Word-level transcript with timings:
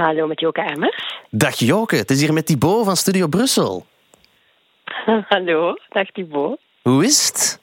Hallo, 0.00 0.26
met 0.26 0.40
Joke 0.40 0.60
Emmers. 0.60 1.18
Dag 1.30 1.54
Joke, 1.54 1.96
het 1.96 2.10
is 2.10 2.20
hier 2.20 2.32
met 2.32 2.46
Thibaut 2.46 2.84
van 2.84 2.96
Studio 2.96 3.26
Brussel. 3.26 3.86
Hallo, 5.28 5.76
dag 5.88 6.10
Thibaut. 6.10 6.58
Hoe 6.82 7.04
is 7.04 7.26
het? 7.26 7.60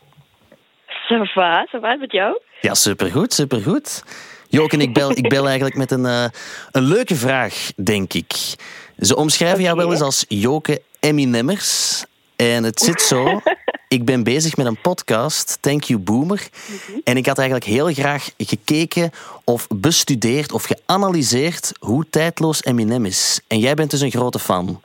Ça 0.87 1.33
va, 1.33 1.67
ça 1.71 1.79
va 1.79 1.95
met 1.95 2.11
jou? 2.11 2.39
Ja, 2.61 2.73
supergoed, 2.73 3.33
supergoed. 3.33 4.03
Joke, 4.49 4.77
ik 4.77 4.93
bel, 4.93 5.11
ik 5.11 5.29
bel 5.29 5.45
eigenlijk 5.45 5.75
met 5.75 5.91
een, 5.91 6.05
eh, 6.05 6.25
een 6.71 6.83
leuke 6.83 7.15
vraag, 7.15 7.71
denk 7.75 8.13
ik. 8.13 8.31
Ze 8.97 9.15
omschrijven 9.15 9.61
jou 9.61 9.77
wel 9.77 9.91
eens 9.91 10.01
als 10.01 10.25
Joke 10.27 10.81
Eminemmers. 10.99 12.03
En 12.35 12.63
het 12.63 12.79
zit 12.79 13.01
zo. 13.01 13.25
Ik 13.89 14.05
ben 14.05 14.23
bezig 14.23 14.57
met 14.57 14.65
een 14.65 14.81
podcast, 14.81 15.61
Thank 15.61 15.83
You 15.83 15.99
Boomer. 15.99 16.47
En 17.03 17.17
ik 17.17 17.25
had 17.25 17.37
eigenlijk 17.37 17.69
heel 17.69 17.93
graag 17.93 18.29
gekeken 18.37 19.11
of 19.43 19.67
bestudeerd 19.67 20.51
of 20.51 20.63
geanalyseerd 20.63 21.73
hoe 21.79 22.09
tijdloos 22.09 22.63
Eminem 22.63 23.05
is. 23.05 23.41
En 23.47 23.59
jij 23.59 23.73
bent 23.73 23.91
dus 23.91 24.01
een 24.01 24.11
grote 24.11 24.39
fan. 24.39 24.79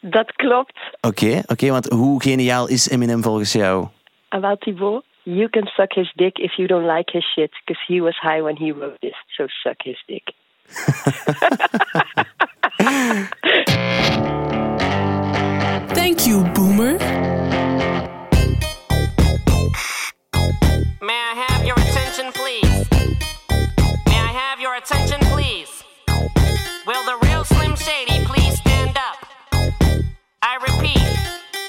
Dat 0.00 0.32
klopt. 0.32 0.78
Oké, 1.00 1.42
oké, 1.46 1.70
want 1.70 1.88
hoe 1.88 2.22
geniaal 2.22 2.68
is 2.68 2.88
Eminem 2.88 3.22
volgens 3.22 3.52
jou? 3.52 3.86
En 4.28 4.40
wel 4.40 4.56
Thibaut, 4.56 5.04
you 5.22 5.48
can 5.48 5.66
suck 5.66 5.92
his 5.92 6.12
dick 6.14 6.38
if 6.38 6.56
you 6.56 6.68
don't 6.68 6.96
like 6.96 7.10
his 7.12 7.32
shit, 7.32 7.50
because 7.64 7.84
he 7.86 8.00
was 8.00 8.18
high 8.20 8.42
when 8.42 8.56
he 8.56 8.72
wrote 8.72 8.96
this, 9.00 9.24
so 9.26 9.46
suck 9.46 9.82
his 9.82 10.02
dick. 10.06 10.32
Thank 16.04 16.26
you, 16.26 16.42
Boomer. 16.56 16.98
May 21.00 21.20
I 21.30 21.46
have 21.46 21.64
your 21.64 21.76
attention, 21.78 22.32
please? 22.32 22.90
May 24.08 24.18
I 24.18 24.32
have 24.34 24.58
your 24.58 24.74
attention, 24.74 25.20
please? 25.30 25.84
Will 26.88 27.04
the 27.04 27.18
real 27.22 27.44
Slim 27.44 27.76
Shady 27.76 28.24
please 28.24 28.58
stand 28.58 28.98
up? 28.98 29.24
I 30.42 30.56
repeat, 30.66 31.06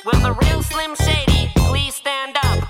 will 0.04 0.20
the 0.20 0.34
real 0.42 0.64
Slim 0.64 0.96
Shady 0.96 1.52
please 1.56 1.94
stand 1.94 2.36
up? 2.44 2.68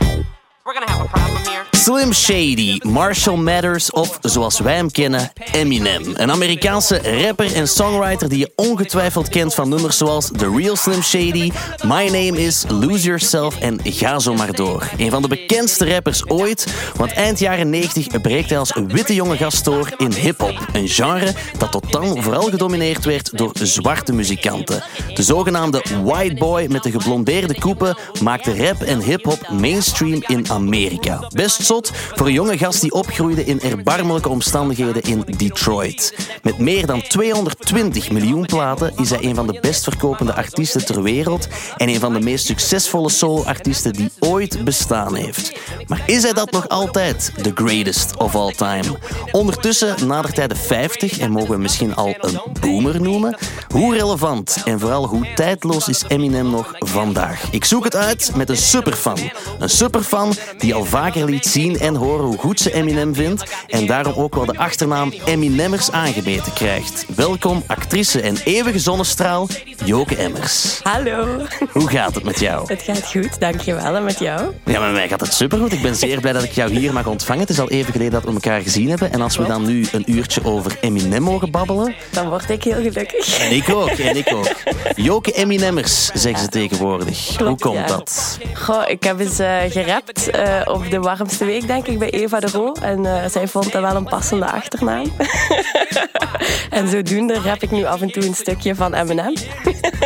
We're 0.65 0.73
gonna 0.73 0.91
have 0.91 1.05
a 1.05 1.07
problem 1.07 1.45
here. 1.45 1.72
Slim 1.83 2.13
Shady, 2.13 2.79
Marshall 2.83 3.37
Mathers 3.37 3.91
of 3.91 4.17
zoals 4.21 4.59
wij 4.59 4.75
hem 4.75 4.91
kennen, 4.91 5.31
Eminem. 5.51 6.03
Een 6.13 6.31
Amerikaanse 6.31 7.21
rapper 7.21 7.55
en 7.55 7.67
songwriter 7.67 8.29
die 8.29 8.37
je 8.37 8.51
ongetwijfeld 8.55 9.29
kent 9.29 9.53
van 9.53 9.69
nummers 9.69 9.97
zoals 9.97 10.29
The 10.37 10.51
Real 10.55 10.75
Slim 10.75 11.01
Shady, 11.01 11.51
My 11.85 12.05
Name 12.05 12.41
Is, 12.41 12.65
Lose 12.67 13.05
Yourself 13.05 13.59
en 13.59 13.79
ga 13.83 14.19
zo 14.19 14.33
maar 14.33 14.53
door. 14.53 14.89
Een 14.97 15.11
van 15.11 15.21
de 15.21 15.27
bekendste 15.27 15.89
rappers 15.89 16.29
ooit, 16.29 16.67
want 16.95 17.11
eind 17.11 17.39
jaren 17.39 17.69
90 17.69 18.21
breekt 18.21 18.49
hij 18.49 18.59
als 18.59 18.73
witte 18.87 19.13
jonge 19.13 19.37
gast 19.37 19.65
door 19.65 19.93
in 19.97 20.13
hip-hop. 20.13 20.67
Een 20.73 20.87
genre 20.87 21.33
dat 21.57 21.71
tot 21.71 21.91
dan 21.91 22.23
vooral 22.23 22.49
gedomineerd 22.49 23.05
werd 23.05 23.37
door 23.37 23.51
zwarte 23.53 24.13
muzikanten. 24.13 24.83
De 25.13 25.23
zogenaamde 25.23 25.83
white 26.03 26.35
boy 26.35 26.65
met 26.69 26.83
de 26.83 26.91
geblondeerde 26.91 27.59
koepen 27.59 27.97
maakte 28.21 28.65
rap 28.65 28.81
en 28.81 29.01
hip-hop 29.01 29.49
mainstream 29.49 30.23
in 30.27 30.49
Amerika. 30.49 31.27
Best 31.29 31.71
voor 31.81 32.27
een 32.27 32.33
jonge 32.33 32.57
gast 32.57 32.81
die 32.81 32.91
opgroeide 32.91 33.45
in 33.45 33.61
erbarmelijke 33.61 34.29
omstandigheden 34.29 35.01
in 35.01 35.23
Detroit. 35.37 36.15
Met 36.41 36.57
meer 36.57 36.85
dan 36.85 37.01
220 37.01 38.11
miljoen 38.11 38.45
platen 38.45 38.93
is 38.95 39.09
hij 39.09 39.23
een 39.23 39.35
van 39.35 39.47
de 39.47 39.57
best 39.61 39.83
verkopende 39.83 40.33
artiesten 40.33 40.85
ter 40.85 41.01
wereld 41.01 41.47
en 41.77 41.89
een 41.89 41.99
van 41.99 42.13
de 42.13 42.19
meest 42.19 42.45
succesvolle 42.45 43.09
solo-artiesten 43.09 43.93
die 43.93 44.11
ooit 44.19 44.63
bestaan 44.63 45.15
heeft. 45.15 45.59
Maar 45.87 46.03
is 46.05 46.23
hij 46.23 46.33
dat 46.33 46.51
nog 46.51 46.69
altijd? 46.69 47.31
The 47.41 47.51
greatest 47.55 48.17
of 48.17 48.35
all 48.35 48.51
time. 48.51 48.97
Ondertussen 49.31 50.07
nadert 50.07 50.35
hij 50.35 50.47
de 50.47 50.55
50 50.55 51.19
en 51.19 51.31
mogen 51.31 51.49
we 51.49 51.57
misschien 51.57 51.95
al 51.95 52.15
een 52.19 52.39
boomer 52.59 53.01
noemen. 53.01 53.37
Hoe 53.67 53.97
relevant 53.97 54.61
en 54.65 54.79
vooral 54.79 55.07
hoe 55.07 55.33
tijdloos 55.35 55.87
is 55.87 56.03
Eminem 56.07 56.49
nog 56.49 56.73
vandaag? 56.77 57.51
Ik 57.51 57.65
zoek 57.65 57.83
het 57.83 57.95
uit 57.95 58.31
met 58.35 58.49
een 58.49 58.57
superfan. 58.57 59.17
Een 59.59 59.69
superfan 59.69 60.33
die 60.57 60.73
al 60.73 60.85
vaker 60.85 61.25
liet 61.25 61.45
zien 61.45 61.62
en 61.71 61.95
horen 61.95 62.25
hoe 62.25 62.37
goed 62.37 62.59
ze 62.59 62.73
Eminem 62.73 63.15
vindt 63.15 63.43
en 63.67 63.85
daarom 63.85 64.13
ook 64.13 64.35
wel 64.35 64.45
de 64.45 64.57
achternaam 64.57 65.13
Eminemmers 65.25 65.91
aangemeten 65.91 66.53
krijgt. 66.53 67.05
Welkom 67.15 67.63
actrice 67.67 68.21
en 68.21 68.35
eeuwige 68.43 68.79
zonnestraal 68.79 69.47
Joke 69.85 70.15
Emmers. 70.15 70.79
Hallo. 70.83 71.45
Hoe 71.71 71.89
gaat 71.89 72.15
het 72.15 72.23
met 72.23 72.39
jou? 72.39 72.67
Het 72.67 72.81
gaat 72.81 73.05
goed, 73.05 73.39
dankjewel. 73.39 73.95
En 73.95 74.03
met 74.03 74.19
jou? 74.19 74.51
Ja, 74.65 74.79
met 74.79 74.91
mij 74.91 75.07
gaat 75.07 75.19
het 75.19 75.33
supergoed. 75.33 75.71
Ik 75.71 75.81
ben 75.81 75.95
zeer 75.95 76.19
blij 76.19 76.33
dat 76.33 76.43
ik 76.43 76.51
jou 76.51 76.71
hier 76.71 76.93
mag 76.93 77.07
ontvangen. 77.07 77.41
Het 77.41 77.49
is 77.49 77.59
al 77.59 77.69
even 77.69 77.91
geleden 77.91 78.13
dat 78.13 78.23
we 78.23 78.31
elkaar 78.31 78.61
gezien 78.61 78.89
hebben. 78.89 79.11
En 79.11 79.21
als 79.21 79.37
we 79.37 79.45
dan 79.45 79.65
nu 79.65 79.85
een 79.91 80.11
uurtje 80.11 80.45
over 80.45 80.77
Eminem 80.81 81.21
mogen 81.21 81.51
babbelen... 81.51 81.95
Dan 82.11 82.29
word 82.29 82.49
ik 82.49 82.63
heel 82.63 82.81
gelukkig. 82.81 83.39
En 83.39 83.55
ik 83.55 83.69
ook, 83.69 83.89
en 83.89 84.17
ik 84.17 84.33
ook. 84.33 84.51
Joke 84.95 85.31
Eminemmers, 85.31 86.05
zeggen 86.13 86.43
ze 86.43 86.49
tegenwoordig. 86.49 87.37
Hoe 87.37 87.57
komt 87.57 87.77
ja. 87.77 87.85
dat? 87.85 88.37
Goh, 88.53 88.83
ik 88.87 89.03
heb 89.03 89.19
eens 89.19 89.39
eh, 89.39 89.57
gerapt 89.69 90.29
eh, 90.29 90.61
op 90.65 90.89
de 90.89 90.99
warmste 90.99 91.45
week, 91.53 91.67
denk 91.67 91.87
ik, 91.87 91.99
bij 91.99 92.09
Eva 92.09 92.39
de 92.39 92.47
Roo. 92.51 92.71
En 92.81 93.05
eh, 93.05 93.29
zij 93.29 93.47
vond 93.47 93.71
dat 93.71 93.81
wel 93.81 93.95
een 93.95 94.03
passende 94.03 94.51
achternaam. 94.51 95.11
en 96.69 96.87
zodoende 96.87 97.39
rap 97.43 97.61
ik 97.63 97.71
nu 97.71 97.85
af 97.85 98.01
en 98.01 98.11
toe 98.11 98.25
een 98.25 98.33
stukje 98.35 98.75
van 98.75 98.93
Eminem. 98.93 99.33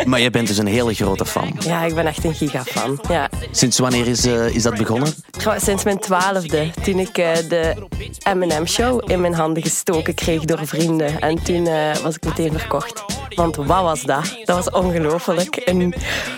Maar 0.04 0.20
je 0.20 0.30
bent 0.30 0.48
dus 0.48 0.58
een 0.58 0.66
hele 0.66 0.94
grote 0.94 1.24
fan. 1.26 1.56
ja, 1.60 1.82
ik 1.84 1.94
ben 1.94 2.06
echt 2.06 2.24
een 2.24 2.34
gigafan. 2.34 3.00
Ja. 3.08 3.28
Sinds 3.50 3.78
wanneer 3.78 4.06
is, 4.06 4.26
eh, 4.26 4.54
is 4.54 4.62
dat 4.62 4.76
begonnen? 4.76 5.14
Sinds 5.56 5.84
mijn 5.84 5.98
twaalfde, 5.98 6.70
toen 6.82 6.98
ik 6.98 7.18
eh, 7.18 7.32
de 7.48 7.74
Eminem-show 8.22 9.10
in 9.10 9.20
mijn 9.20 9.34
handen 9.34 9.62
gestoken 9.62 10.14
kreeg 10.14 10.44
door 10.44 10.66
vrienden. 10.66 11.20
En 11.20 11.42
toen 11.42 11.68
was 12.02 12.14
ik 12.14 12.24
meteen 12.24 12.58
verkocht. 12.58 13.04
Want 13.34 13.56
wat 13.56 13.82
was 13.82 14.02
dat? 14.02 14.36
Dat 14.44 14.64
was 14.64 14.70
ongelooflijk. 14.82 15.62
Een, 15.64 15.94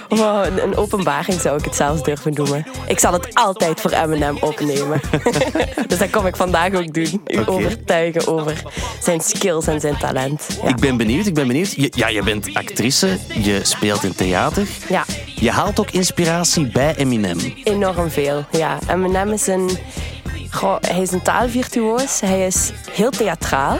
wow, 0.08 0.44
een- 0.44 0.62
een 0.62 0.76
openbaring 0.76 1.40
zou 1.40 1.58
ik 1.58 1.64
het 1.64 1.74
zelfs 1.76 2.02
durven 2.02 2.32
noemen. 2.34 2.66
Ik 2.86 2.98
zal 2.98 3.12
het 3.12 3.34
altijd 3.34 3.80
voor 3.80 3.90
Eminem 3.90 4.36
opnemen. 4.40 4.99
dus 5.88 5.98
dat 5.98 6.10
kom 6.10 6.26
ik 6.26 6.36
vandaag 6.36 6.74
ook 6.74 6.94
doen. 6.94 7.22
U 7.26 7.38
overtuigen 7.46 8.26
over 8.26 8.62
zijn 9.02 9.20
skills 9.20 9.66
en 9.66 9.80
zijn 9.80 9.96
talent. 9.98 10.46
Ja. 10.62 10.68
Ik 10.68 10.76
ben 10.76 10.96
benieuwd, 10.96 11.26
ik 11.26 11.34
ben 11.34 11.46
benieuwd. 11.46 11.72
Je, 11.76 11.92
ja, 11.96 12.08
je 12.08 12.22
bent 12.22 12.54
actrice, 12.54 13.18
je 13.42 13.60
speelt 13.62 14.04
in 14.04 14.14
theater. 14.14 14.66
Ja. 14.88 15.04
Je 15.34 15.50
haalt 15.50 15.80
ook 15.80 15.90
inspiratie 15.90 16.66
bij 16.66 16.94
Eminem. 16.96 17.38
Enorm 17.64 18.10
veel, 18.10 18.44
ja. 18.50 18.78
Eminem 18.88 19.32
is 19.32 19.46
een... 19.46 19.70
Goh, 20.50 20.76
hij 20.80 21.00
is 21.00 21.12
een 21.12 21.22
taalvirtuoos. 21.22 22.20
Hij 22.20 22.46
is 22.46 22.72
heel 22.92 23.10
theatraal. 23.10 23.78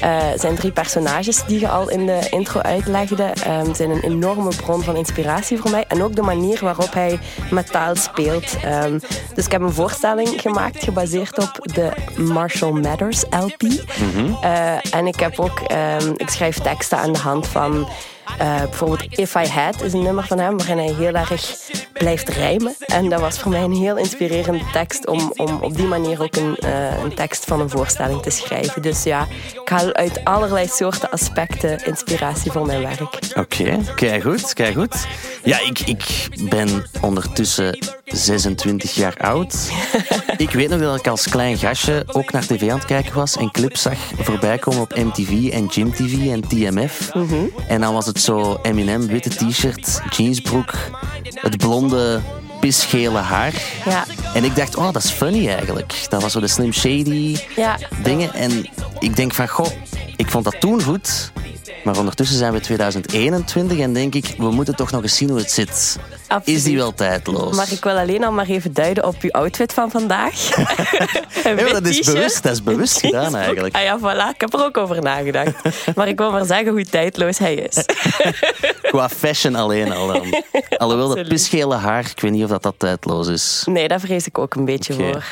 Eh, 0.00 0.26
zijn 0.36 0.54
drie 0.54 0.72
personages 0.72 1.44
die 1.44 1.60
je 1.60 1.68
al 1.68 1.90
in 1.90 2.06
de 2.06 2.26
intro 2.30 2.60
uitlegde, 2.60 3.22
ehm, 3.22 3.74
zijn 3.74 3.90
een 3.90 4.02
enorme 4.02 4.54
bron 4.56 4.82
van 4.82 4.96
inspiratie 4.96 5.58
voor 5.58 5.70
mij. 5.70 5.84
En 5.88 6.02
ook 6.02 6.14
de 6.14 6.22
manier 6.22 6.58
waarop 6.60 6.92
hij 6.92 7.18
met 7.50 7.70
taal 7.70 7.96
speelt. 7.96 8.56
Ehm, 8.62 8.98
dus 9.34 9.44
ik 9.44 9.52
heb 9.52 9.60
een 9.60 9.72
voorstelling 9.72 10.40
gemaakt 10.40 10.84
gebaseerd 10.84 11.38
op 11.38 11.74
de 11.74 11.92
Marshall 12.16 12.72
Mathers 12.72 13.24
LP. 13.30 13.62
Eh, 14.42 14.94
en 14.94 15.06
ik 15.06 15.20
heb 15.20 15.38
ook, 15.38 15.60
ehm, 15.60 16.12
ik 16.16 16.28
schrijf 16.28 16.58
teksten 16.58 16.98
aan 16.98 17.12
de 17.12 17.18
hand 17.18 17.46
van 17.46 17.88
eh, 18.38 18.60
bijvoorbeeld 18.60 19.18
If 19.18 19.34
I 19.34 19.46
Had 19.46 19.82
is 19.82 19.92
een 19.92 20.02
nummer 20.02 20.26
van 20.26 20.38
hem 20.38 20.56
waarin 20.56 20.78
hij 20.78 20.92
heel 20.92 21.14
erg 21.14 21.30
blijft 22.04 22.28
rijmen. 22.28 22.74
En 22.86 23.08
dat 23.08 23.20
was 23.20 23.38
voor 23.38 23.50
mij 23.50 23.62
een 23.62 23.72
heel 23.72 23.96
inspirerende 23.96 24.64
tekst 24.72 25.06
om, 25.06 25.32
om 25.36 25.58
op 25.60 25.76
die 25.76 25.86
manier 25.86 26.22
ook 26.22 26.36
een, 26.36 26.56
eh, 26.56 27.02
een 27.02 27.14
tekst 27.14 27.44
van 27.44 27.60
een 27.60 27.70
voorstelling 27.70 28.22
te 28.22 28.30
schrijven. 28.30 28.82
Dus 28.82 29.02
ja, 29.02 29.26
ik 29.62 29.68
haal 29.68 29.92
uit 29.92 30.24
allerlei 30.24 30.66
soorten 30.68 31.10
aspecten 31.10 31.84
inspiratie 31.84 32.50
voor 32.50 32.66
mijn 32.66 32.80
werk. 32.80 33.18
Oké, 33.34 33.78
kijk 33.94 34.22
goed, 34.22 34.52
kijk 34.52 34.74
goed. 34.74 35.06
Ja, 35.44 35.58
ik, 35.60 35.80
ik 35.80 36.28
ben 36.50 36.86
ondertussen 37.00 37.78
26 38.04 38.94
jaar 38.94 39.16
oud. 39.16 39.72
ik 40.36 40.50
weet 40.50 40.68
nog 40.68 40.80
dat 40.80 40.98
ik 40.98 41.06
als 41.06 41.28
klein 41.28 41.58
gastje 41.58 42.04
ook 42.06 42.32
naar 42.32 42.46
tv 42.46 42.70
aan 42.70 42.78
het 42.78 42.86
kijken 42.86 43.14
was 43.14 43.36
en 43.36 43.50
clips 43.50 43.82
zag 43.82 43.98
voorbij 44.18 44.58
komen 44.58 44.80
op 44.80 44.96
MTV 44.96 45.50
en 45.52 45.70
Gym 45.70 45.92
TV 45.92 46.28
en 46.28 46.40
TMF. 46.48 47.10
En 47.68 47.80
dan 47.80 47.94
was 47.94 48.06
het 48.06 48.20
zo 48.20 48.58
Eminem, 48.62 49.06
witte 49.06 49.28
t-shirt, 49.28 50.00
jeansbroek, 50.16 50.72
het 51.34 51.56
blonde 51.56 51.93
pisgele 52.60 53.18
haar. 53.18 53.52
Ja. 53.84 54.04
En 54.34 54.44
ik 54.44 54.56
dacht, 54.56 54.76
oh, 54.76 54.92
dat 54.92 55.04
is 55.04 55.10
funny 55.10 55.48
eigenlijk. 55.48 56.06
Dat 56.08 56.22
was 56.22 56.32
zo 56.32 56.40
de 56.40 56.48
Slim 56.48 56.72
Shady 56.72 57.36
Ja. 57.56 57.78
dingen. 58.02 58.32
En 58.34 58.66
ik 58.98 59.16
denk 59.16 59.34
van, 59.34 59.48
goh, 59.48 59.70
ik 60.16 60.30
vond 60.30 60.44
dat 60.44 60.60
toen 60.60 60.82
goed. 60.82 61.32
Maar 61.84 61.98
ondertussen 61.98 62.38
zijn 62.38 62.52
we 62.52 62.60
2021 62.60 63.78
en 63.78 63.92
denk 63.92 64.14
ik, 64.14 64.34
we 64.38 64.50
moeten 64.50 64.76
toch 64.76 64.90
nog 64.90 65.02
eens 65.02 65.16
zien 65.16 65.28
hoe 65.28 65.38
het 65.38 65.50
zit. 65.50 65.98
Absoluut. 66.28 66.58
Is 66.58 66.64
die 66.64 66.76
wel 66.76 66.94
tijdloos? 66.94 67.56
Maar 67.56 67.72
ik 67.72 67.84
wil 67.84 67.98
alleen 67.98 68.24
al 68.24 68.32
maar 68.32 68.46
even 68.46 68.72
duiden 68.72 69.06
op 69.06 69.16
uw 69.20 69.30
outfit 69.30 69.72
van 69.72 69.90
vandaag. 69.90 70.34
Dat 71.72 71.86
is 71.86 72.00
bewust, 72.00 72.42
dat 72.42 72.52
is 72.52 72.62
bewust 72.62 73.00
gedaan 73.00 73.36
eigenlijk. 73.36 73.74
Ah 73.74 73.82
ja, 73.82 73.98
voilà. 73.98 74.34
Ik 74.34 74.40
heb 74.40 74.54
er 74.54 74.64
ook 74.64 74.76
over 74.76 75.02
nagedacht. 75.02 75.52
Maar 75.94 76.08
ik 76.08 76.18
wil 76.18 76.30
maar 76.30 76.44
zeggen 76.44 76.68
hoe 76.68 76.84
tijdloos 76.84 77.38
hij 77.38 77.54
is. 77.54 77.84
Qua 78.90 79.08
fashion 79.08 79.54
alleen 79.54 79.92
al 79.92 80.06
dan. 80.06 80.42
Alhoewel 80.76 81.14
dat 81.14 81.28
pisgele 81.28 81.74
haar, 81.74 82.10
ik 82.10 82.20
weet 82.20 82.30
niet 82.30 82.44
of 82.44 82.50
dat, 82.50 82.62
dat 82.62 82.74
tijdloos 82.78 83.28
is. 83.28 83.62
Nee, 83.66 83.88
daar 83.88 84.00
vrees 84.00 84.26
ik 84.26 84.38
ook 84.38 84.54
een 84.54 84.64
beetje 84.64 84.92
voor. 84.92 85.24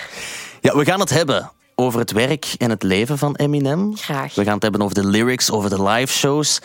Ja, 0.61 0.77
we 0.77 0.85
gaan 0.85 1.01
het 1.01 1.11
hebben 1.11 1.51
over 1.75 2.01
het 2.01 2.13
werk 2.13 2.55
en 2.59 2.71
het 2.71 2.83
leven 2.83 3.19
van 3.19 3.37
Eminem. 3.37 3.97
Graag. 3.97 4.35
We 4.35 4.45
gaan 4.45 4.55
het 4.55 4.63
hebben 4.63 4.83
over 4.83 4.95
de 4.95 5.07
lyrics, 5.07 5.51
over 5.51 5.71
de 5.71 5.83
live 5.83 6.13
shows, 6.13 6.61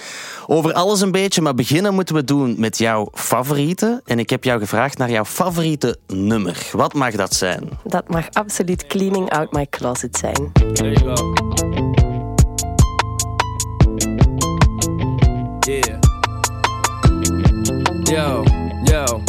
over 0.48 0.74
alles 0.74 1.02
een 1.02 1.12
beetje. 1.12 1.42
Maar 1.42 1.56
beginnen 1.56 1.94
moeten 1.94 2.16
we 2.16 2.24
doen 2.24 2.56
met 2.58 2.78
jouw 2.78 3.10
favoriete. 3.14 4.02
En 4.06 4.20
ik 4.20 4.30
heb 4.30 4.44
jou 4.44 4.60
gevraagd 4.60 4.98
naar 4.98 5.12
jouw 5.12 5.26
favoriete 5.26 5.98
nummer. 6.08 6.70
Wat 6.72 6.94
mag 6.94 7.14
dat 7.14 7.34
zijn? 7.34 7.70
Dat 7.84 8.10
mag 8.10 8.28
absoluut 8.32 8.88
Cleaning 8.88 9.30
Out 9.30 9.52
My 9.52 9.68
Closet 9.70 10.18
zijn. 10.18 10.52
There 10.74 10.92
you 10.92 11.16
go. 11.16 11.34
Yeah. 15.68 16.00
Yo, 18.06 18.44
yo. 18.84 19.27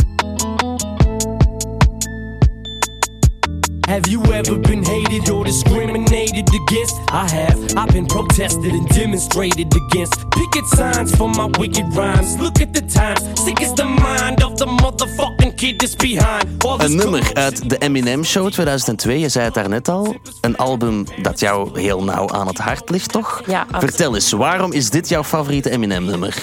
Have 3.98 4.12
you 4.12 4.22
ever 4.32 4.56
been 4.56 4.84
hated 4.84 5.28
or 5.28 5.44
discriminated 5.44 6.48
against? 6.54 6.94
I 7.08 7.28
have. 7.30 7.58
I've 7.76 7.92
been 7.92 8.06
protested 8.06 8.72
and 8.72 8.88
demonstrated 8.88 9.74
against. 9.74 10.14
Picket 10.30 10.66
signs 10.68 11.16
for 11.16 11.28
my 11.28 11.46
wicked 11.58 11.92
rhymes. 11.96 12.38
Look 12.38 12.60
at 12.60 12.72
the 12.72 12.82
times. 12.82 13.42
Sick 13.44 13.60
is 13.60 13.74
the 13.74 13.84
mind 13.84 14.44
of 14.44 14.56
the 14.56 14.66
motherfucking 14.66 15.56
kid 15.56 15.80
that's 15.80 15.96
behind. 15.96 16.64
All 16.64 16.78
this 16.78 16.90
Een 16.90 16.96
nummer 16.96 17.30
uit 17.34 17.70
de 17.70 17.78
Eminem 17.78 18.24
Show 18.24 18.50
2002. 18.50 19.18
Je 19.18 19.28
zei 19.28 19.44
het 19.44 19.54
daarnet 19.54 19.88
al. 19.88 20.16
Een 20.40 20.56
album 20.56 21.04
dat 21.22 21.40
jou 21.40 21.80
heel 21.80 22.04
nauw 22.04 22.28
aan 22.28 22.46
het 22.46 22.58
hart 22.58 22.90
ligt, 22.90 23.12
toch? 23.12 23.42
Ja, 23.46 23.60
absoluut. 23.60 23.84
Vertel 23.84 24.14
eens, 24.14 24.32
waarom 24.32 24.72
is 24.72 24.90
dit 24.90 25.08
jouw 25.08 25.24
favoriete 25.24 25.70
Eminem-nummer? 25.70 26.34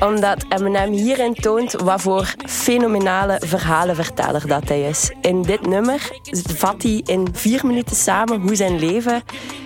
Omdat 0.00 0.44
Eminem 0.48 0.92
hierin 0.92 1.34
toont 1.34 1.72
wat 1.72 2.00
voor 2.00 2.34
fenomenale 2.46 3.40
verhalenverteller 3.46 4.46
dat 4.46 4.68
hij 4.68 4.82
is. 4.82 5.10
In 5.20 5.42
dit 5.42 5.66
nummer 5.66 6.10
vat 6.56 6.82
hij 6.82 7.02
in 7.04 7.28
vier 7.32 7.66
minuten 7.66 7.96
samen 7.96 8.40
hoe 8.40 8.54
zijn 8.54 8.78
leven 8.78 9.22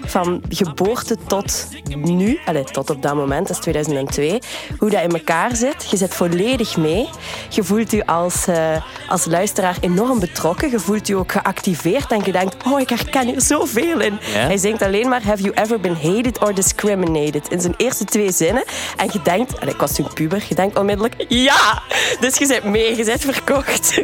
van 0.07 0.43
geboorte 0.49 1.17
tot 1.27 1.69
nu, 1.97 2.39
allez, 2.45 2.71
tot 2.71 2.91
op 2.91 3.03
dat 3.03 3.15
moment, 3.15 3.47
dat 3.49 3.57
is 3.57 3.63
2002, 3.63 4.39
hoe 4.79 4.91
dat 4.91 5.03
in 5.03 5.11
elkaar 5.11 5.57
zit. 5.57 5.91
Je 5.91 5.97
zit 5.97 6.15
volledig 6.15 6.77
mee. 6.77 7.09
Je 7.49 7.65
voelt 7.65 7.91
je 7.91 8.07
als, 8.07 8.47
eh, 8.47 8.83
als 9.09 9.25
luisteraar 9.25 9.77
enorm 9.81 10.21
betrokken. 10.21 10.71
Je 10.71 10.81
voelt 10.81 11.07
je 11.07 11.17
ook 11.17 11.33
geactiveerd 11.33 12.13
en 12.13 12.21
je 12.25 12.33
denkt, 12.33 12.57
oh, 12.67 12.81
ik 12.81 12.89
herken 12.89 13.27
hier 13.27 13.41
zoveel 13.41 14.01
in. 14.01 14.19
Hij 14.21 14.57
zingt 14.57 14.83
alleen 14.83 15.09
maar, 15.09 15.23
have 15.23 15.43
you 15.43 15.55
ever 15.55 15.81
been 15.81 15.97
hated 15.97 16.39
or 16.39 16.55
discriminated? 16.55 17.51
In 17.51 17.61
zijn 17.61 17.75
eerste 17.77 18.05
twee 18.05 18.33
zinnen. 18.33 18.65
En 18.97 19.09
je 19.13 19.23
denkt, 19.23 19.59
en 19.59 19.69
ik 19.69 19.77
was 19.77 19.93
toen 19.93 20.13
je 20.31 20.55
denkt 20.55 20.79
onmiddellijk, 20.79 21.15
ja! 21.29 21.83
Dus 22.21 22.37
je 22.37 22.47
zit 22.47 22.65
mee, 22.65 22.97
je 22.97 23.05
zit 23.05 23.21
verkocht. 23.21 24.01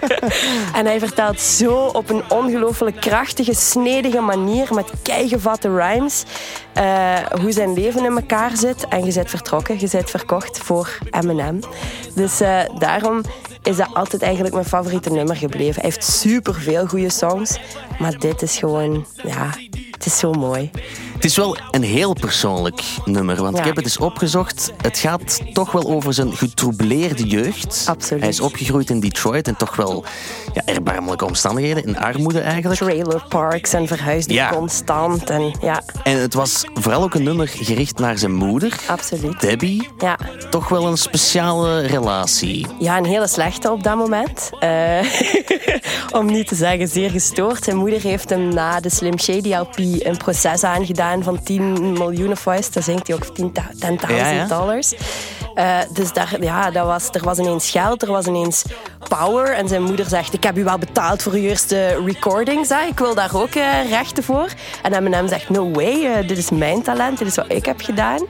en 0.78 0.86
hij 0.86 0.98
vertelt 0.98 1.40
zo 1.40 1.74
op 1.74 2.10
een 2.10 2.22
ongelooflijk 2.28 3.00
krachtige, 3.00 3.54
snedige 3.54 4.20
manier, 4.20 4.74
met 4.74 4.90
keigevatte 5.02 5.68
rhymes, 5.68 6.22
eh, 6.74 7.16
hoe 7.40 7.52
zijn 7.52 7.72
leven 7.72 8.04
in 8.04 8.16
elkaar 8.16 8.56
zit. 8.56 8.88
En 8.88 9.04
je 9.04 9.10
zit 9.10 9.30
vertrokken, 9.30 9.80
je 9.80 9.86
zit 9.86 10.10
verkocht 10.10 10.58
voor 10.58 10.98
Eminem. 11.10 11.60
Dus 12.14 12.40
eh, 12.40 12.58
daarom 12.78 13.22
is 13.62 13.76
dat 13.76 13.88
altijd 13.94 14.22
eigenlijk 14.22 14.54
mijn 14.54 14.66
favoriete 14.66 15.10
nummer 15.10 15.36
gebleven. 15.36 15.80
Hij 15.80 15.90
heeft 15.90 16.04
superveel 16.04 16.86
goede 16.86 17.10
songs, 17.10 17.58
maar 17.98 18.18
dit 18.18 18.42
is 18.42 18.56
gewoon, 18.58 19.06
ja, 19.22 19.50
het 19.90 20.06
is 20.06 20.18
zo 20.18 20.32
mooi. 20.32 20.70
Het 21.14 21.24
is 21.24 21.36
wel 21.36 21.56
een 21.70 21.82
heel 21.82 22.12
persoonlijk 22.12 22.82
nummer, 23.04 23.36
want 23.42 23.54
Ja. 23.54 23.60
ik 23.60 23.66
heb 23.66 23.76
het 23.76 23.84
eens 23.84 23.98
opgezocht. 23.98 24.72
Het 24.82 24.98
gaat 24.98 25.40
toch 25.52 25.72
wel 25.72 25.82
over 25.84 26.14
zijn 26.14 26.32
getroubleerde 26.36 27.26
jeugd. 27.26 27.84
Absoluut. 27.88 28.20
Hij 28.22 28.30
is 28.30 28.40
opgegroeid 28.40 28.90
in 28.90 29.00
Detroit 29.00 29.48
en 29.48 29.56
toch 29.56 29.76
wel 29.76 30.04
ja, 30.52 30.62
erbarmelijke 30.64 31.24
omstandigheden, 31.24 31.84
in 31.84 31.98
armoede 31.98 32.40
eigenlijk. 32.40 32.80
Trailer 32.80 33.24
parks 33.28 33.72
en 33.72 33.86
verhuisde 33.86 34.32
Ja. 34.34 34.50
constant. 34.50 35.30
En 35.30 35.54
ja, 35.60 35.82
En 36.02 36.20
het 36.20 36.34
was 36.34 36.63
vooral 36.74 37.02
ook 37.02 37.14
een 37.14 37.22
nummer 37.22 37.48
gericht 37.48 37.98
naar 37.98 38.18
zijn 38.18 38.34
moeder, 38.34 38.72
absoluut. 38.86 39.40
Debbie. 39.40 39.88
Ja. 39.98 40.18
Toch 40.50 40.68
wel 40.68 40.86
een 40.86 40.96
speciale 40.98 41.80
relatie. 41.86 42.66
Ja, 42.78 42.96
een 42.98 43.04
hele 43.04 43.26
slechte 43.26 43.70
op 43.70 43.82
dat 43.82 43.96
moment. 43.96 44.50
Eh, 44.58 44.98
om 46.18 46.26
niet 46.26 46.46
te 46.46 46.54
zeggen 46.54 46.88
zeer 46.88 47.10
gestoord. 47.10 47.64
Zijn 47.64 47.76
moeder 47.76 48.00
heeft 48.00 48.30
hem 48.30 48.48
na 48.54 48.80
de 48.80 48.90
Slim 48.90 49.18
Shady 49.18 49.54
LP 49.54 49.78
een 49.78 50.16
proces 50.16 50.64
aangedaan 50.64 51.22
van 51.22 51.42
10 51.42 51.92
miljoen 51.92 52.30
of 52.30 52.44
wat? 52.44 52.68
Daar 52.72 52.82
zingt 52.82 53.06
hij 53.06 53.16
ook 53.16 53.26
10.000 53.26 53.42
10.000 53.44 54.08
Ja, 54.08 54.28
ja. 54.30 54.46
dollars. 54.46 54.94
Eh, 55.54 55.78
dus 55.90 56.12
daar, 56.12 56.36
ja, 56.40 56.70
dat 56.70 56.86
was, 56.86 57.08
er 57.12 57.24
was 57.24 57.38
ineens 57.38 57.70
geld, 57.70 58.02
er 58.02 58.10
was 58.10 58.26
ineens 58.26 58.64
power. 59.08 59.54
En 59.54 59.68
zijn 59.68 59.82
moeder 59.82 60.06
zegt, 60.06 60.32
ik 60.32 60.42
heb 60.42 60.58
u 60.58 60.64
wel 60.64 60.78
betaald 60.78 61.22
voor 61.22 61.32
uw 61.32 61.42
eerste 61.42 62.02
recordings. 62.04 62.68
Hè? 62.68 62.86
Ik 62.86 62.98
wil 62.98 63.14
daar 63.14 63.34
ook 63.34 63.54
eh, 63.54 63.88
rechten 63.88 64.22
voor. 64.22 64.48
En 64.82 64.94
Eminem 64.94 65.28
zegt, 65.28 65.48
no 65.48 65.70
way, 65.70 66.04
eh, 66.04 66.28
dit 66.28 66.38
is 66.38 66.50
mijn 66.50 66.82
talent, 66.82 67.18
dit 67.18 67.28
is 67.28 67.34
wat 67.34 67.52
ik 67.52 67.66
heb 67.66 67.80
gedaan. 67.80 68.26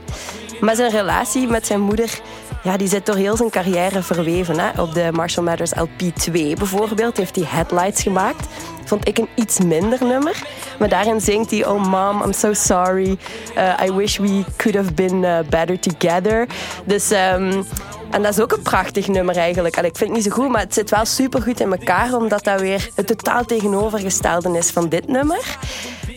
Maar 0.60 0.76
zijn 0.76 0.90
relatie 0.90 1.46
met 1.46 1.66
zijn 1.66 1.80
moeder 1.80 2.20
ja, 2.64 2.76
die 2.76 2.88
zit 2.88 3.06
door 3.06 3.16
heel 3.16 3.36
zijn 3.36 3.50
carrière 3.50 4.02
verweven. 4.02 4.58
Hè. 4.58 4.82
Op 4.82 4.94
de 4.94 5.08
Marshall 5.12 5.44
Mathers 5.44 5.72
LP2 5.74 6.32
bijvoorbeeld 6.32 7.16
heeft 7.16 7.36
hij 7.36 7.44
Headlights 7.48 8.02
gemaakt. 8.02 8.46
Vond 8.84 9.08
ik 9.08 9.18
een 9.18 9.28
iets 9.34 9.58
minder 9.58 9.98
nummer. 10.04 10.42
Maar 10.78 10.88
daarin 10.88 11.20
zingt 11.20 11.50
hij... 11.50 11.66
Oh 11.66 11.84
mom, 11.84 12.22
I'm 12.22 12.32
so 12.32 12.52
sorry. 12.52 13.18
Uh, 13.56 13.86
I 13.86 13.92
wish 13.92 14.18
we 14.18 14.44
could 14.56 14.76
have 14.76 14.92
been 14.92 15.22
uh, 15.22 15.38
better 15.48 15.78
together. 15.78 16.46
Dus... 16.84 17.10
ehm, 17.10 17.62
en 18.10 18.22
dat 18.22 18.32
is 18.32 18.40
ook 18.40 18.52
een 18.52 18.62
prachtig 18.62 19.08
nummer 19.08 19.36
eigenlijk. 19.36 19.76
Allee, 19.76 19.90
ik 19.90 19.96
vind 19.96 20.10
het 20.10 20.18
niet 20.18 20.32
zo 20.32 20.40
goed, 20.40 20.50
maar 20.50 20.60
het 20.60 20.74
zit 20.74 20.90
wel 20.90 21.04
supergoed 21.04 21.60
in 21.60 21.72
elkaar. 21.72 22.14
Omdat 22.14 22.44
dat 22.44 22.60
weer 22.60 22.88
het 22.94 23.06
totaal 23.06 23.44
tegenovergestelde 23.44 24.58
is 24.58 24.70
van 24.70 24.88
dit 24.88 25.08
nummer. 25.08 25.56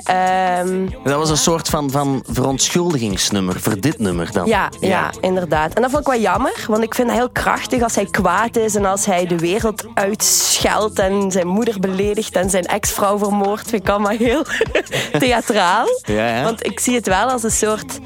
Ehm, 0.04 0.86
Dat 1.04 1.16
was 1.16 1.30
een 1.30 1.38
soort 1.38 1.70
van, 1.70 1.92
van 1.92 2.24
verontschuldigingsnummer 2.30 3.60
voor 3.60 3.80
dit 3.80 4.00
nummer 4.00 4.32
dan. 4.32 4.46
ja, 4.46 4.70
ja, 4.80 5.12
inderdaad. 5.22 5.74
En 5.74 5.82
dat 5.82 5.92
vond 5.92 6.08
ik 6.08 6.12
wel 6.14 6.22
jammer, 6.22 6.66
want 6.68 6.84
ik 6.84 6.96
vind 6.96 7.08
het 7.10 7.18
heel 7.18 7.30
krachtig 7.30 7.82
als 7.82 7.96
hij 7.96 8.06
kwaad 8.06 8.56
is 8.56 8.76
en 8.76 8.86
als 8.86 9.06
hij 9.06 9.26
de 9.26 9.38
wereld 9.38 9.84
uitscheldt 9.94 11.00
en 11.00 11.32
zijn 11.32 11.48
moeder 11.48 11.80
beledigt 11.80 12.36
en 12.36 12.50
zijn 12.50 12.66
ex-vrouw 12.66 13.18
vermoordt. 13.18 13.70
Vind 13.70 13.82
ik 13.84 13.90
allemaal 13.90 14.12
heel 14.18 14.44
theatraal. 15.20 15.86
Ja. 16.02 16.44
Want 16.44 16.66
ik 16.66 16.80
zie 16.80 16.96
het 16.96 17.08
wel 17.08 17.30
als 17.30 17.44
een 17.44 17.52
soort... 17.52 18.00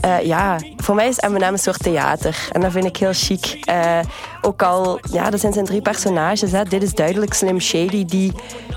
eh, 0.00 0.20
ja, 0.22 0.58
voor 0.76 0.94
mij 0.94 1.08
is 1.08 1.20
Eminem 1.20 1.52
een 1.52 1.58
soort 1.58 1.82
theater. 1.82 2.48
En 2.52 2.60
dat 2.60 2.72
vind 2.72 2.84
ik 2.84 2.96
heel 2.96 3.12
chic. 3.12 3.58
Eh, 3.60 3.98
ook 4.44 4.62
al, 4.62 5.00
ja, 5.12 5.30
dat 5.30 5.40
zijn 5.40 5.52
zijn 5.52 5.64
drie 5.64 5.82
personages. 5.82 6.52
Hè. 6.52 6.64
Dit 6.64 6.82
is 6.82 6.92
duidelijk 6.92 7.34
Slim 7.34 7.60
Shady 7.60 8.04
die 8.04 8.32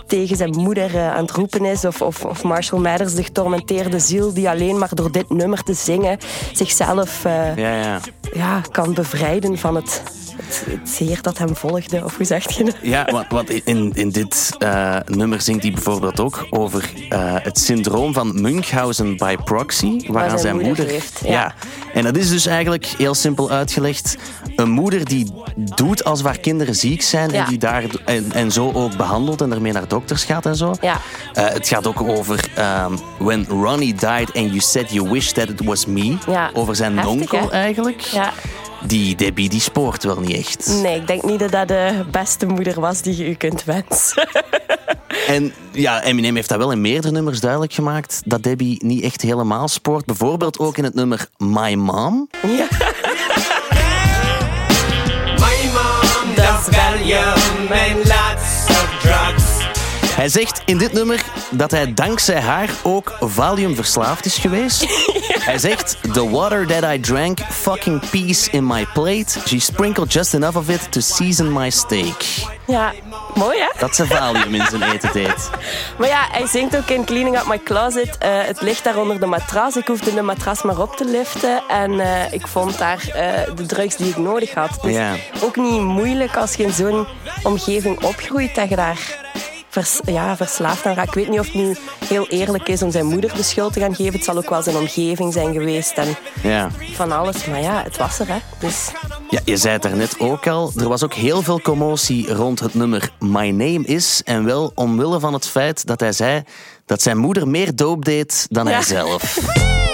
tegen 0.08 0.38
zijn 0.38 0.50
moeder 0.50 0.96
eh, 0.96 1.16
aan 1.16 1.22
het 1.22 1.32
roepen 1.32 1.66
is. 1.66 1.86
Of, 1.86 2.02
of, 2.02 2.26
of 2.26 2.44
Marshall 2.44 2.82
Mathers, 2.82 3.14
de 3.14 3.24
getormenteerde 3.24 4.00
ziel 4.00 4.34
die 4.34 4.50
alleen 4.50 4.78
maar 4.78 4.90
door 4.94 5.12
dit 5.12 5.30
nummer 5.30 5.64
te 5.64 5.74
zingen 5.74 6.18
zichzelf 6.54 7.26
eh, 7.26 7.56
Ja, 7.56 7.82
ja. 7.82 8.00
ja, 8.34 8.62
kan 8.72 8.94
bevrijden 8.94 9.58
van 9.58 9.76
het, 9.76 10.02
het, 10.36 10.64
het 10.70 10.90
zeer 10.90 11.22
dat 11.22 11.38
hem 11.38 11.56
volgde. 11.56 12.04
Of 12.04 12.18
hoe 12.18 12.26
zeg 12.26 12.52
je 12.52 12.64
dat? 12.64 12.76
Ja, 12.82 13.06
want, 13.12 13.28
want 13.30 13.50
in, 13.50 13.92
in 13.94 14.10
dit 14.10 14.56
eh, 14.58 14.98
nummer 15.06 15.42
zingt 15.42 15.64
hij 15.64 15.72
bijvoorbeeld 15.72 16.20
ook 16.20 16.48
over 16.50 16.92
het 17.42 17.60
syndroom 17.60 18.14
van 18.14 18.42
Munchausen 18.42 19.18
by 19.18 19.36
proxy, 19.44 20.08
waaraan 20.08 20.30
zijn 20.30 20.40
zijn 20.40 20.56
moeder 20.56 20.68
moeder. 20.68 20.88
heeft, 20.88 21.22
ja. 21.24 21.54
En 21.94 22.04
dat 22.04 22.18
is 22.18 22.30
dus 22.30 22.46
eigenlijk 22.46 22.86
heel 22.86 23.14
simpel 23.14 23.50
uitgelegd: 23.50 24.18
een 24.56 24.70
moeder 24.70 25.06
die 25.06 25.34
doet 25.58 26.04
als 26.04 26.22
haar 26.24 26.38
kinderen 26.40 26.76
ziek 26.76 27.02
zijn 27.02 27.30
en 27.30 27.36
Ja. 27.36 27.46
die 27.46 27.58
daar 27.58 27.84
en, 28.06 28.32
en 28.32 28.52
zo 28.52 28.72
ook 28.74 28.96
behandelt 28.96 29.42
en 29.42 29.52
ermee 29.52 29.72
naar 29.72 29.88
dokters 29.88 30.24
gaat 30.24 30.46
en 30.46 30.56
zo. 30.56 30.74
Ja. 30.82 31.02
Eh, 31.34 31.48
het 31.48 31.68
gaat 31.68 31.88
ook 31.88 32.02
over 32.02 32.50
ehm, 32.56 32.96
When 33.18 33.46
Ronnie 33.50 33.94
died 33.94 34.34
and 34.34 34.48
you 34.48 34.60
said 34.60 34.92
you 34.92 35.10
wish 35.10 35.32
that 35.32 35.50
it 35.50 35.64
was 35.64 35.86
me. 35.86 36.18
Ja. 36.28 36.50
Over 36.54 36.76
zijn 36.76 36.94
Heftig, 36.98 37.12
onkel 37.14 37.42
hè? 37.42 37.50
eigenlijk. 37.50 38.02
Ja. 38.02 38.32
Die 38.86 39.16
Debbie 39.16 39.50
die 39.50 39.62
spoort 39.62 40.04
wel 40.04 40.20
niet 40.20 40.38
echt. 40.38 40.80
Nee, 40.82 40.96
ik 41.00 41.08
denk 41.08 41.24
niet 41.24 41.40
dat 41.40 41.52
dat 41.52 41.68
de 41.68 42.06
beste 42.12 42.46
moeder 42.46 42.80
was 42.80 43.02
die 43.02 43.18
je 43.18 43.30
u 43.30 43.34
kunt 43.34 43.64
wensen. 43.64 44.28
En 45.28 45.54
ja, 45.72 46.04
Eminem 46.04 46.36
heeft 46.36 46.50
dat 46.50 46.58
wel 46.58 46.72
in 46.72 46.82
meerdere 46.82 47.14
nummers 47.14 47.40
duidelijk 47.40 47.74
gemaakt 47.74 48.22
dat 48.26 48.44
Debbie 48.44 48.86
niet 48.86 49.04
echt 49.04 49.22
helemaal 49.22 49.68
spoort. 49.68 50.06
Bijvoorbeeld 50.06 50.60
ook 50.60 50.78
in 50.78 50.84
het 50.84 50.94
nummer 50.94 51.28
My 51.38 51.74
Mom. 51.74 52.30
My 52.44 52.68
Hij 60.18 60.30
zegt 60.30 60.62
in 60.66 60.78
dit 60.78 60.94
nummer 60.94 61.24
dat 61.50 61.72
hij 61.72 61.94
dankzij 61.94 62.40
haar 62.42 62.70
ook 62.84 63.16
Valium 63.20 63.76
verslaafd 63.76 64.26
is 64.26 64.38
geweest. 64.38 64.86
Hij 65.50 65.58
zegt: 65.58 65.98
The 66.14 66.30
water 66.30 66.68
that 66.68 66.84
I 66.94 67.00
drank, 67.00 67.40
fucking 67.50 68.10
peace 68.10 68.52
in 68.52 68.68
my 68.68 68.86
plate. 68.94 69.26
She 69.48 69.60
sprinkled 69.60 70.14
just 70.14 70.34
enough 70.34 70.58
of 70.58 70.70
it 70.70 70.92
to 70.92 71.00
season 71.00 71.54
my 71.54 71.70
steak. 71.70 72.24
Ja, 72.68 72.94
mooi 73.36 73.60
hè? 73.60 73.68
Dat 73.80 73.96
ze 73.96 74.06
Valium 74.06 74.56
in 74.56 74.66
zijn 74.70 74.84
eten 74.84 75.10
deed. 75.14 75.50
Maar 76.00 76.08
ja, 76.08 76.28
hij 76.32 76.48
zingt 76.48 76.78
ook 76.78 76.88
in 76.90 77.06
Cleaning 77.06 77.38
Up 77.40 77.46
My 77.48 77.60
Closet. 77.64 78.18
eh, 78.18 78.30
het 78.46 78.62
ligt 78.62 78.84
daar 78.84 78.98
onder 78.98 79.20
de 79.20 79.26
matras. 79.26 79.76
Ik 79.76 79.88
hoefde 79.88 80.14
de 80.14 80.22
matras 80.22 80.62
maar 80.62 80.80
op 80.82 80.96
te 80.96 81.06
liften. 81.06 81.64
En 81.68 82.00
eh, 82.00 82.34
ik 82.34 82.48
vond 82.48 82.78
daar 82.78 83.08
eh, 83.14 83.56
de 83.56 83.66
drugs 83.66 83.96
die 83.96 84.10
ik 84.10 84.18
nodig 84.18 84.54
had. 84.54 84.78
Dus 84.82 84.94
Ja. 84.94 85.14
ook 85.44 85.56
niet 85.56 85.82
moeilijk 85.82 86.36
als 86.38 86.54
je 86.54 86.64
in 86.64 86.74
zo'n 86.74 87.08
omgeving 87.44 88.04
opgroeit 88.04 88.56
dat 88.56 88.70
je 88.70 88.76
daar 88.76 89.26
vers, 89.84 90.00
ja, 90.06 90.36
verslaafd 90.38 90.86
aan 90.86 90.94
raakt. 90.94 91.08
Ik 91.08 91.14
weet 91.14 91.30
niet 91.30 91.40
of 91.40 91.46
het 91.46 91.56
nu 91.56 91.76
heel 92.08 92.28
eerlijk 92.28 92.68
is 92.70 92.82
om 92.82 92.92
zijn 92.92 93.06
moeder 93.06 93.36
de 93.36 93.44
schuld 93.44 93.74
te 93.74 93.80
gaan 93.80 93.96
geven. 93.96 94.14
Het 94.14 94.24
zal 94.24 94.38
ook 94.38 94.50
wel 94.50 94.62
zijn 94.62 94.76
omgeving 94.76 95.34
zijn 95.34 95.54
geweest 95.54 95.92
en 95.98 96.16
Ja. 96.44 96.70
van 96.94 97.12
alles. 97.12 97.46
Maar 97.46 97.62
ja, 97.62 97.84
het 97.84 97.98
was 97.98 98.20
er, 98.20 98.28
hè. 98.28 98.38
Dus 98.60 98.88
Ja, 99.30 99.40
je 99.46 99.58
zei 99.58 99.74
het 99.74 99.86
er 99.86 99.96
net 99.96 100.20
ook 100.20 100.48
al. 100.48 100.72
Er 100.78 100.88
was 100.90 101.04
ook 101.04 101.14
heel 101.14 101.42
veel 101.42 101.62
commotie 101.62 102.34
rond 102.34 102.60
het 102.60 102.74
nummer 102.74 103.10
My 103.20 103.50
Name 103.50 103.84
Is. 103.86 104.22
En 104.26 104.46
wel 104.46 104.72
omwille 104.76 105.20
van 105.20 105.34
het 105.34 105.48
feit 105.48 105.86
dat 105.88 106.00
hij 106.00 106.12
zei 106.12 106.44
dat 106.86 107.02
zijn 107.02 107.18
moeder 107.18 107.48
meer 107.48 107.76
doop 107.76 108.06
deed 108.06 108.48
dan 108.50 108.66
Ja. 108.68 108.72
hij 108.74 108.82
zelf. 108.84 109.22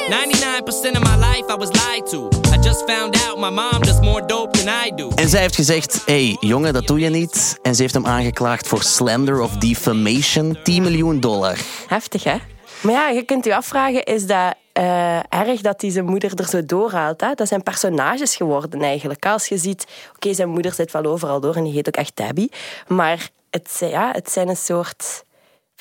99% 0.10 0.92
of 0.92 1.00
my 1.00 1.16
life 1.26 1.44
I 1.54 1.56
was 1.58 1.70
lied 1.72 2.10
to. 2.10 2.30
Just 2.64 2.84
found 2.92 3.16
out 3.28 3.38
my 3.38 3.50
mom 3.50 3.82
does 3.82 4.00
more 4.00 4.26
dope 4.26 4.58
than 4.58 4.86
I 4.88 4.92
do. 4.96 5.10
En 5.16 5.30
zij 5.30 5.42
heeft 5.42 5.56
gezegd, 5.56 6.02
hey, 6.06 6.38
jongen, 6.40 6.74
dat 6.74 6.88
doe 6.88 7.00
je 7.00 7.10
niet. 7.10 7.60
En 7.62 7.76
ze 7.76 7.82
heeft 7.82 7.94
hem 7.94 8.06
aangeklaagd 8.06 8.68
voor 8.68 8.84
slander 8.84 9.42
of 9.42 9.52
defamation. 9.58 10.58
10 10.64 10.82
miljoen 10.84 11.20
dollar. 11.20 11.58
heftig, 11.88 12.24
hè. 12.24 12.36
Maar 12.82 12.94
ja, 12.94 13.10
je 13.10 13.24
kunt 13.24 13.46
je 13.46 13.56
afvragen, 13.56 14.04
is 14.04 14.26
dat 14.26 14.56
eh, 14.74 15.18
erg 15.34 15.62
dat 15.62 15.82
hij 15.82 15.90
zijn 15.92 16.06
moeder 16.06 16.32
er 16.36 16.48
zo 16.48 16.66
doorhaalt? 16.66 17.22
Hè? 17.22 17.34
Dat 17.34 17.48
zijn 17.48 17.64
personages 17.64 18.36
geworden 18.36 18.82
eigenlijk. 18.82 19.26
Als 19.26 19.48
je 19.48 19.58
ziet, 19.58 19.86
oké, 20.16 20.34
zijn 20.34 20.50
moeder 20.50 20.74
zit 20.74 20.92
wel 20.92 21.06
overal 21.06 21.40
door 21.40 21.56
en 21.56 21.64
die 21.64 21.74
heet 21.74 21.88
ook 21.88 21.96
echt 21.96 22.16
Debbie. 22.16 22.52
Maar 22.88 23.30
het, 23.50 23.72
zijn- 23.72 23.92
ja, 23.92 24.10
het 24.12 24.32
zijn 24.32 24.50
een 24.50 24.58
soort 24.58 25.24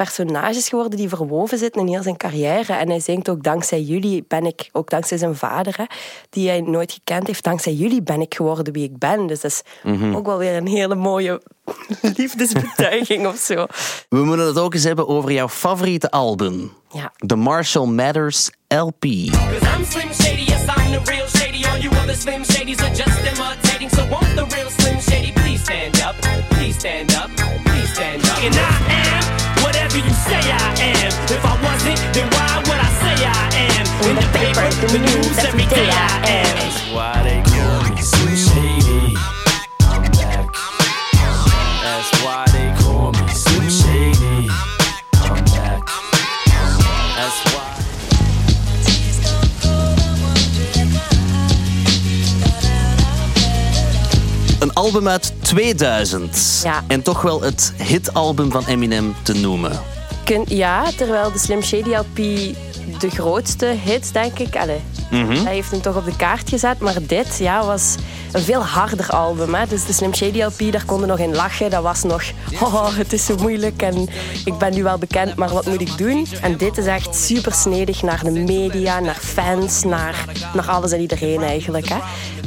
personages 0.05 0.69
geworden 0.69 0.99
die 0.99 1.09
verwoven 1.09 1.59
zitten 1.59 1.81
in 1.81 1.89
heel 1.89 2.03
zijn 2.03 2.17
carrière. 2.17 2.73
En 2.73 2.89
hij 2.89 3.01
zingt 3.01 3.29
ook 3.29 3.43
dankzij 3.43 3.81
jullie 3.81 4.25
ben 4.29 4.47
ik, 4.47 4.69
ook 4.73 4.91
dankzij 4.91 5.19
zijn 5.19 5.37
vader, 5.37 5.75
hè, 5.77 5.85
die 6.31 6.49
hij 6.49 6.61
nooit 6.61 6.93
gekend 6.93 7.27
heeft, 7.27 7.45
dankzij 7.45 7.73
jullie 7.73 8.03
ben 8.03 8.21
ik 8.21 8.35
geworden 8.35 8.73
wie 8.73 8.85
ik 8.85 8.99
ben. 8.99 9.27
Dus 9.27 9.41
dat 9.41 9.51
is 9.51 9.63
ook 10.15 10.27
wel 10.27 10.39
weer 10.39 10.57
een 10.57 10.67
hele 10.67 10.95
mooie 10.95 11.43
liefdesbetuiging 12.17 13.27
of 13.27 13.37
zo. 13.37 13.67
We 14.09 14.25
moeten 14.25 14.47
het 14.47 14.59
ook 14.59 14.75
eens 14.75 14.85
hebben 14.85 15.09
over 15.09 15.33
jouw 15.33 15.49
favoriete 15.49 16.11
album. 16.11 16.73
Ja. 16.93 17.13
The 17.27 17.37
Marshall 17.37 17.87
Matters 17.87 18.51
LP. 18.69 19.01
Cause 19.01 19.77
I'm 19.77 19.85
Slim 19.85 20.13
Shady, 20.13 20.43
yes, 20.43 20.63
I'm 20.63 20.93
the 20.93 21.11
real 21.11 21.27
Shady. 21.27 21.65
All 21.65 21.79
you 21.79 21.91
other 22.03 22.17
Slim 22.17 22.45
Shadys 22.45 22.81
are 22.81 22.95
just 22.95 23.19
imitating. 23.19 23.91
So 23.91 24.07
won't 24.11 24.35
the 24.37 24.47
real 24.57 24.71
Slim 24.71 25.01
Shady 25.01 25.33
please 25.33 25.63
stand 25.63 26.01
up? 26.01 26.17
Please 26.51 26.79
stand 26.79 27.15
up. 27.15 27.72
And 28.03 28.57
I 28.57 28.75
am 28.91 29.63
whatever 29.63 29.97
you 29.99 30.11
say 30.11 30.43
I 30.43 30.75
am. 30.91 31.13
If 31.31 31.45
I 31.45 31.55
wasn't, 31.63 31.99
then 32.13 32.27
why 32.35 32.59
would 32.67 32.81
I 32.83 32.91
say 32.99 33.15
I 33.23 33.47
am? 33.79 33.87
In 34.11 34.17
the 34.17 34.27
paper, 34.35 34.67
the 34.91 34.99
news, 34.99 35.39
every 35.39 35.67
day 35.67 35.89
I 35.89 36.19
am. 36.27 36.57
That's 36.57 36.91
why 36.91 37.23
they 37.23 37.41
call 37.43 37.82
Een 54.75 54.83
album 54.83 55.09
uit 55.09 55.33
2000. 55.41 56.61
Ja. 56.65 56.85
En 56.87 57.03
toch 57.03 57.23
wel 57.23 57.41
het 57.43 57.73
hitalbum 57.77 58.51
van 58.51 58.65
Eminem 58.67 59.15
te 59.23 59.33
noemen. 59.35 59.81
Kun- 60.25 60.45
ja, 60.49 60.85
terwijl 60.97 61.33
de 61.33 61.39
Slim 61.39 61.63
Shady 61.63 61.91
LP 61.95 62.17
de 63.01 63.11
grootste 63.11 63.67
hit, 63.67 64.13
denk 64.13 64.39
ik. 64.39 64.57
Allee, 64.57 64.81
Hij 65.11 65.55
heeft 65.55 65.71
hem 65.71 65.81
toch 65.81 65.97
op 65.97 66.05
de 66.05 66.17
kaart 66.17 66.49
gezet. 66.49 66.79
Maar 66.79 66.95
dit 67.07 67.39
ja, 67.39 67.65
was 67.67 67.95
een 68.33 68.43
veel 68.43 68.65
harder 68.65 69.09
album. 69.11 69.55
Hè. 69.55 69.67
Dus 69.67 69.85
de 69.87 69.93
Slim 69.93 70.15
Shady 70.15 70.43
LP, 70.43 70.73
daar 70.73 70.85
konden 70.85 71.09
nog 71.09 71.19
in 71.19 71.35
lachen. 71.35 71.71
Dat 71.71 71.83
was 71.83 72.03
nog, 72.03 72.23
oh, 72.63 72.97
het 72.97 73.13
is 73.13 73.25
zo 73.25 73.35
moeilijk 73.41 73.83
en 73.83 74.09
ik 74.45 74.59
ben 74.59 74.75
nu 74.75 74.83
wel 74.83 74.99
bekend, 74.99 75.37
maar 75.37 75.49
wat 75.53 75.67
moet 75.67 75.81
ik 75.81 75.99
doen? 75.99 76.27
En 76.41 76.57
dit 76.57 76.79
is 76.79 76.87
echt 76.87 77.17
super 77.17 77.53
snedig 77.53 78.03
naar 78.03 78.21
de 78.25 78.31
media, 78.31 79.01
naar 79.01 79.19
fans, 79.21 79.83
naar, 79.83 80.25
naar 80.55 80.69
alles 80.71 80.93
en 80.93 81.01
iedereen 81.01 81.43
eigenlijk. 81.43 81.89
Hè. 81.89 81.97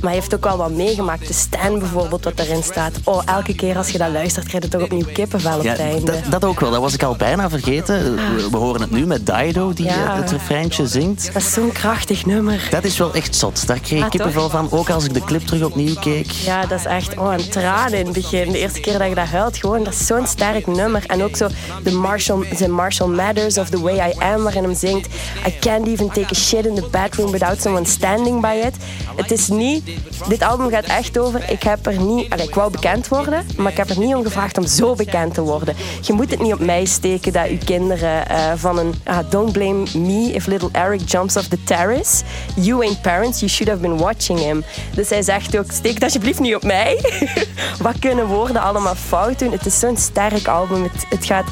Maar 0.02 0.14
hij 0.14 0.22
heeft 0.22 0.36
ook 0.36 0.44
wel 0.44 0.58
wat 0.58 0.72
meegemaakt. 0.72 1.28
De 1.28 1.34
Stan 1.34 1.80
bijvoorbeeld, 1.80 2.24
wat 2.24 2.38
daarin 2.38 2.64
staat. 2.64 2.94
Oh, 3.04 3.22
elke 3.26 3.56
keer 3.56 3.78
als 3.78 3.90
je 3.90 3.98
dat 3.98 4.12
luistert, 4.12 4.48
krijg 4.48 4.64
je 4.64 4.70
toch 4.70 4.82
opnieuw 4.82 5.06
kippenvel 5.14 5.58
op 5.58 5.64
Ja, 5.64 5.70
het 5.72 5.80
einde. 5.80 6.06
dat, 6.12 6.20
dat 6.30 6.46
ook 6.46 6.60
wel. 6.60 6.72
Dat 6.72 6.82
was 6.82 6.94
ik 6.94 7.04
al 7.04 7.16
bijna 7.16 7.50
vergeten. 7.50 8.16
We, 8.36 8.48
we 8.52 8.58
horen 8.58 8.82
het 8.82 8.92
nu 8.92 9.06
met 9.06 9.26
Dido, 9.26 9.74
die 9.74 9.86
Ja. 9.86 9.92
eh, 10.06 10.16
het 10.16 10.32
refreintje 10.32 10.88
zingt. 10.88 11.30
Dat 11.34 11.42
is 11.42 11.54
zo'n 11.54 11.72
krachtig 11.72 12.26
nummer. 12.26 12.68
Dat 12.70 12.84
is 12.84 12.98
wel 12.98 13.14
echt 13.14 13.36
zot. 13.36 13.68
Daar 13.68 13.80
kreeg 13.80 13.98
ik 14.00 14.04
Ah, 14.06 14.10
kippenvel 14.12 14.50
van. 14.50 14.68
Ook 14.72 14.90
als 14.90 15.04
ik 15.06 15.14
de 15.14 15.24
clip 15.24 15.42
terug 15.48 15.62
opnieuw. 15.76 16.24
Ja, 16.46 16.66
dat 16.66 16.80
is 16.80 16.86
echt 16.86 17.18
oh, 17.18 17.34
een 17.34 17.50
tranen 17.50 18.00
in 18.00 18.06
het 18.06 18.14
begin. 18.14 18.52
De 18.52 18.60
eerste 18.60 18.80
keer 18.80 18.98
dat 18.98 19.08
je 19.08 19.16
dat 19.16 19.28
huilt, 19.28 19.58
gewoon, 19.58 19.84
dat 19.84 19.94
is 19.94 20.06
zo'n 20.06 20.28
sterk 20.28 20.68
nummer. 20.68 21.04
En 21.08 21.24
ook 21.24 21.36
zo 21.36 21.48
de 21.84 21.92
Marshall, 21.92 22.46
the 22.56 22.70
Marshall 22.70 23.10
Matters 23.10 23.58
of 23.58 23.70
The 23.70 23.82
Way 23.82 24.10
I 24.10 24.14
Am, 24.20 24.44
waarin 24.44 24.64
hem 24.64 24.76
zingt 24.76 25.08
I 25.48 25.60
can't 25.60 25.88
even 25.88 26.08
take 26.08 26.32
a 26.32 26.36
shit 26.36 26.66
in 26.66 26.76
the 26.76 26.88
bedroom 26.92 27.32
without 27.32 27.62
someone 27.62 27.86
standing 27.86 28.42
by 28.42 28.62
it. 28.66 28.76
Het 29.16 29.32
is 29.32 29.48
niet... 29.48 29.84
Dit 30.28 30.42
album 30.42 30.70
gaat 30.70 30.86
echt 30.86 31.18
over, 31.18 31.50
ik 31.50 31.64
heb 31.64 31.86
er 31.86 32.00
niet... 32.00 32.30
Allee, 32.30 32.48
ik 32.48 32.56
wou 32.56 32.72
bekend 32.72 33.08
worden, 33.08 33.46
maar 33.58 33.72
ik 33.72 33.78
heb 33.78 33.90
er 33.90 34.00
niet 34.00 34.16
om 34.16 34.24
gevraagd 34.24 34.58
om 34.58 34.68
zo 34.68 34.96
bekend 34.96 35.34
te 35.34 35.42
worden. 35.42 35.76
Je 36.02 36.14
moet 36.14 36.32
het 36.32 36.42
niet 36.42 36.54
op 36.54 36.60
mij 36.60 36.86
steken 36.86 37.34
dat 37.34 37.48
uw 37.48 37.58
kinderen 37.66 38.28
eh, 38.28 38.52
van 38.56 38.78
een... 38.78 38.94
ah, 39.04 39.18
don't 39.30 39.52
blame 39.52 39.84
me 39.94 40.32
if 40.34 40.46
little 40.46 40.70
Eric 40.72 41.02
jumps 41.10 41.38
off 41.38 41.48
the 41.48 41.64
terrace. 41.64 42.24
You 42.56 42.84
ain't 42.84 43.02
parents, 43.02 43.40
you 43.40 43.52
should 43.52 43.72
have 43.72 43.82
been 43.82 43.98
watching 43.98 44.40
him. 44.40 44.64
Dus 44.96 45.10
hij 45.10 45.22
zegt 45.22 45.58
ook, 45.58 45.65
steek 45.74 45.94
het 45.94 46.04
alsjeblieft 46.04 46.40
niet 46.40 46.56
op 46.56 46.64
mij. 46.64 47.00
Wat 47.82 48.00
kunnen 48.00 48.28
woorden 48.28 48.62
allemaal 48.62 48.96
fout 48.96 49.40
doen? 49.40 49.52
Het 49.52 49.66
is 49.66 49.80
zo'n 49.80 49.98
sterk 49.98 50.48
album. 50.48 50.84
Het, 50.84 51.06
het 51.10 51.26
gaat, 51.26 51.46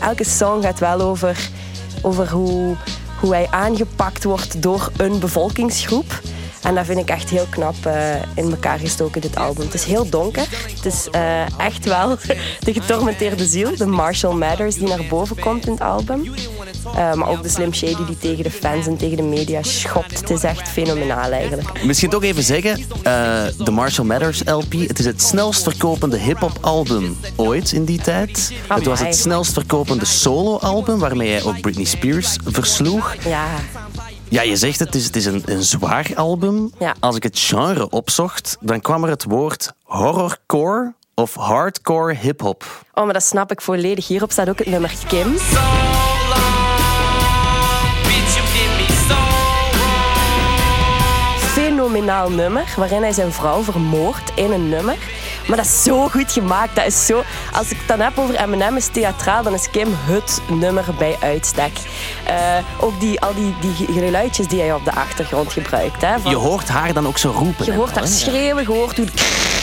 elke 0.00 0.24
song 0.24 0.62
gaat 0.62 0.78
wel 0.78 1.00
over, 1.00 1.48
over 2.02 2.30
hoe, 2.30 2.76
hoe 3.20 3.34
hij 3.34 3.46
aangepakt 3.50 4.24
wordt 4.24 4.62
door 4.62 4.90
een 4.96 5.18
bevolkingsgroep. 5.18 6.20
En 6.66 6.74
dat 6.74 6.86
vind 6.86 6.98
ik 6.98 7.08
echt 7.08 7.30
heel 7.30 7.46
knap 7.50 7.86
eh, 7.86 8.14
in 8.34 8.50
elkaar 8.50 8.78
gestoken, 8.78 9.20
dit 9.20 9.36
album. 9.36 9.64
Het 9.64 9.74
is 9.74 9.84
heel 9.84 10.08
donker. 10.08 10.46
Het 10.74 10.84
is 10.84 11.08
eh, 11.10 11.58
echt 11.58 11.84
wel 11.84 12.16
de 12.66 12.72
getormenteerde 12.72 13.46
ziel, 13.46 13.76
de 13.76 13.86
Marshall 13.86 14.34
Matters, 14.34 14.74
die 14.74 14.88
naar 14.88 15.04
boven 15.08 15.38
komt 15.38 15.66
in 15.66 15.72
het 15.72 15.80
album. 15.80 16.34
Eh, 16.84 17.14
maar 17.14 17.28
ook 17.28 17.42
de 17.42 17.48
Slim 17.48 17.74
Shady 17.74 18.04
die 18.06 18.18
tegen 18.18 18.44
de 18.44 18.50
fans 18.50 18.86
en 18.86 18.96
tegen 18.96 19.16
de 19.16 19.22
media 19.22 19.62
schopt. 19.62 20.20
Het 20.20 20.30
is 20.30 20.42
echt 20.42 20.68
fenomenaal 20.68 21.30
eigenlijk. 21.30 21.84
Misschien 21.84 22.10
toch 22.10 22.22
even 22.22 22.42
zeggen, 22.42 22.80
de 23.64 23.70
Marshall 23.70 24.06
Matters 24.06 24.42
LP, 24.44 24.72
het 24.72 24.98
is 24.98 25.04
het 25.04 25.22
snelst 25.22 25.62
verkopende 25.62 26.18
hip-hop 26.18 26.58
album 26.60 27.16
ooit 27.36 27.72
in 27.72 27.84
die 27.84 28.00
tijd. 28.00 28.52
Het 28.68 28.86
was 28.86 29.00
het 29.00 29.16
snelst 29.16 29.52
verkopende 29.52 30.04
solo-album 30.04 30.98
waarmee 30.98 31.30
hij 31.30 31.42
ook 31.42 31.60
Britney 31.60 31.84
Spears 31.84 32.36
versloeg. 32.44 33.14
Ja, 33.24 33.46
Ja, 34.28 34.42
je 34.42 34.56
zegt 34.56 34.78
het, 34.78 34.88
het 34.88 34.96
is, 34.96 35.04
het 35.04 35.16
is 35.16 35.24
een, 35.24 35.42
een 35.44 35.62
zwaar 35.62 36.10
album. 36.14 36.72
Ja. 36.78 36.94
Als 37.00 37.16
ik 37.16 37.22
het 37.22 37.38
genre 37.38 37.90
opzocht, 37.90 38.56
dan 38.60 38.80
kwam 38.80 39.04
er 39.04 39.10
het 39.10 39.24
woord 39.24 39.72
horrorcore 39.82 40.94
of 41.14 41.34
hardcore 41.34 42.14
hip-hop. 42.14 42.64
oh, 42.94 43.04
maar 43.04 43.12
dat 43.12 43.24
snap 43.24 43.50
ik 43.50 43.60
volledig. 43.60 44.06
Hierop 44.06 44.32
staat 44.32 44.48
ook 44.48 44.58
het 44.58 44.66
nummer 44.66 44.92
Kim. 45.08 45.36
Fenomenaal 51.38 52.30
nummer, 52.30 52.74
waarin 52.76 53.02
hij 53.02 53.12
zijn 53.12 53.32
vrouw 53.32 53.62
vermoordt 53.62 54.32
in 54.34 54.52
een 54.52 54.68
nummer. 54.68 54.96
Maar 55.46 55.56
dat 55.56 55.66
is 55.66 55.82
zo 55.82 56.08
goed 56.08 56.32
gemaakt. 56.32 56.74
Dat 56.76 56.86
is 56.86 57.06
zo... 57.06 57.22
Als 57.52 57.70
ik 57.70 57.76
het 57.78 57.88
dan 57.88 58.00
heb 58.00 58.18
over 58.18 58.34
Eminem 58.40 58.76
is 58.76 58.86
theatraal, 58.86 59.42
dan 59.42 59.54
is 59.54 59.70
Kim 59.70 59.88
het 59.94 60.40
nummer 60.50 60.84
bij 60.98 61.16
uitstek. 61.20 61.72
Eh, 62.24 62.34
ook 62.80 63.00
die, 63.00 63.20
al 63.20 63.34
die, 63.34 63.54
die 63.60 63.86
geluidjes 63.92 64.46
die 64.48 64.60
hij 64.60 64.72
op 64.72 64.84
de 64.84 64.92
achtergrond 64.92 65.52
gebruikt. 65.52 66.02
Hè, 66.02 66.18
van- 66.20 66.30
Je 66.30 66.36
hoort 66.36 66.68
haar 66.68 66.92
dan 66.92 67.06
ook 67.06 67.18
zo 67.18 67.30
roepen. 67.36 67.64
Je 67.64 67.72
hoort 67.72 67.94
haar 67.94 68.06
schreeuwen, 68.08 68.62
je 68.62 68.68
hoort 68.68 68.96
hoe 68.96 69.06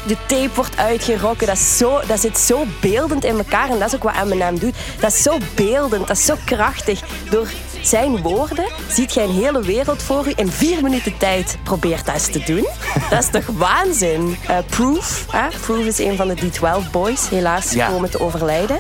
de 0.05 0.17
tape 0.25 0.49
wordt 0.55 0.77
uitgerokken. 0.77 1.47
Dat, 1.47 1.55
is 1.57 1.77
zo, 1.77 1.99
dat 2.07 2.19
zit 2.19 2.37
zo 2.37 2.65
beeldend 2.81 3.23
in 3.23 3.37
elkaar 3.37 3.69
en 3.69 3.79
dat 3.79 3.87
is 3.87 3.95
ook 3.95 4.03
wat 4.03 4.13
Eminem 4.23 4.59
doet. 4.59 4.75
Dat 4.99 5.11
is 5.13 5.21
zo 5.23 5.37
beeldend, 5.55 6.07
dat 6.07 6.17
is 6.17 6.25
zo 6.25 6.35
krachtig. 6.45 6.99
Door 7.29 7.47
zijn 7.87 8.21
woorden 8.21 8.65
ziet 8.89 9.13
jij 9.13 9.23
een 9.23 9.31
hele 9.33 9.61
wereld 9.61 10.03
voor 10.03 10.27
u 10.27 10.31
in 10.35 10.51
vier 10.51 10.81
minuten 10.83 11.17
tijd. 11.17 11.57
Probeert 11.63 12.05
dat 12.05 12.13
eens 12.15 12.31
te 12.31 12.43
doen. 12.45 12.67
Dat 13.09 13.23
is 13.23 13.29
toch 13.29 13.45
waanzin? 13.57 14.37
Eh, 14.47 14.57
Proof, 14.69 15.25
hè? 15.31 15.47
Proof 15.61 15.85
is 15.85 15.99
een 15.99 16.15
van 16.15 16.27
de 16.27 16.35
D12 16.35 16.91
boys, 16.91 17.29
helaas 17.29 17.71
Ja. 17.71 17.87
komen 17.87 18.09
te 18.09 18.19
overlijden. 18.19 18.77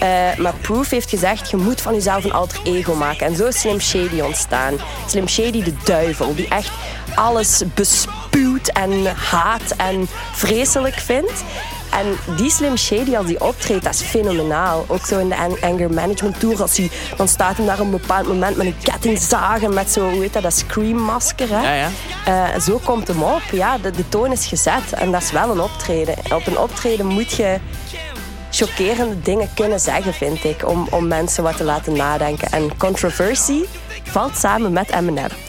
Eh, 0.00 0.08
maar 0.38 0.54
Proof 0.60 0.90
heeft 0.90 1.10
gezegd, 1.10 1.50
je 1.50 1.56
moet 1.56 1.80
van 1.80 1.94
jezelf 1.94 2.24
een 2.24 2.32
alter 2.32 2.60
ego 2.64 2.94
maken. 2.94 3.26
En 3.26 3.36
zo 3.36 3.46
is 3.46 3.60
Slim 3.60 3.80
Shady 3.80 4.20
ontstaan. 4.20 4.74
Slim 5.06 5.28
Shady 5.28 5.62
de 5.62 5.74
duivel, 5.84 6.34
die 6.34 6.48
echt 6.48 6.70
alles 7.14 7.62
bespuwt 7.74 8.68
en 8.72 9.16
haat 9.16 9.74
en 9.76 10.08
vreselijk 10.32 10.94
vindt. 10.94 11.32
En 11.90 12.34
die 12.36 12.50
Slim 12.50 12.76
Shady, 12.76 13.16
als 13.16 13.26
die 13.26 13.40
optreedt, 13.40 13.84
dat 13.84 13.94
is 13.94 14.00
fenomenaal. 14.02 14.84
Ook 14.88 15.06
zo 15.06 15.18
in 15.18 15.28
de 15.28 15.36
An- 15.36 15.56
Anger 15.60 15.90
Management 15.92 16.40
Tour, 16.40 16.60
als 16.62 16.76
hij, 16.76 16.90
dan 17.16 17.28
staat 17.28 17.56
hij 17.56 17.66
daar 17.66 17.78
op 17.80 17.84
een 17.84 17.90
bepaald 17.90 18.26
moment 18.26 18.56
met 18.56 18.66
een 18.66 18.76
kettingzaag 18.82 19.62
en 19.62 19.74
met 19.74 19.90
zo, 19.90 20.10
hoe 20.10 20.20
heet 20.22 20.32
dat, 20.32 20.42
dat 20.42 20.54
Scream-masker. 20.56 21.48
Hè? 21.48 21.62
Ja, 21.62 21.72
ja. 21.74 21.90
Eh, 22.54 22.60
zo 22.60 22.80
komt 22.84 23.08
hem 23.08 23.22
op. 23.22 23.42
Ja, 23.52 23.78
de, 23.78 23.90
de 23.90 24.08
toon 24.08 24.32
is 24.32 24.46
gezet 24.46 24.92
en 24.92 25.10
dat 25.10 25.22
is 25.22 25.30
wel 25.30 25.50
een 25.50 25.60
optreden. 25.60 26.14
Op 26.34 26.46
een 26.46 26.58
optreden 26.58 27.06
moet 27.06 27.32
je 27.32 27.58
chockerende 28.50 29.20
dingen 29.20 29.48
kunnen 29.54 29.80
zeggen, 29.80 30.14
vind 30.14 30.44
ik. 30.44 30.68
Om, 30.68 30.86
om 30.90 31.08
mensen 31.08 31.42
wat 31.42 31.56
te 31.56 31.64
laten 31.64 31.92
nadenken. 31.96 32.50
En 32.50 32.76
controversie 32.76 33.68
valt 34.02 34.36
samen 34.36 34.72
met 34.72 34.90
Eminem. 34.92 35.28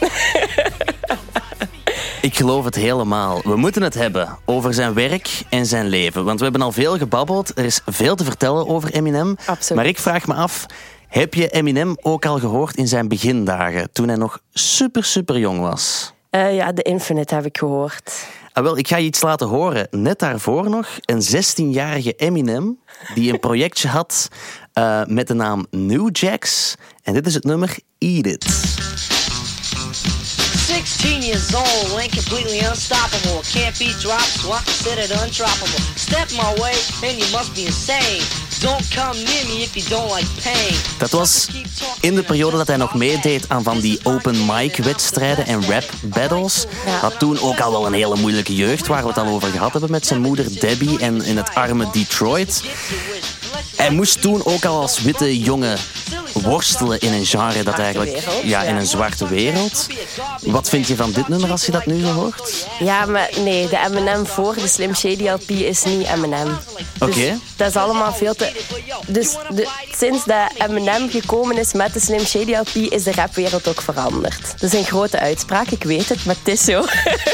Ik 2.22 2.36
geloof 2.36 2.64
het 2.64 2.74
helemaal. 2.74 3.40
We 3.44 3.56
moeten 3.56 3.82
het 3.82 3.94
hebben 3.94 4.38
over 4.44 4.74
zijn 4.74 4.94
werk 4.94 5.42
en 5.48 5.66
zijn 5.66 5.86
leven. 5.88 6.24
Want 6.24 6.38
we 6.38 6.44
hebben 6.44 6.62
al 6.62 6.72
veel 6.72 6.98
gebabbeld. 6.98 7.58
Er 7.58 7.64
is 7.64 7.80
veel 7.86 8.14
te 8.14 8.24
vertellen 8.24 8.68
over 8.68 8.92
Eminem. 8.92 9.36
Absoluut. 9.46 9.82
Maar 9.82 9.90
ik 9.90 9.98
vraag 9.98 10.26
me 10.26 10.34
af, 10.34 10.66
heb 11.08 11.34
je 11.34 11.48
Eminem 11.48 11.96
ook 12.00 12.26
al 12.26 12.38
gehoord 12.38 12.76
in 12.76 12.88
zijn 12.88 13.08
begindagen? 13.08 13.92
Toen 13.92 14.08
hij 14.08 14.16
nog 14.16 14.40
super, 14.52 15.04
super 15.04 15.38
jong 15.38 15.60
was? 15.60 16.12
Eh, 16.30 16.54
ja, 16.54 16.72
The 16.72 16.82
Infinite 16.82 17.34
heb 17.34 17.44
ik 17.44 17.58
gehoord. 17.58 18.26
Ah, 18.52 18.62
wel, 18.62 18.78
ik 18.78 18.88
ga 18.88 18.96
je 18.96 19.06
iets 19.06 19.22
laten 19.22 19.48
horen. 19.48 19.86
Net 19.90 20.18
daarvoor 20.18 20.70
nog 20.70 20.88
een 21.00 21.22
16-jarige 21.22 22.12
Eminem 22.12 22.78
die 23.14 23.32
een 23.32 23.40
projectje 23.40 23.88
had 23.88 24.28
eh, 24.72 25.04
met 25.06 25.28
de 25.28 25.34
naam 25.34 25.66
New 25.70 26.08
Jacks. 26.12 26.74
En 27.02 27.12
dit 27.14 27.26
is 27.26 27.34
het 27.34 27.44
nummer 27.44 27.76
Eat 27.98 28.26
It. 28.26 28.44
16 30.84 31.22
years 31.22 31.54
old 31.54 32.00
and 32.00 32.10
completely 32.10 32.58
unstoppable. 32.58 33.40
Can't 33.52 33.78
be 33.78 33.94
dropped, 34.00 34.40
so 34.40 34.50
I 34.52 34.60
consider 34.64 35.02
it 35.02 35.10
undroppable. 35.10 35.80
Step 35.96 36.28
my 36.32 36.52
way, 36.60 36.74
and 37.06 37.14
you 37.20 37.28
must 37.30 37.54
be 37.54 37.66
insane. 37.66 38.22
Don't 38.60 38.82
come 38.90 39.16
near 39.24 39.44
me 39.44 39.62
if 39.62 39.76
you 39.76 39.84
don't 39.88 40.10
like 40.16 40.26
pain. 40.42 40.74
Dat 40.98 41.10
was 41.10 41.46
in 42.00 42.14
de 42.14 42.22
periode 42.22 42.56
dat 42.56 42.66
hij 42.66 42.76
nog 42.76 42.94
meedeed 42.94 43.48
aan 43.48 43.62
van 43.62 43.80
die 43.80 44.00
open 44.02 44.46
mic 44.46 44.76
wedstrijden 44.76 45.46
en 45.46 45.70
rap 45.70 45.84
battles. 46.02 46.66
Ja. 46.86 46.98
Had 46.98 47.18
toen 47.18 47.40
ook 47.40 47.60
al 47.60 47.70
wel 47.70 47.86
een 47.86 47.92
hele 47.92 48.16
moeilijke 48.16 48.54
jeugd, 48.54 48.86
waar 48.86 49.02
we 49.02 49.08
het 49.08 49.18
al 49.18 49.26
over 49.26 49.50
gehad 49.50 49.72
hebben 49.72 49.90
met 49.90 50.06
zijn 50.06 50.20
moeder 50.20 50.60
Debbie 50.60 50.98
en 50.98 51.22
in 51.22 51.36
het 51.36 51.54
arme 51.54 51.88
Detroit. 51.92 52.62
Hij 53.76 53.90
moest 53.90 54.20
toen 54.20 54.44
ook 54.44 54.64
al 54.64 54.80
als 54.80 55.00
witte 55.00 55.40
jongen 55.40 55.78
worstelen 56.32 57.00
in 57.00 57.12
een 57.12 57.26
genre 57.26 57.62
dat 57.62 57.78
eigenlijk 57.78 58.18
ja, 58.42 58.62
in 58.62 58.76
een 58.76 58.86
zwarte 58.86 59.28
wereld. 59.28 59.86
Wat 60.40 60.68
vind 60.68 60.86
je 60.86 60.96
van 60.96 61.12
dit 61.12 61.28
nummer 61.28 61.50
als 61.50 61.66
je 61.66 61.72
dat 61.72 61.86
nu 61.86 62.00
zo 62.00 62.12
hoort? 62.12 62.66
Ja, 62.78 63.06
maar 63.06 63.30
nee, 63.44 63.68
de 63.68 63.78
Eminem 63.86 64.26
voor 64.26 64.54
de 64.54 64.68
Slim 64.68 64.94
Shady 64.94 65.28
LP 65.28 65.50
is 65.50 65.84
niet. 65.84 66.08
Dus 66.98 67.08
Oké. 67.08 67.38
dat 67.56 67.68
is 67.68 67.76
allemaal 67.76 68.12
veel 68.12 68.34
te... 68.34 68.52
Dus 69.06 69.36
de, 69.54 69.68
sinds 69.98 70.24
dat 70.24 70.50
Eminem 70.58 71.10
gekomen 71.10 71.58
is 71.58 71.72
met 71.72 71.92
de 71.92 72.00
Slim 72.00 72.26
Shady 72.26 72.54
LP 72.54 72.74
is 72.74 73.02
de 73.02 73.12
rapwereld 73.12 73.68
ook 73.68 73.82
veranderd. 73.82 74.40
Dat 74.40 74.72
is 74.72 74.78
een 74.78 74.84
grote 74.84 75.18
uitspraak, 75.18 75.68
ik 75.68 75.84
weet 75.84 76.08
het, 76.08 76.24
maar 76.24 76.36
het 76.42 76.54
is 76.54 76.64
zo. 76.64 76.84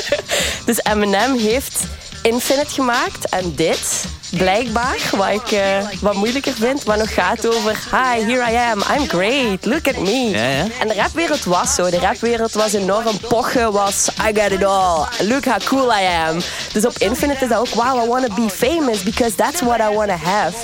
dus 0.66 0.80
Eminem 0.82 1.38
heeft 1.38 1.78
Infinite 2.22 2.74
gemaakt 2.74 3.28
en 3.28 3.54
dit, 3.54 4.04
blijkbaar, 4.30 4.98
wat 5.16 5.28
ik 5.28 5.50
eh, 5.52 5.78
wat 6.00 6.14
moeilijker 6.14 6.52
vind, 6.52 6.84
maar 6.84 6.98
nog 6.98 7.14
gaat 7.14 7.46
over 7.46 7.78
Hi, 7.90 8.24
here 8.32 8.52
I 8.52 8.56
am, 8.56 8.82
I'm 8.96 9.08
great, 9.08 9.64
look 9.66 9.88
at 9.88 9.96
me. 9.98 10.28
Ja, 10.30 10.48
ja. 10.48 10.66
En 10.80 10.88
de 10.88 10.94
rapwereld 10.94 11.44
was 11.44 11.74
zo. 11.74 11.90
De 11.90 11.98
rapwereld 11.98 12.52
was 12.52 12.72
enorm 12.72 13.18
pochen, 13.28 13.72
was 13.72 14.08
I 14.28 14.40
got 14.40 14.50
it 14.50 14.64
all. 14.64 15.06
Look 15.28 15.44
how 15.44 15.58
cool 15.64 15.90
I 15.92 16.04
am. 16.28 16.38
Dus 16.72 16.86
op 16.86 16.98
Infinite 16.98 17.42
is 17.44 17.48
dat 17.48 17.58
ook, 17.58 17.68
wow, 17.74 18.04
I 18.04 18.08
want 18.08 18.26
to 18.26 18.34
be 18.34 18.50
famous 18.50 19.02
because 19.02 19.34
that's 19.34 19.60
what 19.60 19.80
I 19.80 19.94
want 19.94 20.08
to 20.08 20.16
have. 20.16 20.56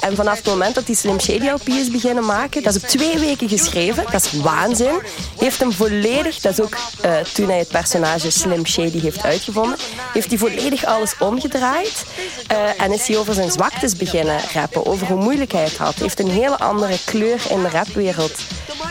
En 0.00 0.16
vanaf 0.16 0.36
het 0.36 0.46
moment 0.46 0.74
dat 0.74 0.86
hij 0.86 0.94
Slim 0.94 1.20
Shady 1.20 1.48
LP 1.48 1.68
is 1.68 1.90
beginnen 1.90 2.24
maken, 2.26 2.62
dat 2.62 2.74
is 2.74 2.82
op 2.82 2.88
twee 2.88 3.18
weken 3.18 3.48
geschreven, 3.48 4.04
dat 4.10 4.24
is 4.24 4.32
waanzin. 4.40 5.00
Heeft 5.38 5.60
hem 5.60 5.72
volledig, 5.72 6.40
dat 6.40 6.52
is 6.52 6.60
ook 6.60 6.76
eh, 7.00 7.12
toen 7.32 7.48
hij 7.48 7.58
het 7.58 7.68
personage 7.68 8.30
Slim 8.30 8.66
Shady 8.66 9.00
heeft 9.00 9.22
uitgevonden, 9.24 9.76
heeft 10.12 10.28
hij 10.28 10.38
volledig 10.38 10.84
alles 10.84 11.14
omgedraaid. 11.18 12.04
eh, 12.46 12.82
en 12.82 12.92
is 12.92 13.06
hij 13.10 13.18
over 13.18 13.34
zijn 13.34 13.50
zwaktes 13.50 13.96
beginnen 13.96 14.40
rappen, 14.52 14.86
over 14.86 15.06
hoe 15.06 15.22
moeilijk 15.22 15.52
hij 15.52 15.62
het 15.62 15.76
had. 15.76 15.94
Heeft 15.94 16.20
een 16.20 16.30
hele 16.30 16.58
andere 16.58 16.96
kleur 17.04 17.40
in 17.50 17.62
de 17.62 17.68
rapwereld 17.68 18.38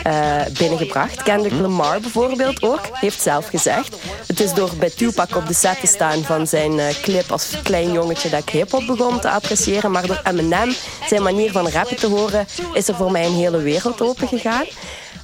eh, 0.02 0.40
binnengebracht. 0.58 1.22
Kendrick 1.22 1.60
Lamar 1.60 2.00
bijvoorbeeld 2.00 2.62
ook, 2.62 2.80
heeft 2.92 3.20
zelf 3.20 3.46
gezegd. 3.46 3.96
Het 4.26 4.40
is 4.40 4.54
door 4.54 4.70
bij 4.78 4.90
Tupac 4.90 5.36
op 5.36 5.46
de 5.46 5.54
set 5.54 5.80
te 5.80 5.86
staan 5.86 6.22
van 6.22 6.46
zijn 6.46 6.78
eh, 6.78 6.94
clip 7.02 7.30
als 7.32 7.54
klein 7.62 7.92
jongetje 7.92 8.28
dat 8.28 8.40
ik 8.40 8.48
hip-hop 8.48 8.86
begon 8.86 9.20
te 9.20 9.30
appreciëren. 9.30 9.90
Maar 9.90 10.06
door 10.06 10.20
Eminem, 10.24 10.72
zijn 11.06 11.22
manier 11.22 11.52
van 11.52 11.68
rappen 11.68 11.96
te 11.96 12.06
horen, 12.06 12.46
is 12.72 12.88
er 12.88 12.94
voor 12.94 13.10
mij 13.10 13.26
een 13.26 13.34
hele 13.34 13.58
wereld 13.62 14.02
open 14.02 14.28
gegaan. 14.28 14.64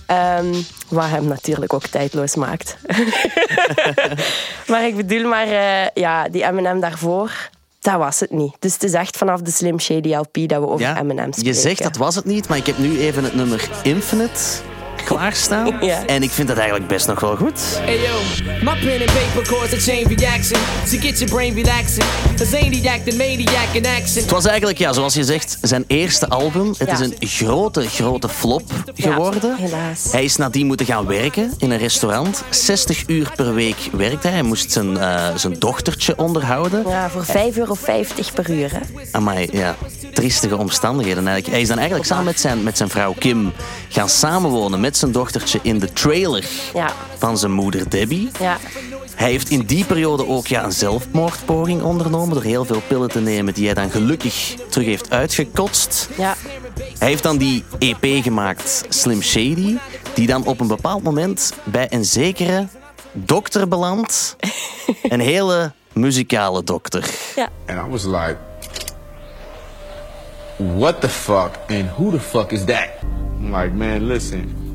Ehm, 0.07 0.55
wat 0.89 1.09
hem 1.09 1.29
natuurlijk 1.29 1.73
ook 1.73 1.87
tijdloos 1.87 2.35
maakt. 2.35 2.77
maar 4.71 4.87
ik 4.87 4.97
bedoel 4.97 5.29
maar, 5.29 5.47
eh, 5.47 5.87
ja, 5.95 6.29
die 6.29 6.45
Eminem 6.45 6.81
daarvoor, 6.81 7.33
dat 7.87 7.99
was 7.99 8.21
het 8.21 8.31
niet. 8.31 8.57
Dus 8.59 8.73
het 8.73 8.83
is 8.83 8.93
echt 8.93 9.17
vanaf 9.17 9.41
de 9.41 9.51
Slim 9.51 9.81
Shady 9.81 10.15
LP 10.15 10.35
dat 10.49 10.61
we 10.61 10.67
over 10.67 10.81
Ja, 10.87 10.99
Eminem 11.01 11.33
spreken. 11.33 11.53
je 11.53 11.61
zegt 11.61 11.83
dat 11.83 11.97
was 11.97 12.15
het 12.15 12.25
niet, 12.25 12.49
maar 12.49 12.59
ik 12.59 12.67
heb 12.67 12.79
nu 12.79 12.99
even 12.99 13.25
het 13.25 13.35
nummer 13.35 13.69
Infinite 13.83 14.41
klaarstaan. 15.07 15.65
Ja. 15.81 16.07
En 16.07 16.23
ik 16.23 16.31
vind 16.31 16.49
dat 16.49 16.57
eigenlijk 16.57 16.89
best 16.89 17.07
nog 17.07 17.21
wel 17.21 17.37
goed. 17.37 17.61
Hey 17.81 17.97
yo, 18.01 18.19
my 18.63 18.79
pen 18.79 19.01
and 19.01 19.13
paper 19.13 19.43
cause 19.57 19.75
a 19.75 19.79
chain 19.79 20.07
reaction 20.17 20.61
to 20.91 20.99
get 20.99 21.19
your 21.19 21.35
brain 21.35 21.55
relaxing. 21.55 22.05
A 22.41 22.45
zaniac, 22.45 23.01
the 23.05 23.17
maniac 23.17 23.69
in 23.73 23.87
action. 23.87 24.23
Het 24.23 24.31
was 24.31 24.45
eigenlijk, 24.45 24.79
ja, 24.79 24.93
zoals 24.93 25.15
je 25.15 25.25
zegt, 25.25 25.59
zijn 25.61 25.85
eerste 25.87 26.29
album. 26.29 26.75
Het 26.79 26.89
Ja. 26.89 26.93
is 26.93 27.01
een 27.01 27.15
grote, 27.21 27.89
grote 27.89 28.29
flop 28.29 28.73
geworden. 28.95 29.57
helaas. 29.57 30.13
Hij 30.13 30.25
is 30.25 30.37
nadien 30.37 30.67
moeten 30.67 30.87
gaan 30.87 31.07
werken 31.07 31.53
in 31.59 31.71
een 31.71 31.79
restaurant. 31.79 32.43
60 32.51 33.05
uur 33.07 33.33
per 33.37 33.55
week 33.55 33.77
werkte 33.93 34.27
hij. 34.27 34.37
Hij 34.37 34.43
moest 34.47 34.73
zijn, 34.73 34.97
eh, 34.99 35.27
zijn 35.35 35.59
dochtertje 35.59 36.19
onderhouden. 36.19 36.85
Ja, 36.89 37.11
voor 37.11 37.25
5,50 37.25 37.57
euro 37.59 37.77
per 38.35 38.51
uur. 38.51 38.73
Hè? 38.73 38.81
Amai, 39.13 39.49
ja, 39.53 39.77
triestige 40.15 40.57
omstandigheden 40.57 41.27
eigenlijk. 41.27 41.53
Hij 41.53 41.61
is 41.61 41.69
dan 41.69 41.77
eigenlijk 41.79 42.07
samen 42.09 42.25
met 42.25 42.41
zijn, 42.41 42.63
met 42.63 42.77
zijn 42.77 42.89
vrouw 42.89 43.15
Kim 43.19 43.53
gaan 43.89 44.09
samenwonen 44.09 44.81
met 44.81 44.96
zijn 44.97 45.13
dochtertje 45.13 45.59
in 45.63 45.79
de 45.79 45.93
trailer 45.93 46.45
Ja. 46.75 46.93
van 47.19 47.39
zijn 47.39 47.53
moeder 47.53 47.91
Debbie. 47.91 48.31
Ja. 48.41 48.57
Hij 49.15 49.31
heeft 49.31 49.51
in 49.51 49.61
die 49.67 49.85
periode 49.85 50.27
ook 50.27 50.47
ja, 50.47 50.65
een 50.65 50.73
zelfmoordpoging 50.73 51.83
ondernomen 51.83 52.35
door 52.35 52.43
heel 52.43 52.65
veel 52.65 52.83
pillen 52.87 53.09
te 53.09 53.21
nemen 53.21 53.55
die 53.55 53.65
hij 53.65 53.75
dan 53.75 53.91
gelukkig 53.91 54.55
terug 54.69 54.87
heeft 54.87 55.11
uitgekotst. 55.11 56.09
Ja. 56.17 56.35
Hij 56.99 57.09
heeft 57.09 57.23
dan 57.23 57.37
die 57.37 57.65
EP 57.79 58.23
gemaakt, 58.23 58.85
Slim 58.89 59.23
Shady, 59.23 59.77
die 60.15 60.27
dan 60.27 60.47
op 60.47 60.61
een 60.61 60.67
bepaald 60.67 61.03
moment 61.03 61.53
bij 61.65 61.87
een 61.91 62.05
zekere 62.05 62.67
dokter 63.13 63.69
belandt. 63.69 64.37
een 65.03 65.21
hele 65.21 65.73
muzikale 65.93 66.65
dokter. 66.65 67.05
And 67.67 67.87
I 67.87 67.91
was 67.91 68.05
like, 68.05 68.37
what 70.57 71.01
the 71.01 71.09
fuck 71.09 71.51
and 71.69 71.91
who 71.97 72.11
the 72.11 72.21
fuck 72.21 72.51
is 72.53 72.65
that? 72.65 72.89
I'm 73.41 73.55
like, 73.57 73.71
man, 73.75 74.07
listen, 74.07 74.66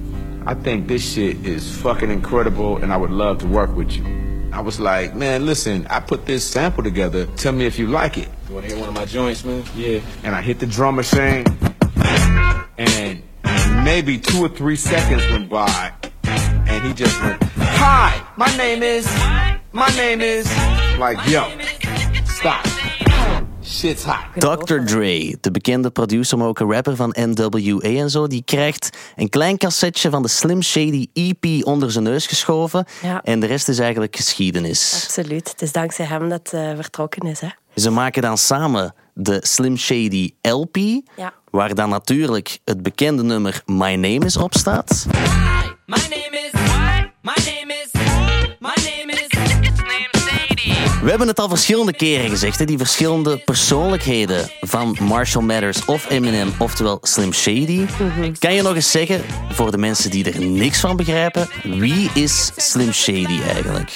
I 0.46 0.56
think 0.56 0.88
this 0.88 1.14
shit 1.14 1.46
is 1.46 1.78
fucking 1.82 2.10
incredible 2.10 2.78
and 2.78 2.92
I 2.92 2.98
would 2.98 3.12
love 3.12 3.38
to 3.40 3.48
work 3.48 3.76
with 3.76 3.92
you. 3.92 4.50
I 4.52 4.60
was 4.60 4.80
like, 4.80 5.16
man, 5.16 5.46
listen, 5.46 5.86
I 5.90 6.00
put 6.00 6.26
this 6.26 6.44
sample 6.46 6.84
together. 6.84 7.28
Tell 7.38 7.54
me 7.54 7.66
if 7.66 7.78
you 7.78 7.88
like 7.88 8.18
it. 8.18 8.28
You 8.50 8.56
wanna 8.56 8.68
hear 8.68 8.80
one 8.80 8.90
of 8.90 8.96
my 8.96 9.06
joints, 9.06 9.46
man? 9.46 9.64
Yeah. 9.76 10.00
And 10.24 10.36
I 10.36 10.42
hit 10.42 10.60
the 10.60 10.66
drum 10.66 10.96
machine 10.96 11.46
and 12.78 13.22
maybe 13.86 14.18
two 14.18 14.44
or 14.44 14.50
three 14.50 14.76
seconds 14.76 15.22
went 15.32 15.48
by 15.50 15.94
and 16.24 16.88
he 16.88 16.94
just 16.94 17.22
went, 17.22 17.42
hi, 17.44 18.26
my 18.36 18.56
name 18.58 18.82
is, 18.82 19.06
my 19.74 19.90
name 19.96 20.22
is, 20.22 20.48
like, 20.98 21.18
yo, 21.30 21.50
stop. 22.26 22.71
Shit's 23.72 24.04
hot. 24.04 24.66
Dr. 24.68 24.80
Dre, 24.86 25.38
de 25.42 25.52
bekende 25.52 25.90
producer, 25.92 26.38
maar 26.38 26.48
ook 26.48 26.60
een 26.60 26.72
rapper 26.72 26.96
van 26.96 27.16
NWA 27.20 27.80
en 27.80 28.10
zo, 28.10 28.28
die 28.28 28.42
krijgt 28.46 28.98
een 29.16 29.30
klein 29.30 29.58
cassetje 29.58 30.10
van 30.10 30.22
de 30.22 30.28
Slim 30.28 30.62
Shady 30.62 31.08
EP 31.14 31.66
onder 31.66 31.92
zijn 31.92 32.04
neus 32.04 32.28
geschoven. 32.28 32.86
Ja. 33.02 33.22
En 33.24 33.40
de 33.40 33.46
rest 33.46 33.68
is 33.68 33.80
eigenlijk 33.80 34.16
geschiedenis. 34.16 35.02
Absoluut. 35.04 35.50
Het 35.50 35.62
is 35.62 35.72
dankzij 35.72 36.06
hem 36.06 36.30
dat 36.30 36.40
het 36.52 36.54
eh, 36.54 36.76
vertrokken 36.76 37.28
is. 37.28 37.40
Hè? 37.40 37.48
Ze 37.76 37.90
maken 37.90 38.22
dan 38.22 38.38
samen 38.38 38.94
de 39.14 39.40
Slim 39.42 39.78
Shady 39.78 40.34
LP, 40.42 40.76
Ja. 41.16 41.34
waar 41.52 41.76
dan 41.76 41.90
natuurlijk 41.90 42.60
het 42.66 42.84
bekende 42.84 43.24
nummer 43.24 43.62
My 43.66 43.96
Name 43.96 44.26
is 44.26 44.38
op 44.38 44.54
staat. 44.56 45.06
My 45.86 45.98
name 45.98 46.50
is. 46.52 46.52
My 47.22 47.34
name 47.36 47.74
is. 47.84 47.92
My 48.02 48.31
We 51.02 51.10
hebben 51.10 51.28
het 51.28 51.40
al 51.40 51.50
verschillende 51.50 51.94
keren 51.94 52.30
gezegd, 52.30 52.60
hè, 52.60 52.66
die 52.66 52.78
verschillende 52.78 53.38
persoonlijkheden 53.38 54.52
van 54.62 54.98
Marshall 55.02 55.44
Mathers 55.44 55.86
of 55.86 56.10
Eminem, 56.10 56.54
oftewel 56.58 56.98
Slim 57.02 57.34
Shady. 57.34 57.86
Kan 58.40 58.54
je 58.54 58.62
nog 58.62 58.76
eens 58.76 58.92
zeggen, 58.92 59.22
voor 59.52 59.72
de 59.72 59.78
mensen 59.78 60.10
die 60.10 60.32
er 60.32 60.42
niks 60.42 60.80
van 60.80 60.96
begrijpen, 60.96 61.50
wie 61.64 62.10
is 62.14 62.52
Slim 62.56 62.94
Shady 62.94 63.40
eigenlijk? 63.54 63.92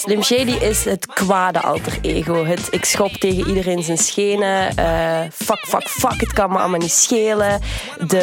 Slim 0.00 0.22
Shady 0.22 0.50
is 0.50 0.84
het 0.84 1.06
kwade 1.06 1.60
alter 1.60 1.98
ego. 2.02 2.44
Het 2.44 2.68
ik 2.70 2.84
schop 2.84 3.12
tegen 3.12 3.48
iedereen 3.48 3.82
zijn 3.82 3.98
schenen. 3.98 4.76
eh, 4.76 5.20
fuck, 5.32 5.64
fuck, 5.68 5.88
fuck, 5.88 6.20
het 6.20 6.32
kan 6.32 6.50
me 6.50 6.58
allemaal 6.58 6.78
niet 6.78 6.92
schelen. 6.92 7.60
De, 8.06 8.16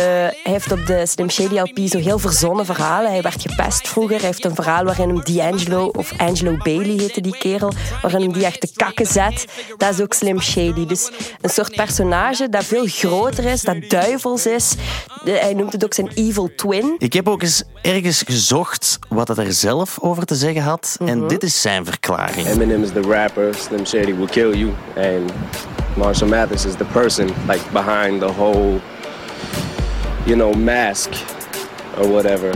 hij 0.44 0.52
heeft 0.54 0.72
op 0.72 0.86
de 0.86 1.06
Slim 1.06 1.30
Shady 1.30 1.60
LP 1.60 1.80
zo 1.88 1.98
heel 1.98 2.20
verzonnen 2.20 2.66
verhalen. 2.66 3.12
Hij 3.12 3.22
werd 3.22 3.42
gepest 3.42 3.88
vroeger. 3.88 4.16
Hij 4.18 4.26
heeft 4.26 4.46
een 4.46 4.56
verhaal 4.56 4.84
waarin 4.84 5.10
hem 5.10 5.24
D'Angelo, 5.24 5.86
of 5.86 6.14
Angelo 6.18 6.58
Bailey 6.64 6.96
heette 6.98 7.22
die 7.22 7.38
kerel, 7.38 7.74
waarin 8.02 8.22
hem 8.22 8.32
die 8.34 8.46
echt 8.46 8.62
de 8.62 8.70
kakken 8.76 9.06
zet. 9.06 9.46
Dat 9.78 9.94
is 9.94 10.02
ook 10.02 10.14
Slim 10.14 10.42
Shady. 10.42 10.86
Dus 10.86 11.12
een 11.42 11.50
soort 11.50 11.76
personage 11.76 12.50
dat 12.50 12.64
veel 12.64 12.86
groter 12.86 13.46
is, 13.46 13.62
dat 13.62 13.90
duivels 13.90 14.46
is. 14.46 14.76
Hij 15.24 15.54
noemt 15.54 15.74
het 15.74 15.84
ook 15.84 15.94
zijn 15.94 16.12
evil 16.14 16.50
twin. 16.56 16.96
Ik 16.98 17.14
heb 17.14 17.28
ook 17.28 17.42
eens 17.42 17.64
ergens 17.82 18.24
gezocht 18.26 19.00
wat 19.10 19.28
hij 19.28 19.46
er 19.46 19.54
zelf 19.54 20.00
over 20.00 20.26
te 20.26 20.36
zeggen 20.36 20.62
had. 20.62 20.98
En 21.06 21.28
dit 21.28 21.44
is 21.44 21.62
zijn 21.68 21.86
verklaring. 21.86 22.48
Eminem 22.48 22.84
is 22.84 22.92
the 22.92 23.02
rapper, 23.02 23.56
Slim 23.56 23.86
Shady 23.86 24.14
will 24.14 24.28
kill 24.28 24.56
you, 24.56 24.74
and 24.96 25.34
Marshall 25.96 26.30
Mathers 26.30 26.66
is 26.66 26.76
the 26.76 26.86
person 26.86 27.28
like 27.48 27.72
behind 27.72 28.22
the 28.22 28.32
whole, 28.32 28.80
you 30.26 30.36
know, 30.36 30.54
mask 30.54 31.10
or 31.98 32.08
whatever. 32.08 32.52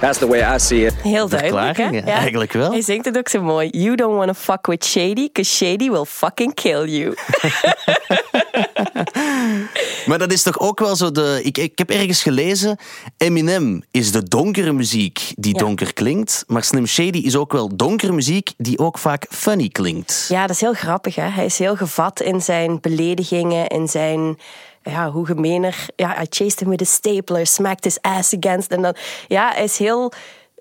That's 0.00 0.18
the 0.18 0.26
way 0.26 0.42
I 0.42 0.58
see 0.58 0.84
it. 0.84 0.94
Heel 1.02 1.28
duidelijk, 1.28 1.76
hè? 1.76 1.88
Ja, 1.88 2.02
eigenlijk 2.02 2.52
wel. 2.52 2.70
Hij 2.70 2.82
zingt 2.82 3.04
het 3.04 3.18
ook 3.18 3.28
zo 3.28 3.42
mooi. 3.42 3.68
You 3.70 3.96
don't 3.96 4.16
want 4.16 4.28
to 4.28 4.34
fuck 4.34 4.66
with 4.66 4.84
Shady, 4.84 5.28
because 5.32 5.54
Shady 5.56 5.90
will 5.90 6.04
fucking 6.04 6.54
kill 6.54 6.84
you. 6.84 7.14
Maar 10.06 10.18
dat 10.18 10.32
is 10.32 10.42
toch 10.42 10.58
ook 10.58 10.78
wel 10.78 10.96
zo 10.96 11.10
de... 11.12 11.40
Ik, 11.42 11.58
ik 11.58 11.78
heb 11.78 11.90
ergens 11.90 12.22
gelezen, 12.22 12.76
Eminem 13.16 13.82
is 13.90 14.12
de 14.12 14.22
donkere 14.28 14.72
muziek 14.72 15.32
die 15.36 15.52
Ja. 15.54 15.58
donker 15.58 15.92
klinkt. 15.92 16.44
Maar 16.46 16.64
Slim 16.64 16.86
Shady 16.86 17.18
is 17.18 17.36
ook 17.36 17.52
wel 17.52 17.76
donkere 17.76 18.12
muziek 18.12 18.50
die 18.56 18.78
ook 18.78 18.98
vaak 18.98 19.26
funny 19.30 19.68
klinkt. 19.68 20.26
Ja, 20.28 20.40
dat 20.40 20.50
is 20.50 20.60
heel 20.60 20.72
grappig, 20.74 21.14
hè? 21.14 21.22
Hij 21.28 21.44
is 21.44 21.58
heel 21.58 21.76
gevat 21.76 22.20
in 22.20 22.40
zijn 22.42 22.80
beledigingen, 22.80 23.66
in 23.66 23.88
zijn... 23.88 24.38
Ja, 24.82 25.10
hoe 25.10 25.26
gemener. 25.26 25.86
Ja, 25.96 26.22
I 26.22 26.26
chased 26.30 26.60
him 26.60 26.68
with 26.68 26.80
a 26.82 26.84
stapler, 26.84 27.46
smacked 27.46 27.84
his 27.84 27.98
ass 28.00 28.34
against. 28.40 28.70
En 28.70 28.82
dan, 28.82 28.94
ja, 29.28 29.52
hij 29.54 29.64
is 29.64 29.78
heel... 29.78 30.12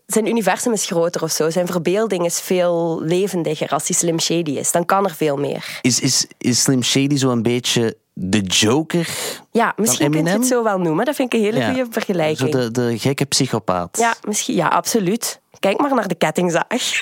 Zijn 0.08 0.28
universum 0.28 0.74
is 0.74 0.86
groter 0.86 1.24
of 1.24 1.32
zo. 1.32 1.50
Zijn 1.50 1.68
verbeelding 1.68 2.26
is 2.26 2.40
veel 2.40 3.02
levendiger 3.04 3.70
als 3.70 3.88
hij 3.88 3.98
Slim 3.98 4.20
Shady 4.20 4.52
is. 4.52 4.72
Dan 4.72 4.86
kan 4.86 5.04
er 5.06 5.16
veel 5.16 5.38
meer. 5.38 5.80
Is, 5.82 6.00
is, 6.00 6.26
is 6.38 6.62
Slim 6.62 6.84
Shady 6.84 7.18
zo 7.18 7.30
een 7.30 7.42
beetje 7.44 7.98
de 8.14 8.42
Joker? 8.42 9.10
Ja, 9.52 9.74
misschien 9.76 10.12
kun 10.12 10.26
je 10.26 10.30
het 10.32 10.46
zo 10.48 10.64
wel 10.64 10.78
noemen. 10.80 11.06
Dat 11.06 11.16
vind 11.16 11.34
ik 11.34 11.40
een 11.40 11.46
hele 11.46 11.60
Ja. 11.60 11.68
goede 11.68 11.88
vergelijking. 11.90 12.54
Zo 12.54 12.60
de, 12.60 12.72
de 12.72 12.98
gekke 13.00 13.26
psychopaat. 13.26 13.98
Ja, 13.98 14.16
misschien, 14.28 14.56
ja, 14.56 14.68
absoluut. 14.68 15.40
Kijk 15.60 15.80
maar 15.80 15.96
naar 15.96 16.08
de 16.08 16.16
kettingzaag. 16.16 16.66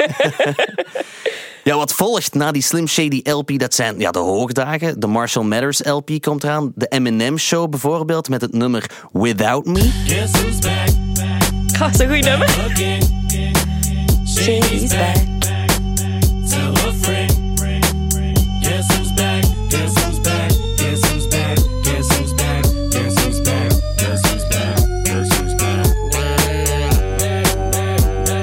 Ja, 1.64 1.76
wat 1.76 1.94
volgt 1.94 2.34
na 2.34 2.52
die 2.52 2.62
Slim 2.62 2.88
Shady 2.88 3.22
LP, 3.24 3.60
dat 3.60 3.74
zijn 3.74 4.00
ja, 4.00 4.12
de 4.12 4.20
hoogdagen. 4.20 5.00
De 5.00 5.08
Marshall 5.08 5.46
Mathers 5.46 5.84
LP 5.86 6.10
komt 6.22 6.44
eraan. 6.44 6.72
De 6.76 6.88
Eminem 6.88 7.38
Show 7.38 7.70
bijvoorbeeld 7.70 8.30
met 8.30 8.42
het 8.42 8.54
nummer 8.54 8.90
Without 9.12 9.66
Me. 9.66 9.80
Guess 10.08 10.32
who's 10.32 10.60
back? 10.60 10.95
Oh, 11.82 11.94
zo'n 11.94 12.08
goed 12.08 12.24
nummer. 12.24 12.48
Who's 14.36 14.88
back? 14.88 15.36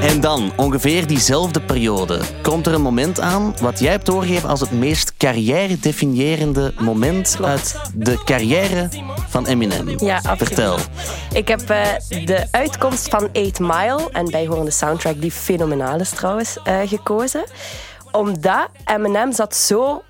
En 0.03 0.21
dan, 0.21 0.53
ongeveer 0.57 1.07
diezelfde 1.07 1.61
periode, 1.61 2.21
komt 2.43 2.67
er 2.67 2.75
een 2.75 2.83
moment 2.83 3.21
aan 3.21 3.55
wat 3.61 3.79
jij 3.79 3.91
hebt 3.91 4.07
doorgegeven 4.07 4.49
als 4.49 4.61
het 4.61 4.71
meest 4.71 5.17
carrière-definiërende 5.17 6.75
moment 6.79 7.39
uit 7.43 7.81
de 7.95 8.23
carrière 8.25 8.89
van 9.33 9.47
Eminem. 9.47 9.89
Ja, 9.99 10.17
absoluut. 10.17 10.39
Vertel. 10.39 10.79
Ik 11.33 11.49
heb 11.49 11.61
eh, 11.61 11.87
de 12.09 12.47
uitkomst 12.51 13.09
van 13.09 13.29
8 13.33 13.59
Mile, 13.59 14.09
en 14.13 14.31
bijhorende 14.31 14.71
soundtrack 14.71 15.21
die 15.21 15.33
fenomenaal 15.33 16.01
is 16.01 16.11
trouwens, 16.11 16.59
eh, 16.65 16.79
gekozen. 16.85 17.45
Omdat 18.11 18.69
Eminem 18.85 19.33
zat 19.33 19.57
zo 19.57 20.03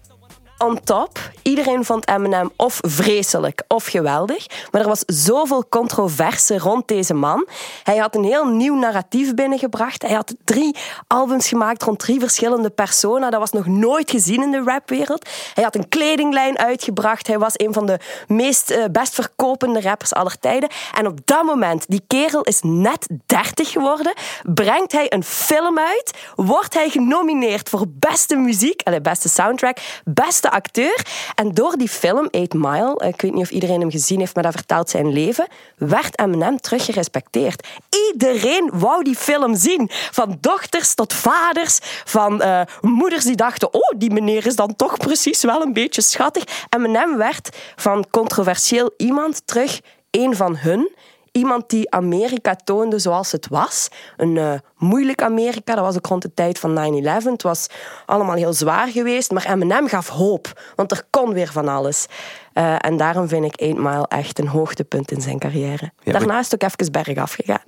on 0.62 0.80
top. 0.84 1.18
Iedereen 1.42 1.84
vond 1.84 2.08
Eminem 2.08 2.50
of 2.56 2.78
vreselijk 2.80 3.62
of 3.68 3.86
geweldig. 3.86 4.46
Maar 4.70 4.80
er 4.80 4.88
was 4.88 5.02
zoveel 5.06 5.64
controverse 5.68 6.58
rond 6.58 6.88
deze 6.88 7.14
man. 7.14 7.46
Hij 7.82 7.96
had 7.96 8.14
een 8.14 8.24
heel 8.24 8.46
nieuw 8.46 8.74
narratief 8.74 9.34
binnengebracht. 9.34 10.02
Hij 10.02 10.14
had 10.14 10.34
drie 10.44 10.76
albums 11.06 11.48
gemaakt 11.48 11.82
rond 11.82 11.98
drie 11.98 12.20
verschillende 12.20 12.70
personen. 12.70 13.30
Dat 13.30 13.40
was 13.40 13.50
nog 13.50 13.66
nooit 13.66 14.10
gezien 14.10 14.42
in 14.42 14.50
de 14.50 14.62
rapwereld. 14.64 15.28
Hij 15.54 15.64
had 15.64 15.74
een 15.74 15.88
kledinglijn 15.88 16.58
uitgebracht. 16.58 17.26
Hij 17.26 17.38
was 17.38 17.52
een 17.56 17.72
van 17.72 17.86
de 17.86 17.98
meest 18.26 18.70
eh, 18.70 18.84
best 18.92 19.14
verkopende 19.14 19.80
rappers 19.80 20.14
aller 20.14 20.38
tijden. 20.38 20.68
En 20.94 21.06
op 21.06 21.18
dat 21.24 21.44
moment, 21.44 21.84
die 21.88 22.02
kerel 22.06 22.42
is 22.42 22.60
net 22.62 23.08
30 23.26 23.70
geworden, 23.70 24.12
brengt 24.42 24.92
hij 24.92 25.06
een 25.12 25.24
film 25.24 25.78
uit, 25.78 26.12
wordt 26.34 26.74
hij 26.74 26.88
genomineerd 26.88 27.68
voor 27.68 27.84
beste 27.88 28.36
muziek, 28.36 28.82
allee, 28.84 29.00
beste 29.00 29.28
soundtrack, 29.28 29.78
beste 30.04 30.50
acteur. 30.52 31.06
En 31.34 31.52
door 31.52 31.76
die 31.76 31.88
film, 31.88 32.28
8 32.30 32.52
Mile, 32.52 32.96
eh, 32.96 33.08
ik 33.08 33.20
weet 33.20 33.32
niet 33.32 33.42
of 33.42 33.50
iedereen 33.50 33.80
hem 33.80 33.90
gezien 33.90 34.18
heeft, 34.18 34.34
maar 34.34 34.44
dat 34.44 34.52
vertelt 34.52 34.90
zijn 34.90 35.12
leven, 35.12 35.46
werd 35.76 36.18
Eminem 36.18 36.60
terug 36.60 36.84
gerespecteerd. 36.84 37.66
Iedereen 38.12 38.70
wou 38.72 39.04
die 39.04 39.16
film 39.16 39.56
zien. 39.56 39.90
Van 39.90 40.36
dochters 40.40 40.94
tot 40.94 41.12
vaders, 41.12 41.78
van 42.04 42.42
eh, 42.42 42.60
moeders 42.80 43.24
die 43.24 43.36
dachten, 43.36 43.74
oh, 43.74 43.92
die 43.96 44.10
meneer 44.10 44.46
is 44.46 44.56
dan 44.56 44.76
toch 44.76 44.96
precies 44.96 45.42
wel 45.42 45.62
een 45.62 45.72
beetje 45.72 46.02
schattig. 46.02 46.44
Eminem 46.68 47.16
werd 47.16 47.56
van 47.76 48.06
controversieel 48.10 48.90
iemand 48.96 49.46
terug 49.46 49.80
een 50.10 50.36
van 50.36 50.56
hun. 50.56 50.90
Iemand 51.32 51.70
die 51.70 51.90
Amerika 51.90 52.56
toonde 52.64 52.98
zoals 52.98 53.32
het 53.32 53.48
was. 53.48 53.88
Een 54.16 54.36
eh, 54.36 54.52
moeilijk 54.76 55.22
Amerika. 55.22 55.74
Dat 55.74 55.84
was 55.84 55.96
ook 55.96 56.06
rond 56.06 56.22
de 56.22 56.34
tijd 56.34 56.58
van 56.58 57.02
9-11. 57.02 57.06
Het 57.24 57.42
was 57.42 57.66
allemaal 58.06 58.34
heel 58.34 58.52
zwaar 58.52 58.88
geweest. 58.88 59.30
Maar 59.30 59.50
Eminem 59.50 59.88
gaf 59.88 60.08
hoop. 60.08 60.62
Want 60.76 60.90
er 60.90 61.02
kon 61.10 61.32
weer 61.32 61.52
van 61.52 61.68
alles. 61.68 62.06
Eh, 62.52 62.84
en 62.84 62.96
daarom 62.96 63.28
vind 63.28 63.44
ik 63.44 63.60
8 63.60 63.78
Mile 63.78 64.06
echt 64.08 64.38
een 64.38 64.48
hoogtepunt 64.48 65.10
in 65.10 65.20
zijn 65.20 65.38
carrière. 65.38 65.92
Ja, 66.02 66.12
Daarna 66.12 66.38
is 66.38 66.50
het 66.50 66.62
ook 66.62 66.70
even 66.70 66.92
bergaf 66.92 67.32
gegaan. 67.32 67.60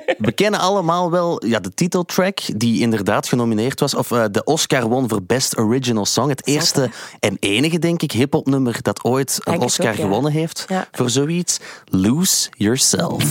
We 0.18 0.32
kennen 0.32 0.60
allemaal 0.60 1.10
wel 1.10 1.46
ja, 1.46 1.60
de 1.60 1.74
titeltrack 1.74 2.38
die 2.56 2.80
inderdaad 2.80 3.28
genomineerd 3.28 3.80
was. 3.80 3.94
Of 3.94 4.10
eh, 4.10 4.24
de 4.30 4.44
Oscar 4.44 4.88
won 4.88 5.08
voor 5.08 5.22
Best 5.22 5.58
Original 5.58 6.06
Song. 6.06 6.28
Het 6.28 6.46
eerste 6.46 6.90
en 7.20 7.36
enige, 7.40 7.78
denk 7.78 8.02
ik, 8.02 8.12
hip-hop 8.12 8.46
nummer 8.46 8.78
dat 8.82 9.04
ooit 9.04 9.30
een 9.32 9.40
Denk 9.44 9.56
het 9.56 9.64
Oscar 9.64 9.90
ook, 9.90 9.96
ja. 9.96 10.02
gewonnen 10.02 10.32
heeft 10.32 10.64
Ja. 10.68 10.86
voor 10.92 11.10
zoiets. 11.10 11.58
Lose 11.84 12.48
Yourself. 12.56 13.24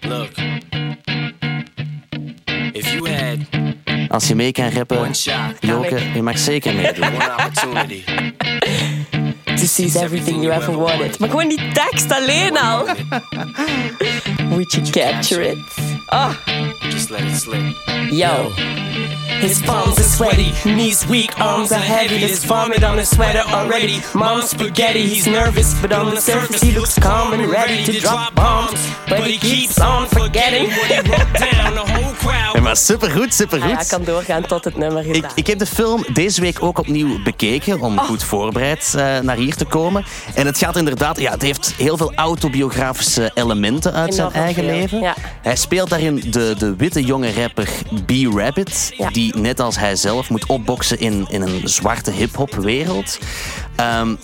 Look. 0.00 0.30
If 2.72 2.92
you 2.92 3.10
had 3.10 3.36
Als 4.08 4.28
je 4.28 4.34
mee 4.34 4.52
kan 4.52 4.68
rappen, 4.70 4.98
one 4.98 5.14
shot, 5.14 5.34
Joke, 5.60 6.00
je 6.14 6.22
mag 6.22 6.38
zeker 6.38 6.74
meedoen. 6.74 7.04
one 7.06 7.30
opportunity, 7.32 8.02
To 9.60 9.66
seize 9.66 9.96
everything 9.96 10.42
you 10.42 10.52
ever 10.52 10.78
wanted. 10.78 11.18
Maar 11.18 11.28
gewoon 11.28 11.48
die 11.48 11.72
tekst 11.72 12.12
alleen 12.12 12.58
al. 12.58 12.86
Would 14.50 14.72
you 14.72 14.90
capture 14.90 15.50
it? 15.50 15.89
Oh, 16.12 16.36
just 16.90 17.10
let 17.10 17.22
it 17.22 17.36
slip. 17.36 17.74
yo. 18.10 18.50
His 19.40 19.62
palms 19.62 19.98
are 19.98 20.02
sweaty, 20.02 20.52
knees 20.66 21.06
weak, 21.06 21.30
arms 21.40 21.72
are 21.72 21.78
heavy. 21.78 22.18
There's 22.18 22.44
vomit 22.44 22.84
on 22.84 22.98
his 22.98 23.08
sweater 23.08 23.42
already. 23.54 24.00
Mom's 24.14 24.50
spaghetti, 24.50 25.06
he's 25.06 25.26
nervous, 25.26 25.72
but 25.80 25.92
on 25.92 26.10
the 26.14 26.20
surface 26.20 26.60
he 26.60 26.72
looks 26.72 26.98
calm 26.98 27.32
and 27.32 27.50
ready 27.50 27.82
to 27.84 27.92
drop 28.00 28.34
bombs. 28.34 28.80
But 29.08 29.20
he 29.26 29.38
keeps 29.38 29.78
on 29.80 30.08
forgetting. 30.08 30.68
What 30.68 30.90
he 30.90 31.00
wrote 31.10 31.32
down, 31.38 31.74
the 31.74 31.92
whole 31.92 32.12
crowd. 32.14 32.54
Ja, 32.54 32.60
maar 32.60 32.76
supergoed, 32.76 33.34
supergoed. 33.34 33.70
Ah, 33.70 33.74
ja, 33.76 33.80
ik 33.80 33.88
kan 33.88 34.04
doorgaan 34.04 34.42
tot 34.46 34.64
het 34.64 34.76
nummer 34.76 35.06
Ik, 35.06 35.14
gedaan. 35.14 35.30
ik 35.34 35.46
heb 35.46 35.58
de 35.58 35.66
film 35.66 36.04
deze 36.12 36.40
week 36.40 36.62
ook 36.62 36.78
opnieuw 36.78 37.22
bekeken 37.22 37.80
om 37.80 37.98
goed 37.98 38.22
voorbereid 38.24 38.94
eh, 38.96 39.18
naar 39.18 39.36
hier 39.36 39.54
te 39.56 39.64
komen. 39.64 40.04
En 40.34 40.46
het 40.46 40.58
gaat 40.58 40.76
inderdaad, 40.76 41.20
ja, 41.20 41.30
het 41.30 41.42
heeft 41.42 41.74
heel 41.76 41.96
veel 41.96 42.12
autobiografische 42.14 43.30
elementen 43.34 43.92
uit 43.92 44.14
zijn 44.14 44.32
eigen 44.32 44.64
veel, 44.64 44.72
leven. 44.72 45.00
ja. 45.00 45.14
Hij 45.42 45.56
speelt 45.56 45.92
daarin 46.00 46.30
de, 46.30 46.54
de 46.58 46.76
witte 46.76 47.04
jonge 47.04 47.32
rapper 47.32 47.68
B-Rabbit, 48.06 48.94
Ja. 48.96 49.10
die 49.10 49.36
net 49.36 49.60
als 49.60 49.78
hij 49.78 49.96
zelf 49.96 50.30
moet 50.30 50.46
opboksen 50.46 50.98
in, 51.00 51.26
in 51.30 51.42
een 51.42 51.68
zwarte 51.68 52.10
hip-hop 52.10 52.54
wereld. 52.54 53.18
Ehm, 53.76 54.14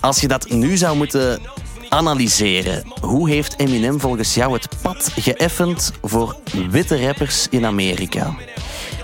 als 0.00 0.20
je 0.20 0.28
dat 0.28 0.50
nu 0.50 0.76
zou 0.76 0.96
moeten 0.96 1.40
analyseren, 1.88 2.82
hoe 3.00 3.30
heeft 3.30 3.58
Eminem 3.58 4.00
volgens 4.00 4.34
jou 4.34 4.52
het 4.52 4.68
pad 4.82 5.12
geëffend 5.16 5.92
voor 6.02 6.36
witte 6.70 7.04
rappers 7.06 7.46
in 7.50 7.66
Amerika? 7.66 8.34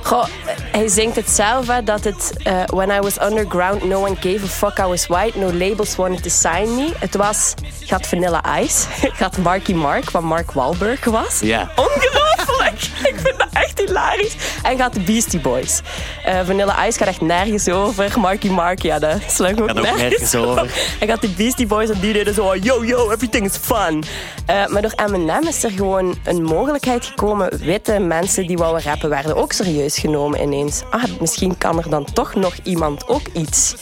Goh, 0.06 0.24
hij 0.72 0.88
zingt 0.88 1.16
het 1.16 1.30
zelf, 1.30 1.66
hè, 1.66 1.82
dat 1.82 2.04
het... 2.04 2.32
eh, 2.42 2.62
when 2.66 2.90
I 2.90 2.98
was 3.00 3.20
underground, 3.22 3.84
no 3.84 4.00
one 4.04 4.14
gave 4.14 4.44
a 4.44 4.46
fuck 4.46 4.78
I 4.78 4.82
was 4.88 5.06
white. 5.06 5.38
No 5.38 5.52
labels 5.52 5.96
wanted 5.96 6.22
to 6.22 6.30
sign 6.30 6.74
me. 6.74 6.92
Het 6.98 7.14
was... 7.16 7.54
Gaat 7.80 8.06
Vanilla 8.06 8.58
Ice. 8.60 8.86
Gaat 9.20 9.36
Marky 9.38 9.72
Mark, 9.72 10.10
wat 10.10 10.22
Mark 10.22 10.52
Wahlberg 10.52 11.04
was. 11.04 11.40
Ja. 11.40 11.70
Ongelooflijk! 11.76 12.80
Ik 13.12 13.14
vind 13.22 13.38
dat 13.38 13.48
echt 13.52 13.78
hilarisch. 13.78 14.36
En 14.62 14.76
gaat 14.76 14.94
de 14.94 15.00
Beastie 15.00 15.40
Boys. 15.40 15.80
Eh, 16.24 16.38
Vanilla 16.44 16.86
Ice 16.86 16.98
gaat 16.98 17.08
echt 17.08 17.20
nergens 17.20 17.68
over. 17.68 18.20
Marky 18.20 18.48
Mark, 18.48 18.82
ja, 18.82 18.98
dat 18.98 19.18
sluit 19.26 19.60
ook 19.60 19.72
nergens, 19.72 20.00
nergens 20.00 20.34
over. 20.34 20.96
En 21.00 21.08
gaat 21.08 21.20
de 21.20 21.28
Beastie 21.28 21.66
Boys 21.66 21.90
en 21.90 22.00
die 22.00 22.12
deden 22.12 22.34
zo... 22.34 22.54
Yo, 22.54 22.84
yo, 22.84 23.10
everything 23.10 23.44
is 23.44 23.56
fun. 23.56 24.04
Eh, 24.46 24.66
maar 24.66 24.82
door 24.82 24.92
Eminem 24.96 25.46
is 25.46 25.64
er 25.64 25.70
gewoon 25.70 26.16
een 26.24 26.42
mogelijkheid 26.42 27.04
gekomen. 27.04 27.58
Witte 27.58 27.98
mensen 27.98 28.46
die 28.46 28.56
wouden 28.56 28.82
rappen 28.82 29.08
werden 29.08 29.36
ook 29.36 29.52
serieus 29.52 29.95
genomen 29.98 30.42
ineens. 30.42 30.82
Ah, 30.90 31.04
misschien 31.20 31.58
kan 31.58 31.78
er 31.78 31.90
dan 31.90 32.04
toch 32.12 32.34
nog 32.34 32.54
iemand 32.62 33.08
ook 33.08 33.26
iets. 33.32 33.74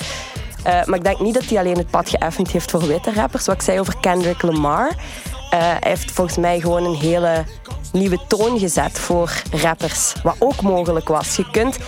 Eh, 0.62 0.84
maar 0.84 0.98
ik 0.98 1.04
denk 1.04 1.20
niet 1.20 1.34
dat 1.34 1.44
hij 1.44 1.58
alleen 1.58 1.76
het 1.76 1.90
pad 1.90 2.08
geëffend 2.08 2.50
heeft 2.50 2.70
voor 2.70 2.86
witte 2.86 3.12
rappers. 3.12 3.46
Wat 3.46 3.54
ik 3.54 3.62
zei 3.62 3.80
over 3.80 3.94
Kendrick 4.00 4.42
Lamar. 4.42 4.88
Eh, 4.88 5.58
hij 5.60 5.78
heeft 5.80 6.10
volgens 6.10 6.36
mij 6.36 6.60
gewoon 6.60 6.84
een 6.84 6.96
hele 6.96 7.44
nieuwe 7.92 8.18
toon 8.28 8.58
gezet 8.58 8.98
voor 8.98 9.42
rappers. 9.50 10.14
Wat 10.22 10.36
ook 10.38 10.62
mogelijk 10.62 11.08
was. 11.08 11.36
Je 11.36 11.50
kunt 11.50 11.78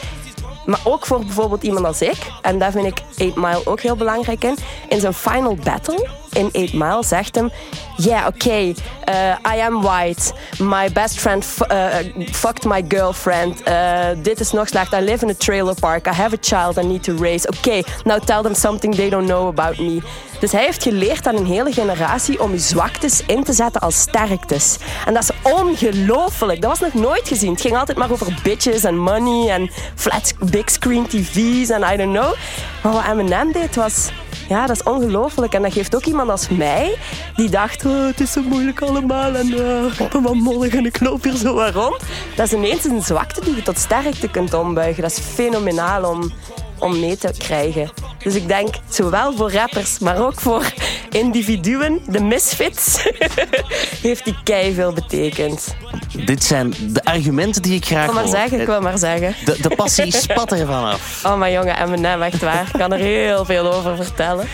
maar 0.66 0.80
ook 0.84 1.06
voor 1.06 1.18
bijvoorbeeld 1.18 1.62
iemand 1.62 1.86
als 1.86 2.02
ik, 2.02 2.16
en 2.42 2.58
daar 2.58 2.72
vind 2.72 2.86
ik 2.86 3.02
8 3.18 3.34
Mile 3.36 3.60
ook 3.64 3.80
heel 3.80 3.96
belangrijk 3.96 4.44
in. 4.44 4.56
In 4.88 5.00
zijn 5.00 5.14
final 5.14 5.54
battle 5.64 6.08
in 6.36 6.48
8 6.52 6.72
Mile 6.72 7.04
zegt 7.04 7.34
hem: 7.34 7.50
Yeah, 7.96 8.26
okay, 8.26 8.74
uh, 9.08 9.54
I 9.54 9.60
am 9.60 9.82
white. 9.82 10.32
My 10.58 10.92
best 10.92 11.18
friend 11.18 11.46
uh, 11.70 11.94
fucked 12.30 12.64
my 12.64 12.84
girlfriend. 12.88 13.68
Uh, 13.68 14.08
dit 14.22 14.40
is 14.40 14.52
nog 14.52 14.68
slecht. 14.68 14.92
I 14.92 15.00
live 15.00 15.24
in 15.24 15.30
a 15.30 15.36
trailer 15.38 15.74
park. 15.74 16.06
I 16.06 16.14
have 16.14 16.34
a 16.34 16.38
child 16.40 16.84
I 16.84 16.86
need 16.86 17.02
to 17.02 17.16
raise. 17.16 17.48
Okay, 17.48 17.84
now 18.04 18.18
tell 18.24 18.42
them 18.42 18.54
something 18.54 18.94
they 18.94 19.08
don't 19.08 19.26
know 19.26 19.48
about 19.48 19.78
me. 19.78 20.00
Dus 20.40 20.52
hij 20.52 20.64
heeft 20.64 20.82
geleerd 20.82 21.26
aan 21.26 21.36
een 21.36 21.46
hele 21.46 21.72
generatie 21.72 22.40
om 22.40 22.58
zwaktes 22.58 23.22
in 23.26 23.44
te 23.44 23.52
zetten 23.52 23.80
als 23.80 24.00
sterktes. 24.00 24.76
En 25.06 25.14
dat 25.14 25.22
is 25.22 25.52
ongelooflijk. 25.52 26.60
Dat 26.60 26.78
was 26.78 26.92
nog 26.92 27.02
nooit 27.02 27.28
gezien. 27.28 27.52
Het 27.52 27.60
ging 27.60 27.76
altijd 27.76 27.98
maar 27.98 28.10
over 28.10 28.40
bitches 28.42 28.84
en 28.84 28.98
money 28.98 29.50
en 29.50 29.70
flat 29.94 30.34
big 30.50 30.70
screen 30.70 31.06
tv's 31.06 31.70
en 31.70 31.92
I 31.92 31.96
don't 31.96 32.16
know. 32.16 32.34
Maar 32.82 32.92
wat 32.92 33.04
Eminem 33.10 33.52
deed 33.52 33.74
was... 33.74 34.10
Ja, 34.48 34.66
dat 34.66 34.76
is 34.76 34.82
ongelooflijk. 34.82 35.54
En 35.54 35.62
dat 35.62 35.72
geeft 35.72 35.94
ook 35.96 36.04
iemand 36.04 36.25
als 36.30 36.48
mij, 36.48 36.96
die 37.36 37.50
dacht, 37.50 37.84
oh, 37.84 38.06
het 38.06 38.20
is 38.20 38.32
zo 38.32 38.42
moeilijk 38.42 38.82
allemaal 38.82 39.34
en 39.34 39.48
uh, 39.48 40.00
ik 40.00 40.12
wat 40.12 40.34
mollig 40.34 40.74
en 40.74 40.86
ik 40.86 41.00
loop 41.00 41.24
hier 41.24 41.36
zo 41.36 41.54
wat 41.54 41.74
rond. 41.74 42.02
Dat 42.36 42.46
is 42.46 42.52
ineens 42.52 42.84
een 42.84 43.02
zwakte 43.02 43.40
die 43.44 43.54
je 43.54 43.62
tot 43.62 43.78
sterkte 43.78 44.28
kunt 44.28 44.54
ombuigen. 44.54 45.02
Dat 45.02 45.10
is 45.10 45.18
fenomenaal 45.18 46.10
om, 46.10 46.32
om 46.78 47.00
mee 47.00 47.16
te 47.16 47.34
krijgen. 47.38 47.90
Dus 48.22 48.34
ik 48.34 48.48
denk, 48.48 48.74
zowel 48.88 49.36
voor 49.36 49.52
rappers, 49.52 49.98
maar 49.98 50.18
ook 50.18 50.40
voor 50.40 50.72
individuen, 51.10 52.00
de 52.06 52.20
misfits, 52.20 53.02
heeft 54.02 54.24
die 54.24 54.36
kei 54.44 54.74
veel 54.74 54.92
betekend. 54.92 55.76
Dit 56.24 56.44
zijn 56.44 56.74
de 56.92 57.04
argumenten 57.04 57.62
die 57.62 57.74
ik 57.74 57.84
graag 57.84 58.06
Ik 58.06 58.12
wil 58.12 58.20
maar 58.20 58.30
zeggen, 58.30 58.60
ik 58.60 58.66
wil 58.66 58.80
maar 58.80 58.98
zeggen. 58.98 59.34
De, 59.44 59.56
de 59.60 59.74
passie 59.76 60.12
spat 60.28 60.52
er 60.52 60.66
vanaf. 60.66 61.24
Oh, 61.24 61.38
mijn 61.38 61.52
jongen, 61.52 61.82
Eminem, 61.82 62.22
echt 62.22 62.40
waar. 62.40 62.66
Ik 62.72 62.78
kan 62.78 62.92
er 62.92 62.98
heel 62.98 63.44
veel 63.44 63.72
over 63.72 63.96
vertellen. 63.96 64.48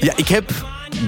Ja, 0.00 0.12
ik 0.16 0.28
heb 0.28 0.50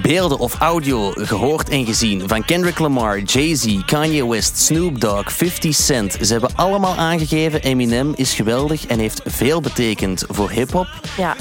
beelden 0.03 0.39
of 0.39 0.55
audio 0.59 1.13
gehoord 1.15 1.69
en 1.69 1.85
gezien 1.87 2.29
van 2.29 2.45
Kendrick 2.45 2.79
Lamar, 2.79 3.21
Jay-Z, 3.21 3.85
Kanye 3.87 4.29
West, 4.29 4.59
Snoop 4.59 5.01
Dogg, 5.01 5.33
50 5.33 5.75
Cent. 5.75 6.17
Ze 6.21 6.33
hebben 6.33 6.51
allemaal 6.55 6.95
aangegeven 6.95 7.63
Eminem 7.63 8.13
is 8.17 8.35
geweldig 8.35 8.87
en 8.87 8.99
heeft 8.99 9.21
veel 9.25 9.61
betekend 9.61 10.25
voor 10.29 10.51
hip-hop. 10.51 10.87
Ja, 11.17 11.37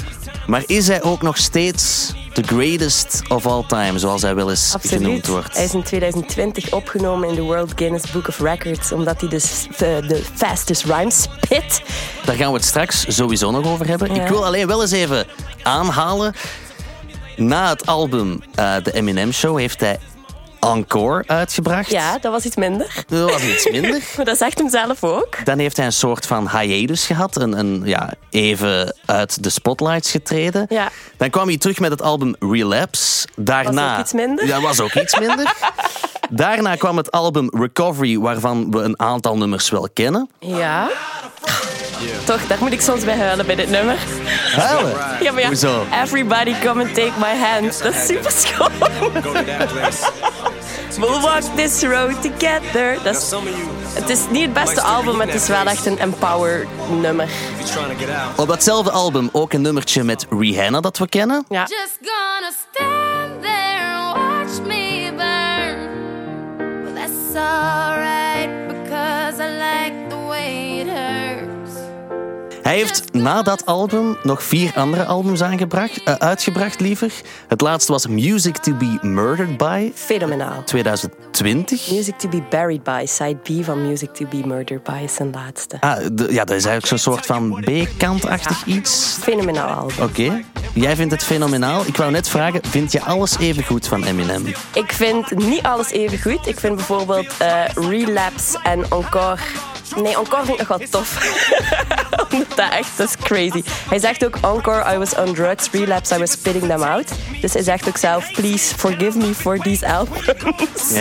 Maar 0.46 0.62
is 0.66 0.88
hij 0.88 1.02
ook 1.02 1.22
nog 1.22 1.36
steeds 1.36 2.12
the 2.32 2.42
greatest 2.42 3.22
of 3.28 3.46
all 3.46 3.64
time, 3.66 3.98
zoals 3.98 4.22
hij 4.22 4.34
wel 4.34 4.50
eens 4.50 4.74
genoemd 4.80 5.04
absoluut. 5.04 5.26
wordt? 5.26 5.54
Hij 5.54 5.64
is 5.64 5.74
in 5.74 5.82
2020 5.82 6.72
opgenomen 6.72 7.28
in 7.28 7.34
de 7.34 7.42
World 7.42 7.72
Guinness 7.76 8.10
Book 8.10 8.28
of 8.28 8.38
Records, 8.38 8.92
omdat 8.92 9.20
hij 9.20 9.28
dus 9.28 9.66
de, 9.76 10.04
de 10.08 10.22
fastest 10.34 10.84
rhyme 10.84 11.10
spit. 11.10 11.82
Daar 12.24 12.36
gaan 12.36 12.48
we 12.48 12.56
het 12.56 12.64
straks 12.64 13.04
sowieso 13.08 13.50
nog 13.50 13.66
over 13.66 13.86
hebben. 13.86 14.14
Ja. 14.14 14.22
Ik 14.22 14.28
wil 14.28 14.46
alleen 14.46 14.66
wel 14.66 14.82
eens 14.82 14.90
even 14.90 15.26
aanhalen. 15.62 16.34
Na 17.38 17.68
het 17.68 17.86
album 17.86 18.42
eh 18.54 18.76
The 18.76 18.92
Eminem 18.92 19.32
Show 19.32 19.58
heeft 19.58 19.80
hij 19.80 19.98
Encore 20.60 21.24
uitgebracht. 21.26 21.90
Ja, 21.90 22.18
dat 22.18 22.32
was 22.32 22.44
iets 22.44 22.56
minder. 22.56 23.04
Dat 23.06 23.30
was 23.30 23.42
iets 23.42 23.70
minder. 23.70 24.02
Maar 24.16 24.24
dat 24.24 24.38
zegt 24.38 24.58
hem 24.58 24.68
zelf 24.70 25.04
ook. 25.04 25.44
Dan 25.44 25.58
heeft 25.58 25.76
hij 25.76 25.86
een 25.86 25.92
soort 25.92 26.26
van 26.26 26.58
hiatus 26.58 27.06
gehad. 27.06 27.36
Een, 27.36 27.58
een, 27.58 27.82
ja, 27.84 28.12
even 28.30 28.96
uit 29.06 29.42
de 29.42 29.50
spotlights 29.50 30.10
getreden. 30.10 30.66
Ja. 30.68 30.88
Dan 31.16 31.30
kwam 31.30 31.46
hij 31.46 31.58
terug 31.58 31.78
met 31.78 31.90
het 31.90 32.02
album 32.02 32.34
Relapse. 32.38 33.28
Daarna, 33.36 33.82
Was 33.82 33.92
ook 33.92 34.00
iets 34.00 34.12
minder. 34.12 34.46
Ja, 34.46 34.60
was 34.60 34.80
ook 34.80 34.94
iets 34.94 35.18
minder. 35.18 35.54
Daarna 36.30 36.74
kwam 36.74 36.96
het 36.96 37.10
album 37.10 37.50
Recovery, 37.50 38.18
waarvan 38.18 38.70
we 38.70 38.78
een 38.78 39.00
aantal 39.00 39.36
nummers 39.36 39.70
wel 39.70 39.88
kennen. 39.92 40.30
Ja. 40.38 40.88
Toch, 42.24 42.46
daar 42.46 42.58
moet 42.60 42.72
ik 42.72 42.80
soms 42.80 43.04
bij 43.04 43.16
huilen 43.16 43.46
bij 43.46 43.54
dit 43.54 43.70
nummer. 43.70 43.96
Huilen? 44.56 44.96
Ja, 45.20 45.32
maar 45.32 45.40
ja. 45.40 45.46
Hoezo? 45.46 45.86
Everybody 46.02 46.54
come 46.64 46.82
and 46.82 46.94
take 46.94 47.12
my 47.18 47.36
hand. 47.36 47.82
Dat 47.82 47.94
is 47.94 48.06
super 48.06 48.30
schoon. 48.30 48.70
We'll 50.98 51.20
walk 51.20 51.42
this 51.56 51.82
road 51.82 52.22
together. 52.22 52.98
Dat 53.02 53.16
is, 53.16 53.32
het 53.94 54.08
is 54.08 54.18
niet 54.30 54.42
het 54.42 54.52
beste 54.52 54.80
album, 54.80 55.16
maar 55.16 55.26
het 55.26 55.34
is 55.34 55.48
wel 55.48 55.66
echt 55.66 55.86
een 55.86 55.98
empower 55.98 56.66
nummer. 57.00 57.28
Op 58.36 58.48
datzelfde 58.48 58.90
album 58.90 59.28
ook 59.32 59.52
een 59.52 59.62
nummertje 59.62 60.02
met 60.04 60.26
Rihanna 60.30 60.80
dat 60.80 60.98
we 60.98 61.08
kennen. 61.08 61.44
Ja. 61.48 61.60
Just 61.60 61.98
gonna 62.02 62.52
stand 62.70 63.42
there 63.42 63.94
and 63.94 64.16
watch 64.16 64.66
me 64.66 65.12
burn. 65.16 65.88
Well, 66.84 66.94
that's 66.94 67.36
alright 67.36 68.27
Hij 72.68 72.76
heeft 72.76 73.12
na 73.12 73.42
dat 73.42 73.66
album 73.66 74.16
nog 74.22 74.42
vier 74.42 74.72
andere 74.74 75.04
albums 75.04 75.42
aangebracht, 75.42 76.02
eh, 76.04 76.14
uitgebracht, 76.14 76.80
liever. 76.80 77.12
Het 77.46 77.60
laatste 77.60 77.92
was 77.92 78.06
Music 78.06 78.56
to 78.56 78.74
be 78.74 78.98
Murdered 79.02 79.56
by, 79.56 79.90
Fenomenaal. 79.94 80.64
2020. 80.64 81.90
Music 81.90 82.18
to 82.18 82.28
be 82.28 82.42
buried 82.50 82.82
by, 82.82 83.04
side 83.06 83.36
B 83.36 83.64
van 83.64 83.86
Music 83.86 84.14
to 84.14 84.26
be 84.26 84.46
murdered 84.46 84.82
by 84.82 85.00
is 85.04 85.14
zijn 85.14 85.30
laatste. 85.32 85.76
Ah, 85.80 85.96
de- 86.12 86.32
ja, 86.32 86.44
dat 86.44 86.56
is 86.56 86.64
eigenlijk 86.64 86.86
zo'n 86.86 87.12
soort 87.12 87.26
van 87.26 87.64
B-kantachtig 87.64 88.64
iets. 88.66 89.16
Fenomenaal 89.20 89.68
album. 89.68 90.04
Oké. 90.04 90.44
Jij 90.74 90.96
vindt 90.96 91.12
het 91.12 91.24
fenomenaal. 91.24 91.86
Ik 91.86 91.96
wou 91.96 92.10
net 92.10 92.28
vragen, 92.28 92.60
vind 92.64 92.92
je 92.92 93.02
alles 93.02 93.38
even 93.38 93.64
goed 93.64 93.86
van 93.88 94.04
Eminem? 94.04 94.46
Ik 94.74 94.92
vind 94.92 95.30
niet 95.30 95.62
alles 95.62 95.90
even 95.90 96.20
goed. 96.20 96.46
Ik 96.46 96.60
vind 96.60 96.74
bijvoorbeeld 96.74 97.36
eh, 97.38 97.64
Relapse 97.74 98.58
en 98.62 98.90
Encore... 98.90 99.40
Nee, 99.96 100.16
Encore 100.16 100.44
vind 100.44 100.60
ik 100.60 100.68
nog 100.68 100.78
wel 100.78 100.88
tof. 100.90 101.16
Omdat 102.32 102.56
dat 102.56 102.72
echt, 102.72 102.96
dat 102.96 103.08
is 103.08 103.16
crazy. 103.16 103.62
Hij 103.88 103.98
zegt 103.98 104.24
ook, 104.24 104.36
Encore, 104.40 104.94
I 104.94 104.98
was 104.98 105.14
on 105.14 105.34
drugs. 105.34 105.70
Relapse, 105.70 106.14
I 106.14 106.18
was 106.18 106.30
spitting 106.30 106.66
them 106.66 106.82
out. 106.82 107.08
Dus 107.40 107.52
hij 107.52 107.62
zegt 107.62 107.88
ook 107.88 107.96
zelf, 107.96 108.32
please 108.32 108.74
forgive 108.74 109.18
me 109.18 109.34
for 109.34 109.58
these 109.58 109.86
albums. 109.92 110.92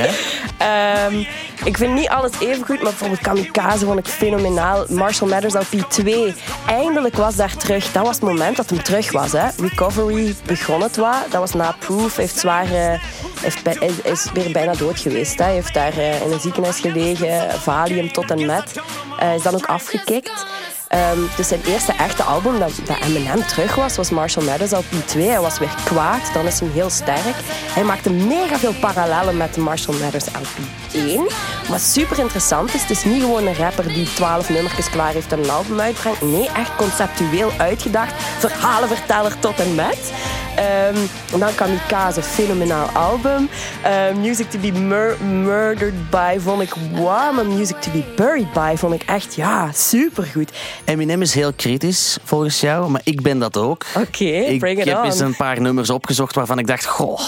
Ehm, 0.58 1.24
ik 1.64 1.78
vind 1.78 1.94
niet 1.94 2.10
alles 2.10 2.32
even 2.40 2.66
goed, 2.66 2.76
maar 2.76 2.92
bijvoorbeeld 2.92 3.22
Kamikaze 3.22 3.86
vond 3.86 4.00
ik 4.00 4.08
fenomenaal. 4.08 4.86
Marshall 4.90 5.30
Mathers 5.30 5.54
LP 5.54 5.90
2. 5.90 6.36
Eindelijk 6.68 7.16
was 7.16 7.36
daar 7.36 7.58
terug. 7.58 7.92
Dat 7.92 8.06
was 8.06 8.16
het 8.16 8.24
moment 8.24 8.58
dat 8.58 8.70
hem 8.70 8.84
terug 8.84 9.12
was. 9.12 9.32
Hè. 9.32 9.48
Recovery 9.58 10.36
begon 10.46 10.82
het 10.82 10.96
wat. 10.96 11.26
Dat 11.30 11.40
was 11.40 11.54
na 11.54 11.76
Proof. 11.80 12.16
Hij 12.16 12.24
heeft 12.24 12.40
zwaar, 12.40 12.72
eh, 12.74 13.00
heeft 13.42 14.06
is, 14.06 14.32
weer 14.34 14.52
bijna 14.52 14.74
dood 14.74 15.00
geweest. 15.00 15.40
Hij 15.40 15.54
heeft 15.54 15.74
daar 15.74 15.98
eh, 15.98 16.22
in 16.22 16.32
een 16.32 16.40
ziekenhuis 16.40 16.80
gelegen. 16.80 17.52
Valium 17.52 18.12
tot 18.12 18.32
en 18.32 18.46
met. 18.46 18.72
Eh, 19.20 19.36
is 19.36 19.42
dan 19.42 19.56
ook 19.56 19.66
afgekikt. 19.66 20.46
Ehm, 20.88 21.20
dus 21.36 21.48
zijn 21.48 21.62
eerste 21.66 21.94
echte 21.94 22.24
album 22.24 22.60
dat, 22.60 22.72
dat 22.86 23.00
Eminem 23.00 23.48
terug 23.48 23.76
was, 23.76 23.96
was 23.96 24.10
Marshall 24.10 24.46
Mathers 24.46 24.72
LP 24.72 24.92
2. 25.06 25.28
Hij 25.28 25.40
was 25.40 25.60
weer 25.60 25.76
kwaad, 25.86 26.34
dan 26.34 26.46
is 26.46 26.60
hij 26.60 26.70
heel 26.70 26.90
sterk. 26.90 27.36
Hij 27.74 27.84
maakte 27.84 28.10
mega 28.12 28.58
veel 28.58 28.74
parallellen 28.80 29.38
met 29.38 29.58
Marshall 29.58 30.00
Mathers 30.00 30.26
LP 30.26 30.58
1. 30.94 31.28
Wat 31.70 31.82
super 31.82 32.20
interessant 32.20 32.74
is, 32.74 32.82
het 32.82 32.90
is 32.90 33.04
niet 33.04 33.22
gewoon 33.22 33.48
een 33.48 33.56
rapper 33.56 33.88
die 33.88 34.14
12 34.14 34.50
nummertjes 34.50 34.90
klaar 34.90 35.14
heeft 35.14 35.32
en 35.32 35.44
een 35.44 35.50
album 35.50 35.80
uitbrengt. 35.80 36.22
Nee, 36.22 36.50
echt 36.50 36.76
conceptueel 36.76 37.52
uitgedacht. 37.58 38.14
Verhalenverteller 38.18 39.40
tot 39.40 39.60
en 39.60 39.76
met. 39.76 40.12
Ehm, 40.58 40.96
en 41.34 41.40
dan 41.40 41.56
Kamikaze, 41.56 42.22
fenomenaal 42.22 42.88
album. 42.88 43.50
Ehm, 43.84 44.20
Music 44.20 44.50
to 44.50 44.60
be 44.60 44.72
mur- 44.72 45.18
Murdered 45.24 46.10
By 46.10 46.36
vond 46.40 46.62
ik 46.62 46.74
wow, 46.94 47.36
maar 47.36 47.46
Music 47.46 47.76
to 47.82 47.92
be 47.92 48.04
Buried 48.16 48.54
By 48.54 48.74
vond 48.76 48.94
ik 48.94 49.04
echt, 49.06 49.36
ja, 49.36 49.72
supergoed. 49.74 50.52
Eminem 50.86 51.22
is 51.22 51.34
heel 51.34 51.54
kritisch, 51.54 52.18
volgens 52.24 52.60
jou, 52.60 52.90
maar 52.90 53.02
ik 53.04 53.22
ben 53.22 53.40
dat 53.40 53.58
ook. 53.58 53.86
Oké, 53.96 54.24
ik 54.26 54.60
bring 54.60 54.80
it 54.80 54.86
heb 54.86 54.98
on. 54.98 55.04
eens 55.06 55.20
een 55.20 55.36
paar 55.36 55.62
nummers 55.62 55.90
opgezocht 55.90 56.36
waarvan 56.36 56.60
ik 56.60 56.68
dacht, 56.68 56.86
goh, 56.86 57.20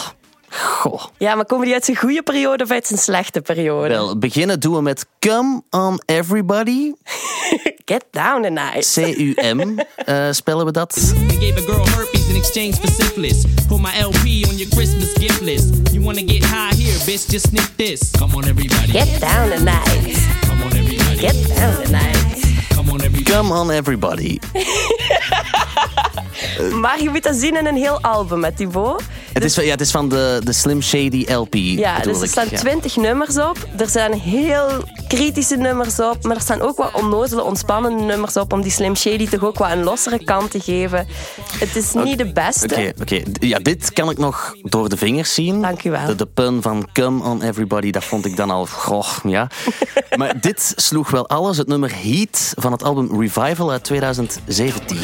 goh. 0.50 1.04
Ja, 1.18 1.36
maar 1.36 1.46
komen 1.46 1.66
die 1.66 1.74
uit 1.74 1.86
zijn 1.86 1.98
goede 1.98 2.22
periode 2.22 2.64
of 2.64 2.72
uit 2.72 2.88
zijn 2.88 3.00
slechte 3.00 3.42
periode? 3.42 3.88
Wel, 3.88 4.18
beginnen 4.18 4.60
doen 4.60 4.76
we 4.76 4.82
met 4.82 5.06
Come 5.20 5.62
on 5.70 6.02
Everybody. 6.06 6.94
Get 7.86 8.06
down 8.12 8.42
tonight. 8.42 8.94
C-U-M 8.94 9.80
eh, 9.96 10.28
spellen 10.32 10.66
we 10.66 10.72
dat. 10.72 10.94
They 10.94 11.38
gave 11.50 11.70
a 11.70 11.74
girl 11.74 11.86
herpes 11.86 12.28
in 12.30 12.36
exchange 12.36 12.74
for 12.74 12.88
syphilis. 12.88 13.46
Put 13.68 13.82
my 13.82 14.02
LP 14.02 14.48
on 14.48 14.58
your 14.58 14.70
Christmas 14.70 15.14
gift 15.14 15.42
list. 15.42 15.92
You 15.92 16.04
wanna 16.04 16.26
get 16.26 16.44
high 16.44 16.76
here, 16.76 17.00
bitch? 17.00 17.30
Just 17.30 17.48
sniff 17.48 17.76
this. 17.76 18.12
Come 18.12 18.36
on, 18.36 18.44
everybody. 18.44 18.92
Get 18.92 19.20
down 19.20 19.50
tonight. 19.50 20.18
Come 20.42 20.64
on, 20.64 20.74
everybody. 20.74 21.20
Get 21.20 21.48
down 21.48 21.84
tonight. 21.84 22.30
Come 23.30 23.52
on 23.52 23.72
everybody. 23.72 24.40
Maar 26.82 27.02
je 27.02 27.10
moet 27.10 27.24
dat 27.24 27.36
zien 27.36 27.58
in 27.58 27.66
een 27.66 27.76
heel 27.76 28.02
album 28.02 28.40
met 28.40 28.58
Thibaut. 28.58 29.04
Het 29.34 29.44
is, 29.44 29.54
van- 29.54 29.64
ja, 29.66 29.72
het 29.72 29.82
is 29.82 29.92
van 29.92 30.10
de, 30.10 30.42
de 30.44 30.54
Slim 30.54 30.82
Shady 30.82 31.26
LP. 31.32 31.54
Ja, 31.56 32.00
dus 32.00 32.22
er 32.22 32.28
staan 32.28 32.46
Ja. 32.50 32.58
20 32.58 32.96
nummers 32.96 33.38
op. 33.38 33.58
Er 33.78 33.90
zijn 33.90 34.14
heel 34.20 34.68
kritische 35.08 35.56
nummers 35.56 36.00
op. 36.00 36.24
Maar 36.24 36.36
er 36.36 36.42
staan 36.42 36.62
ook 36.62 36.78
wat 36.78 36.94
onnozele, 36.94 37.44
ontspannende 37.44 38.04
nummers 38.04 38.36
op. 38.38 38.54
Om 38.54 38.62
die 38.62 38.72
Slim 38.72 38.96
Shady 38.96 39.28
toch 39.30 39.44
ook 39.44 39.58
wat 39.58 39.72
een 39.72 39.84
lossere 39.84 40.24
kant 40.24 40.52
te 40.52 40.60
geven. 40.60 41.08
Het 41.60 41.76
is 41.76 41.94
niet 41.94 42.18
de 42.18 42.32
beste. 42.32 42.66
Oké, 42.66 42.92
oké. 43.02 43.22
Ja, 43.40 43.60
dit 43.60 43.94
kan 43.94 44.10
ik 44.10 44.18
nog 44.18 44.54
door 44.62 44.90
de 44.90 44.98
vingers 44.98 45.34
zien. 45.34 45.62
Dank 45.62 45.84
u 45.84 45.90
wel. 45.92 46.06
De, 46.06 46.16
de 46.16 46.26
pun 46.26 46.62
van 46.62 46.88
Come 46.94 47.24
on 47.24 47.42
Everybody, 47.42 47.92
dat 47.92 48.04
vond 48.04 48.26
ik 48.26 48.36
dan 48.36 48.50
al... 48.52 48.66
Goh, 48.66 49.08
ja. 49.24 49.48
maar 50.18 50.42
dit 50.42 50.74
sloeg 50.76 51.10
wel 51.10 51.28
alles. 51.30 51.58
Het 51.58 51.68
nummer 51.68 51.92
Heat 52.02 52.54
van 52.56 52.72
het 52.72 52.84
album 52.84 53.22
Revival 53.22 53.72
uit 53.72 53.84
2017. 53.84 54.98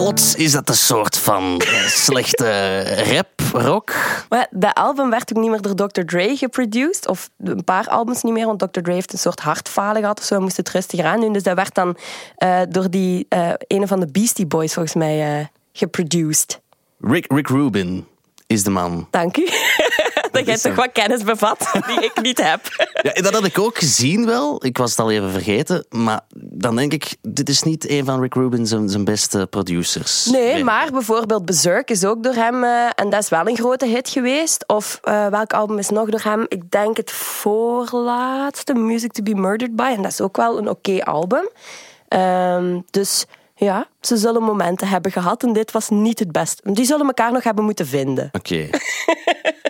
Plots 0.00 0.34
is 0.34 0.52
dat 0.52 0.68
een 0.68 0.74
soort 0.74 1.16
van 1.16 1.60
eh, 1.60 1.86
slechte 1.86 2.82
rap, 3.12 3.28
rock. 3.52 3.94
Maar 4.28 4.46
dat 4.50 4.74
album 4.74 5.10
werd 5.10 5.36
ook 5.36 5.42
niet 5.42 5.50
meer 5.50 5.60
door 5.60 5.88
Dr. 5.88 6.00
Dre 6.00 6.36
geproduced. 6.36 7.08
Of 7.08 7.30
een 7.38 7.64
paar 7.64 7.88
albums 7.88 8.22
niet 8.22 8.32
meer, 8.32 8.46
want 8.46 8.58
Dr. 8.58 8.80
Dre 8.80 8.92
heeft 8.92 9.12
een 9.12 9.18
soort 9.18 9.40
hartfalen 9.40 10.00
gehad 10.00 10.18
of 10.18 10.24
zo. 10.24 10.34
Hij 10.34 10.42
moest 10.42 10.56
het 10.56 10.70
rustiger 10.70 11.04
aan 11.04 11.20
doen. 11.20 11.32
Dus 11.32 11.42
dat 11.42 11.54
werd 11.54 11.74
dan 11.74 11.96
eh, 12.36 12.60
door 12.68 12.90
die 12.90 13.26
eh 13.28 13.52
een 13.66 13.88
van 13.88 14.00
de 14.00 14.06
Beastie 14.06 14.46
Boys 14.46 14.72
volgens 14.72 14.94
mij 14.94 15.38
eh 15.38 15.46
geproduced. 15.72 16.60
Rick, 17.00 17.32
Rick 17.32 17.48
Rubin 17.48 18.06
is 18.46 18.62
de 18.62 18.70
man. 18.70 19.06
Dank 19.10 19.36
u. 19.36 19.48
dat 20.30 20.46
jij 20.46 20.58
toch 20.58 20.74
wat 20.74 20.92
kennis 20.92 21.22
bevat 21.22 21.70
die 21.86 22.04
ik 22.04 22.22
niet 22.22 22.50
heb. 22.50 22.60
Ja, 23.02 23.22
dat 23.22 23.32
had 23.32 23.44
ik 23.44 23.58
ook 23.58 23.78
gezien 23.78 24.26
wel. 24.26 24.64
Ik 24.64 24.78
was 24.78 24.90
het 24.90 24.98
al 24.98 25.10
even 25.10 25.30
vergeten. 25.30 25.86
Maar 25.88 26.20
dan 26.34 26.76
denk 26.76 26.92
ik, 26.92 27.16
dit 27.22 27.48
is 27.48 27.62
niet 27.62 27.90
een 27.90 28.04
van 28.04 28.20
Rick 28.20 28.34
Rubin 28.34 28.66
zijn, 28.66 28.88
zijn 28.88 29.04
beste 29.04 29.46
producers. 29.50 30.24
Nee, 30.24 30.64
maar 30.64 30.90
bijvoorbeeld 30.92 31.44
Berserk 31.44 31.90
is 31.90 32.04
ook 32.04 32.22
door 32.22 32.34
hem, 32.34 32.64
eh, 32.64 32.86
en 32.94 33.10
dat 33.10 33.22
is 33.22 33.28
wel 33.28 33.48
een 33.48 33.56
grote 33.56 33.86
hit 33.86 34.08
geweest. 34.08 34.64
Of 34.66 34.98
eh, 35.02 35.26
welk 35.26 35.52
album 35.52 35.78
is 35.78 35.88
nog 35.88 36.08
door 36.08 36.20
hem? 36.22 36.46
Ik 36.48 36.70
denk 36.70 36.96
het 36.96 37.10
voorlaatste, 37.10 38.74
Music 38.74 39.12
to 39.12 39.22
be 39.22 39.34
Murdered 39.34 39.76
by. 39.76 39.92
En 39.96 40.02
dat 40.02 40.12
is 40.12 40.20
ook 40.20 40.36
wel 40.36 40.58
een 40.58 40.68
oké 40.68 41.04
album. 41.04 41.48
Ehm, 42.08 42.80
dus 42.90 43.26
ja, 43.64 43.86
ze 44.00 44.16
zullen 44.16 44.42
momenten 44.42 44.88
hebben 44.88 45.12
gehad 45.12 45.42
en 45.42 45.52
dit 45.52 45.70
was 45.72 45.88
niet 45.88 46.18
het 46.18 46.32
beste. 46.32 46.72
Die 46.72 46.84
zullen 46.84 47.06
elkaar 47.06 47.32
nog 47.32 47.42
hebben 47.42 47.64
moeten 47.64 47.86
vinden. 47.86 48.28
Oké. 48.32 48.68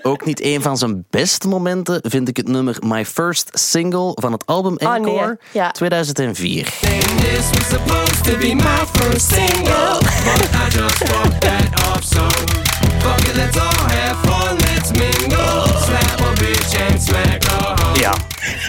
Ook 0.02 0.24
niet 0.24 0.42
een 0.44 0.62
van 0.62 0.76
zijn 0.78 1.04
beste 1.10 1.48
momenten 1.48 2.00
vind 2.08 2.28
ik 2.28 2.36
het 2.36 2.48
nummer 2.48 2.76
My 2.86 3.04
First 3.04 3.50
Single 3.52 4.12
van 4.14 4.32
het 4.32 4.46
album 4.46 4.76
Ah, 4.76 4.88
nee, 4.90 4.98
Encore 4.98 5.38
ja. 5.52 5.70
2004. 5.70 6.64
This 6.64 7.50
was 7.50 7.68
supposed 7.68 8.24
to 8.24 8.36
be 8.38 8.54
my 8.54 8.86
first 8.92 9.32
single, 9.32 9.98
but 10.24 10.48
I 10.54 10.68
just 10.78 10.96
fucked 10.96 11.40
that 11.40 11.96
up. 11.96 12.02
So 12.02 12.26
fuck 12.98 13.18
it, 13.28 13.34
let's 13.34 13.56
all 13.58 13.88
have 13.88 14.16
fun, 14.28 14.56
let's 14.58 14.90
mingle. 14.90 15.66
Slap 15.66 16.20
a 16.20 16.32
bitch 16.40 16.90
and 16.90 17.02
smack 17.02 17.44
a 17.44 17.84
hoe. 17.84 18.00
Ja, 18.00 18.14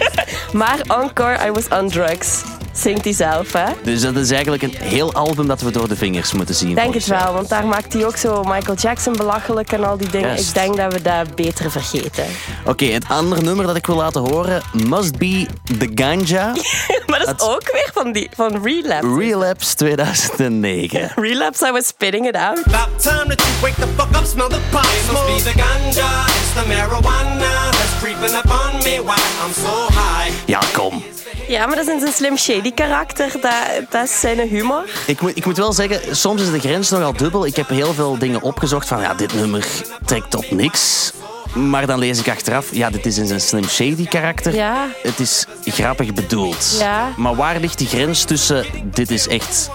Maar 0.59 0.79
Encore, 0.87 1.47
I 1.47 1.51
Was 1.51 1.67
on 1.69 1.87
Drugs, 1.89 2.41
zingt 2.73 3.03
hij 3.03 3.13
zelf, 3.13 3.53
hè? 3.53 3.65
dus 3.83 4.01
dat 4.01 4.15
is 4.15 4.31
eigenlijk 4.31 4.63
een 4.63 4.75
heel 4.77 5.13
album 5.13 5.47
dat 5.47 5.61
we 5.61 5.71
door 5.71 5.87
de 5.87 5.95
vingers 5.95 6.33
moeten 6.33 6.55
zien. 6.55 6.75
Denk 6.75 6.93
het 6.93 7.05
wel, 7.05 7.33
want 7.33 7.49
daar 7.49 7.65
maakt 7.65 7.93
hij 7.93 8.05
ook 8.05 8.17
zo 8.17 8.43
Michael 8.43 8.77
Jackson 8.77 9.13
belachelijk 9.15 9.71
en 9.71 9.83
al 9.83 9.97
die 9.97 10.09
dingen. 10.09 10.37
Ik 10.37 10.53
denk 10.53 10.77
dat 10.77 10.93
we 10.93 11.01
dat 11.01 11.35
beter 11.35 11.71
vergeten. 11.71 12.25
Oké, 12.65 12.85
het 12.85 13.05
andere 13.07 13.41
nummer 13.41 13.65
dat 13.65 13.75
ik 13.75 13.85
wil 13.85 13.95
laten 13.95 14.21
horen, 14.21 14.61
Must 14.73 15.17
Be 15.17 15.45
The 15.77 15.91
Ganja, 15.95 16.53
Maar 17.11 17.19
dat 17.19 17.41
is 17.41 17.47
ook 17.47 17.71
weer 17.71 17.89
van, 17.93 18.11
die, 18.11 18.29
van 18.35 18.63
Relapse. 18.63 19.15
Relapse 19.17 19.75
2009. 19.75 21.11
Relapse, 21.15 21.67
I 21.67 21.71
was 21.71 21.87
spitting 21.87 22.27
it 22.27 22.35
out. 22.35 22.59
About 22.65 23.01
time 23.01 23.27
that 23.27 23.41
you 23.41 23.61
wake 23.61 23.75
the 23.75 23.87
fuck 23.95 24.15
up, 24.15 24.25
smell 24.25 24.49
the 24.49 24.59
pot 24.69 24.85
It 24.85 25.11
must 25.11 25.25
be 25.25 25.51
the 25.51 25.57
ganja, 25.59 26.25
it's 26.25 26.53
the 26.53 26.63
marijuana 26.67 27.71
that's 27.71 27.99
creeping 27.99 28.35
up 28.35 28.49
on 28.49 28.83
me 28.83 28.99
while 28.99 29.45
I'm 29.45 29.53
so 29.53 29.87
high. 29.93 30.31
Ja, 30.45 30.59
kom. 30.73 31.03
Ja, 31.51 31.65
maar 31.65 31.75
dat 31.75 31.87
is 31.87 31.99
zijn 31.99 32.13
Slim 32.13 32.37
Shady 32.37 32.71
karakter. 32.71 33.31
Dat, 33.41 33.53
dat 33.89 34.03
is 34.03 34.19
zijn 34.19 34.39
humor. 34.39 34.83
Ik 35.07 35.21
moet, 35.21 35.37
ik 35.37 35.45
moet 35.45 35.57
wel 35.57 35.73
zeggen, 35.73 36.15
soms 36.15 36.41
is 36.41 36.51
de 36.51 36.59
grens 36.59 36.89
nogal 36.89 37.13
dubbel. 37.13 37.45
Ik 37.45 37.55
heb 37.55 37.69
heel 37.69 37.93
veel 37.93 38.17
dingen 38.17 38.41
opgezocht 38.41 38.87
van, 38.87 39.01
ja, 39.01 39.13
dit 39.13 39.33
nummer 39.33 39.67
trekt 40.05 40.35
op 40.35 40.51
niks. 40.51 41.13
Maar 41.53 41.85
dan 41.87 41.99
lees 41.99 42.19
ik 42.19 42.29
achteraf, 42.29 42.67
ja, 42.71 42.89
dit 42.89 43.05
is 43.05 43.17
in 43.17 43.27
zijn 43.27 43.41
Slim 43.41 43.63
Shady 43.69 44.05
karakter. 44.07 44.55
Ja. 44.55 44.87
Het 45.03 45.19
is 45.19 45.45
grappig 45.65 46.13
bedoeld. 46.13 46.75
Ja. 46.79 47.09
Maar 47.17 47.35
waar 47.35 47.59
ligt 47.59 47.77
die 47.77 47.87
grens 47.87 48.23
tussen, 48.23 48.65
dit 48.83 49.11
is 49.11 49.27
echt 49.27 49.69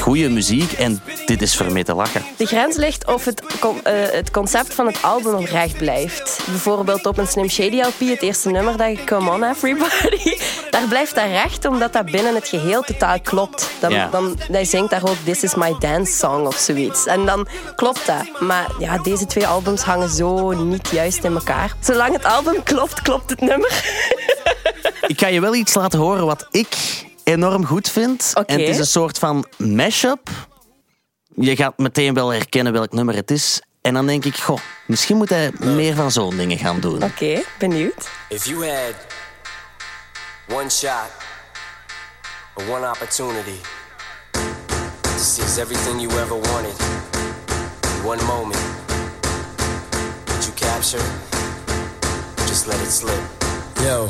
goede 0.00 0.28
muziek 0.28 0.72
en 0.72 1.00
dit 1.26 1.42
is 1.42 1.56
voor 1.56 1.72
mee 1.72 1.84
te 1.84 1.94
lachen? 1.94 2.22
De 2.36 2.46
grens 2.46 2.76
ligt 2.76 3.06
of 3.06 3.24
het, 3.24 3.42
eh, 3.82 3.92
het 4.10 4.30
concept 4.30 4.74
van 4.74 4.86
het 4.86 5.02
album 5.02 5.34
oprecht 5.34 5.76
blijft. 5.76 6.40
Bijvoorbeeld 6.46 7.06
op 7.06 7.18
een 7.18 7.26
Slim 7.26 7.48
Shady 7.48 7.80
LP, 7.80 7.98
het 8.08 8.22
eerste 8.22 8.50
nummer, 8.50 8.76
dat 8.76 8.88
je 8.98 9.04
Come 9.04 9.30
On 9.30 9.44
Everybody, 9.44 10.36
daar 10.70 10.86
blijft 10.88 11.14
dat 11.14 11.24
recht 11.24 11.64
omdat 11.64 11.92
dat 11.92 12.04
binnen 12.04 12.34
het 12.34 12.48
geheel 12.48 12.82
totaal 12.82 13.20
klopt. 13.20 13.70
Dan, 13.80 13.90
Ja. 13.90 14.08
dan, 14.10 14.38
hij 14.50 14.64
zingt 14.64 14.90
daar 14.90 15.02
ook 15.08 15.16
This 15.24 15.42
is 15.42 15.54
my 15.54 15.74
dance 15.78 16.12
song 16.12 16.46
of 16.46 16.56
zoiets. 16.56 17.06
En 17.06 17.26
dan 17.26 17.46
klopt 17.76 18.06
dat. 18.06 18.40
Maar 18.40 18.66
ja, 18.78 18.98
deze 18.98 19.26
twee 19.26 19.46
albums 19.46 19.82
hangen 19.82 20.08
zo 20.10 20.50
niet 20.50 20.88
juist 20.90 21.15
in 21.24 21.34
elkaar. 21.34 21.74
Zolang 21.80 22.12
het 22.12 22.24
album 22.24 22.62
klopt, 22.62 23.02
klopt 23.02 23.30
het 23.30 23.40
nummer. 23.40 23.70
Ik 25.06 25.20
ga 25.20 25.26
je 25.26 25.40
wel 25.40 25.54
iets 25.54 25.74
laten 25.74 25.98
horen 25.98 26.26
wat 26.26 26.46
ik 26.50 26.76
enorm 27.24 27.66
goed 27.66 27.90
vind. 27.90 28.30
Oké. 28.34 28.52
En 28.52 28.60
het 28.60 28.68
is 28.68 28.78
een 28.78 28.86
soort 28.86 29.18
van 29.18 29.46
mashup. 29.56 30.28
Je 31.34 31.56
gaat 31.56 31.78
meteen 31.78 32.14
wel 32.14 32.32
herkennen 32.32 32.72
welk 32.72 32.92
nummer 32.92 33.14
het 33.14 33.30
is. 33.30 33.60
En 33.82 33.94
dan 33.94 34.06
denk 34.06 34.24
ik, 34.24 34.36
goh, 34.36 34.58
misschien 34.86 35.16
moet 35.16 35.28
hij 35.28 35.50
meer 35.58 35.94
van 35.94 36.10
zo'n 36.10 36.36
dingen 36.36 36.58
gaan 36.58 36.80
doen. 36.80 37.02
Oké, 37.02 37.42
benieuwd. 37.58 38.08
If 38.28 38.44
you 38.44 38.68
had 38.68 38.94
one 40.58 40.70
shot 40.70 41.10
or 42.54 42.64
one 42.70 42.90
opportunity 42.90 43.60
to 45.02 45.18
seize 45.18 45.60
everything 45.60 46.00
you 46.00 46.20
ever 46.20 46.38
wanted 46.52 46.76
in 47.82 48.08
one 48.08 48.22
moment, 48.24 48.75
would 50.76 50.84
capture? 50.84 50.98
Just 52.46 52.66
let 52.66 52.80
it 52.80 52.90
slip. 52.90 53.16
Yo. 53.80 54.08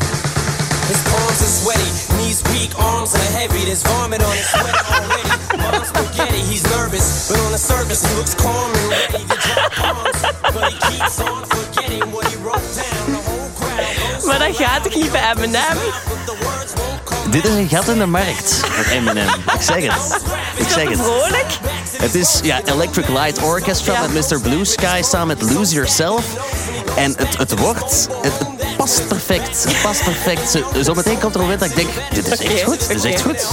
His 0.90 1.02
palms 1.10 1.42
are 1.42 1.54
sweaty, 1.62 1.90
knees 2.18 2.42
weak, 2.50 2.70
arms 2.78 3.14
are 3.14 3.30
heavy. 3.38 3.64
There's 3.64 3.82
vomit 3.82 4.22
on 4.22 4.36
his 4.36 4.46
sweater 4.50 4.82
already. 4.90 5.62
Mom's 5.62 5.88
spaghetti, 5.88 6.42
he's 6.42 6.64
nervous, 6.76 7.28
but 7.28 7.38
on 7.40 7.52
the 7.52 7.58
surface 7.58 8.02
he 8.06 8.14
looks 8.16 8.34
calm 8.34 8.70
and 8.74 8.90
ready 8.90 9.24
to 9.24 9.36
drop 9.46 9.72
bombs. 9.78 10.22
But 10.54 10.72
he 10.72 10.78
keeps 10.90 11.20
on 11.20 11.44
forgetting 11.46 12.10
what 12.12 12.26
he 12.28 12.36
wrote 12.36 12.66
down. 12.74 13.04
The 13.14 13.22
whole 13.22 13.50
crowd 13.58 13.86
goes 13.98 14.24
Maar 14.24 14.38
dat 14.38 14.56
gaat 14.56 14.82
toch 14.82 14.94
niet 14.94 15.12
bij 15.12 15.32
Eminem? 15.32 15.78
Dit 17.30 17.44
is 17.44 17.50
een 17.54 17.68
gat 17.68 17.88
in 17.88 17.98
de 17.98 18.06
markt 18.06 18.60
met 18.76 18.86
Eminem. 18.86 19.28
Ik 19.28 19.60
zeg 19.62 19.82
het. 19.94 20.22
Ik 20.56 20.68
zeg 20.68 20.88
het. 20.88 20.98
Vrolijk? 21.00 21.46
Het 21.96 22.14
is 22.14 22.40
ja, 22.42 22.60
Electric 22.64 23.08
Light 23.08 23.42
Orchestra 23.42 23.92
Ja. 23.92 24.06
met 24.08 24.30
Mr. 24.30 24.40
Blue 24.40 24.64
Sky 24.64 25.00
samen 25.04 25.26
met 25.26 25.50
Lose 25.52 25.74
Yourself. 25.74 26.24
En 26.96 27.14
het, 27.16 27.36
het 27.38 27.58
wordt... 27.58 28.08
Het, 28.22 28.32
het 28.38 28.76
past 28.76 29.08
perfect. 29.08 29.64
Het 29.64 29.82
past 29.82 30.04
perfect. 30.04 30.50
Zo- 30.50 30.82
Zometeen 30.82 31.18
komt 31.18 31.34
er 31.34 31.40
een 31.40 31.46
moment 31.46 31.60
dat 31.60 31.68
ik 31.70 31.76
denk, 31.76 31.88
dit 32.14 32.32
is 32.32 32.38
echt 32.38 32.62
goed. 32.62 32.88
Dit 32.88 33.04
is 33.04 33.12
echt 33.12 33.22
goed. 33.22 33.46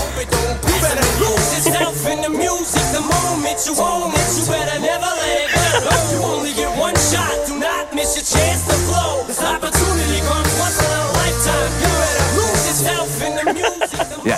You 10.06 10.43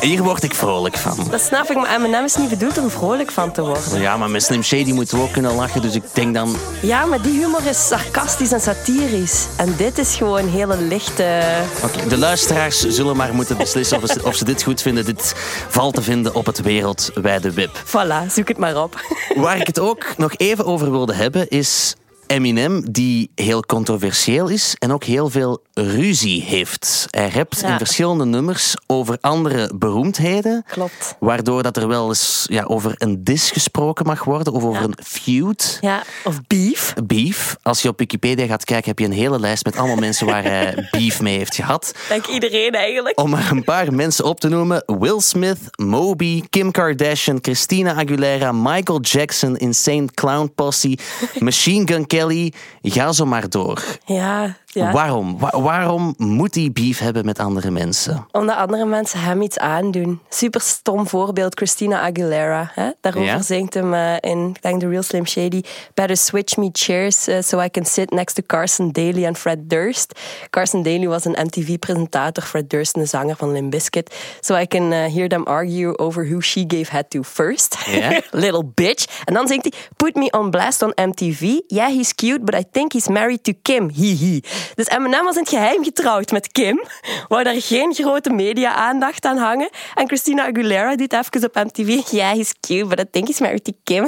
hier 0.05 0.23
word 0.23 0.43
ik 0.43 0.55
vrolijk 0.55 0.97
van. 0.97 1.27
Dat 1.29 1.41
snap 1.41 1.69
ik, 1.69 1.75
maar 1.75 1.95
Eminem 1.95 2.23
is 2.23 2.35
niet 2.35 2.49
bedoeld 2.49 2.77
om 2.77 2.89
vrolijk 2.89 3.31
van 3.31 3.51
te 3.51 3.61
worden. 3.61 4.01
Ja, 4.01 4.17
maar 4.17 4.29
met 4.29 4.43
Slim 4.43 4.63
Shady 4.63 4.91
moeten 4.91 5.17
we 5.17 5.23
ook 5.23 5.31
kunnen 5.31 5.55
lachen. 5.55 5.81
Dus 5.81 5.95
ik 5.95 6.03
denk 6.13 6.33
dan... 6.33 6.55
Ja, 6.81 7.05
maar 7.05 7.21
die 7.21 7.39
humor 7.39 7.65
is 7.65 7.87
sarcastisch 7.87 8.51
en 8.51 8.61
satirisch. 8.61 9.45
En 9.57 9.73
dit 9.77 9.97
is 9.97 10.15
gewoon 10.15 10.47
hele 10.47 10.77
lichte... 10.77 11.41
Oké, 11.83 12.07
de 12.07 12.17
luisteraars 12.17 12.79
zullen 12.79 13.15
maar 13.15 13.33
moeten 13.33 13.57
beslissen 13.57 14.03
of 14.03 14.09
ze, 14.09 14.23
of 14.23 14.35
ze 14.35 14.45
dit 14.45 14.63
goed 14.63 14.81
vinden. 14.81 15.05
Dit 15.05 15.33
valt 15.69 15.95
te 15.95 16.01
vinden 16.01 16.35
op 16.35 16.45
het 16.45 16.61
wereldwijde 16.61 17.51
web. 17.51 17.83
Voilà, 17.85 18.31
zoek 18.31 18.47
het 18.47 18.57
maar 18.57 18.83
op. 18.83 18.99
Waar 19.35 19.57
ik 19.57 19.67
het 19.67 19.79
ook 19.79 20.13
nog 20.17 20.33
even 20.37 20.65
over 20.65 20.91
wilde 20.91 21.13
hebben 21.13 21.47
is... 21.49 21.95
Eminem, 22.27 22.91
die 22.91 23.31
heel 23.35 23.61
controversieel 23.61 24.47
is 24.47 24.75
en 24.79 24.91
ook 24.93 25.03
heel 25.03 25.29
veel 25.29 25.63
ruzie 25.73 26.41
heeft. 26.43 27.07
Hij 27.09 27.29
rapt 27.29 27.59
Ja. 27.59 27.71
in 27.71 27.77
verschillende 27.77 28.25
nummers 28.25 28.73
over 28.87 29.17
andere 29.21 29.71
beroemdheden. 29.75 30.63
Klopt. 30.67 31.15
Waardoor 31.19 31.63
dat 31.63 31.77
er 31.77 31.87
wel 31.87 32.07
eens 32.07 32.45
ja, 32.49 32.63
over 32.63 32.93
een 32.97 33.23
dis 33.23 33.51
gesproken 33.51 34.05
mag 34.05 34.23
worden 34.23 34.53
of 34.53 34.63
over 34.63 34.81
Ja. 34.81 34.87
een 34.87 34.97
feud. 35.03 35.77
Ja, 35.81 36.03
of 36.23 36.39
beef. 36.47 36.93
Beef. 37.03 37.55
Als 37.61 37.81
je 37.81 37.87
op 37.89 37.99
Wikipedia 37.99 38.45
gaat 38.45 38.63
kijken, 38.65 38.87
heb 38.89 38.99
je 38.99 39.05
een 39.05 39.11
hele 39.11 39.39
lijst 39.39 39.65
met 39.65 39.75
allemaal 39.77 39.95
mensen 39.95 40.25
waar 40.25 40.43
hij 40.43 40.87
beef 40.91 41.21
mee 41.21 41.37
heeft 41.37 41.55
gehad. 41.55 41.93
Denk 42.09 42.25
iedereen 42.27 42.71
eigenlijk. 42.71 43.19
Om 43.19 43.29
maar 43.29 43.51
een 43.51 43.63
paar 43.63 43.93
mensen 43.93 44.25
op 44.25 44.39
te 44.39 44.49
noemen: 44.49 44.83
Will 44.85 45.19
Smith, 45.19 45.59
Moby, 45.75 46.43
Kim 46.49 46.71
Kardashian, 46.71 47.37
Christina 47.41 47.93
Aguilera, 47.93 48.51
Michael 48.51 48.99
Jackson, 49.01 49.55
Insane 49.57 50.05
Clown 50.13 50.51
Posse, 50.55 50.97
Machine 51.39 51.87
Gun 51.87 52.07
Kelly. 52.15 52.53
Ga 52.81 53.11
zo 53.11 53.25
maar 53.25 53.49
door. 53.49 53.83
Ja, 54.05 54.57
ja. 54.75 54.91
Waarom? 54.91 55.39
Wa- 55.39 55.61
waarom 55.61 56.13
moet 56.17 56.55
hij 56.55 56.69
beef 56.73 56.99
hebben 56.99 57.25
met 57.25 57.39
andere 57.39 57.71
mensen? 57.71 58.27
Omdat 58.31 58.55
andere 58.57 58.85
mensen 58.85 59.19
hem 59.19 59.41
iets 59.41 59.57
aandoen. 59.57 60.19
Super 60.29 60.61
stom 60.61 61.07
voorbeeld, 61.07 61.55
Christina 61.55 62.01
Aguilera. 62.01 62.71
Hè? 62.73 62.89
Daarover 63.01 63.29
Ja. 63.29 63.41
zingt 63.41 63.73
hem 63.73 63.93
eh, 63.93 64.13
in, 64.19 64.49
ik 64.55 64.61
denk, 64.61 64.79
The 64.79 64.87
Real 64.87 65.03
Slim 65.03 65.27
Shady. 65.27 65.61
Better 65.93 66.17
switch 66.17 66.57
me 66.57 66.69
chairs 66.71 67.27
eh, 67.27 67.41
so 67.41 67.61
I 67.61 67.69
can 67.69 67.85
sit 67.85 68.09
next 68.11 68.35
to 68.35 68.41
Carson 68.45 68.91
Daly 68.91 69.25
en 69.25 69.35
Fred 69.35 69.69
Durst. 69.69 70.19
Carson 70.49 70.83
Daly 70.83 71.07
was 71.07 71.25
een 71.25 71.35
MTV-presentator, 71.45 72.43
Fred 72.43 72.69
Durst 72.69 72.95
een 72.95 73.07
zanger 73.07 73.35
van 73.35 73.51
Limp 73.51 73.71
Bizkit. 73.71 74.15
So 74.39 74.55
I 74.57 74.67
can 74.67 74.91
eh, 74.91 75.13
hear 75.13 75.27
them 75.27 75.43
argue 75.43 75.97
over 75.97 76.27
who 76.27 76.39
she 76.41 76.63
gave 76.67 76.91
head 76.91 77.09
to 77.09 77.23
first. 77.23 77.77
Little 78.31 78.63
bitch. 78.73 79.05
En 79.25 79.33
dan 79.33 79.47
zingt 79.47 79.67
hij, 79.69 79.73
put 79.95 80.15
me 80.15 80.31
on 80.31 80.49
blast 80.51 80.81
on 80.81 80.91
MTV. 80.95 81.41
Yeah, 81.67 81.87
he's 81.95 82.15
cute, 82.15 82.39
but 82.43 82.53
I 82.55 82.63
think 82.71 82.93
he's 82.93 83.07
married 83.07 83.43
to 83.43 83.51
Kim. 83.61 83.89
Hihi. 83.89 84.43
Dus 84.75 84.87
Eminem 84.87 85.23
was 85.23 85.35
in 85.35 85.41
het 85.41 85.49
geheim 85.49 85.83
getrouwd 85.83 86.31
met 86.31 86.51
Kim. 86.51 86.83
Wou 87.27 87.43
daar 87.43 87.61
geen 87.61 87.93
grote 87.93 88.29
media-aandacht 88.29 89.25
aan 89.25 89.37
hangen. 89.37 89.69
En 89.93 90.07
Christina 90.07 90.47
Aguilera 90.47 90.95
doet 90.95 91.13
even 91.13 91.43
op 91.43 91.55
MTV. 91.55 92.11
Yeah, 92.11 92.33
he's 92.33 92.53
cute, 92.59 92.85
but 92.85 92.99
I 92.99 93.03
think 93.11 93.27
he's 93.27 93.39
married 93.39 93.63
to 93.63 93.71
Kim. 93.83 94.03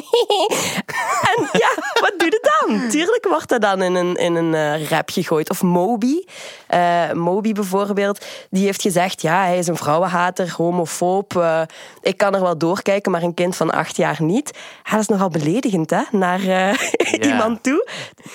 en 1.30 1.48
ja, 1.52 1.70
wat 1.94 2.14
doe 2.18 2.28
je 2.30 2.50
dan? 2.60 2.90
Tuurlijk 2.90 3.28
wordt 3.30 3.50
dat 3.50 3.62
dan 3.62 3.82
in 3.82 3.96
een, 3.96 4.16
in 4.16 4.36
een 4.36 4.54
eh, 4.54 4.88
rap 4.90 5.10
gegooid. 5.10 5.50
Of 5.50 5.62
Moby. 5.62 6.24
Eh, 6.68 7.12
Moby 7.12 7.52
bijvoorbeeld, 7.52 8.26
die 8.50 8.66
heeft 8.66 8.82
gezegd, 8.82 9.22
ja, 9.22 9.44
hij 9.44 9.58
is 9.58 9.68
een 9.68 9.78
vrouwenhater, 9.78 10.54
homofoob. 10.58 11.36
Eh, 11.36 11.62
ik 12.02 12.18
kan 12.18 12.36
er 12.36 12.42
wel 12.42 12.58
doorkijken, 12.58 13.12
maar 13.12 13.24
een 13.24 13.34
kind 13.34 13.56
van 13.56 13.70
acht 13.70 13.98
jaar 13.98 14.18
niet. 14.20 14.52
Ja, 14.84 14.92
dat 14.92 15.00
is 15.00 15.08
nogal 15.08 15.30
beledigend, 15.30 15.90
hè, 15.90 16.02
naar 16.12 16.42
iemand 17.30 17.64
toe. 17.64 17.90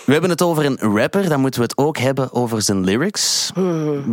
We 0.04 0.12
hebben 0.12 0.30
het 0.30 0.42
over 0.42 0.64
een 0.64 0.78
rapper, 0.78 1.28
dan 1.28 1.40
moeten 1.40 1.60
we 1.60 1.66
het 1.66 1.78
ook 1.78 1.98
hebben 1.98 2.11
over 2.32 2.62
zijn 2.62 2.84
lyrics. 2.84 3.50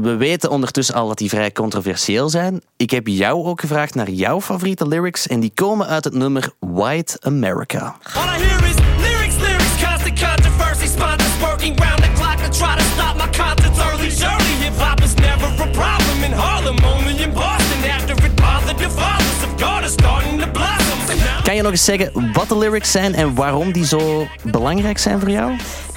We 0.01 0.15
weten 0.17 0.49
ondertussen 0.49 0.95
al 0.95 1.07
dat 1.07 1.17
die 1.17 1.29
vrij 1.29 1.51
controversieel 1.51 2.29
zijn. 2.29 2.61
Ik 2.77 2.91
heb 2.91 3.07
jou 3.07 3.45
ook 3.45 3.59
gevraagd 3.59 3.95
naar 3.95 4.09
jouw 4.09 4.41
favoriete 4.41 4.87
lyrics 4.87 5.27
en 5.27 5.39
die 5.39 5.51
komen 5.53 5.87
uit 5.87 6.03
het 6.03 6.13
nummer 6.13 6.49
White 6.59 7.17
America. 7.21 7.95
All 8.13 8.23
I 8.23 8.43
hear 8.43 8.69
is 8.69 8.75
lyrics, 9.01 9.35
lyrics, 9.39 9.83
constant 9.83 10.19
controversy, 10.19 10.87
sponsors 10.87 11.39
working 11.41 11.79
round 11.79 12.01
the 12.03 12.11
clock 12.15 12.37
to 12.37 12.49
try 12.59 12.75
to 12.77 12.83
stop 12.83 13.15
my 13.15 13.29
concerts 13.43 13.79
early. 13.79 14.09
Surely 14.09 14.53
hip 14.63 14.73
hop 14.77 15.03
is 15.03 15.13
never 15.13 15.47
a 15.61 15.67
problem 15.71 16.23
in 16.23 16.31
Harlem, 16.31 16.77
only 16.95 17.23
in 17.23 17.33
Boston. 17.33 17.79
After 17.97 18.25
it 18.25 18.35
bothered 18.35 18.77
the 18.77 18.89
fathers 18.89 19.43
of 19.43 19.61
God 19.61 19.83
is 19.83 19.91
starting 19.91 20.39
to 20.41 20.47
blossom. 20.51 20.97
Now 21.07 21.43
Kan 21.43 21.55
je 21.55 21.61
nog 21.61 21.71
eens 21.71 21.83
zeggen 21.85 22.31
wat 22.33 22.47
de 22.49 22.57
lyrics 22.57 22.91
zijn 22.91 23.13
en 23.15 23.35
waarom 23.35 23.71
die 23.71 23.85
zo 23.85 24.27
belangrijk 24.43 24.97
zijn 24.97 25.19
voor 25.19 25.29
jou? 25.29 25.55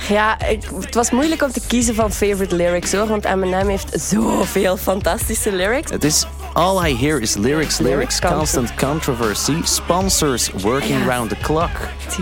Ja, 0.08 0.40
ik, 0.48 0.62
het 0.80 0.94
was 0.94 1.10
moeilijk 1.10 1.42
om 1.42 1.52
te 1.52 1.60
kiezen 1.66 1.94
van 1.94 2.12
favorite 2.12 2.54
lyrics 2.56 2.92
hoor, 2.92 3.06
want 3.06 3.24
Eminem 3.24 3.68
heeft 3.68 4.00
zoveel 4.00 4.76
fantastische 4.76 5.52
lyrics. 5.52 5.90
Het 5.90 6.04
is 6.04 6.26
All 6.52 6.86
I 6.88 6.96
hear 6.96 7.20
is 7.20 7.34
lyrics, 7.34 7.78
lyrics, 7.78 7.78
Lyrics, 7.78 8.20
constant 8.20 8.74
controversy, 8.74 9.54
sponsors 9.62 10.50
working 10.50 10.98
Ja. 10.98 11.06
round 11.06 11.28
the 11.28 11.36
clock 11.42 11.70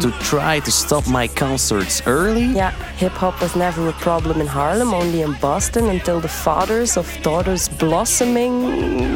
to 0.00 0.10
try 0.18 0.60
to 0.60 0.70
stop 0.70 1.06
my 1.06 1.28
concerts 1.34 2.00
early. 2.04 2.54
Ja, 2.54 2.72
hip-hop 2.96 3.38
was 3.38 3.54
never 3.54 3.88
a 3.88 3.92
problem 3.98 4.40
in 4.40 4.46
Harlem, 4.46 4.92
only 4.92 5.20
in 5.22 5.36
Boston 5.40 5.88
until 5.88 6.20
the 6.20 6.28
fathers 6.28 6.96
of 6.96 7.06
daughters 7.20 7.68
blossoming. 7.76 8.72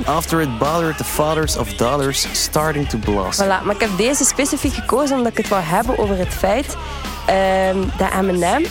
After 0.06 0.40
it 0.40 0.58
bothered 0.58 0.96
the 0.96 1.04
fathers 1.04 1.56
of 1.56 1.74
daughters 1.74 2.26
starting 2.32 2.88
to 2.88 2.98
blossom. 2.98 3.46
Voilà, 3.46 3.64
maar 3.64 3.74
ik 3.74 3.80
heb 3.80 3.96
deze 3.96 4.24
specifiek 4.24 4.72
gekozen 4.74 5.16
omdat 5.16 5.32
ik 5.32 5.38
het 5.38 5.48
wou 5.48 5.62
hebben 5.62 5.98
over 5.98 6.16
het 6.18 6.34
feit 6.34 6.76
ehm, 7.26 7.78
dat 7.98 8.08
Eminem 8.20 8.62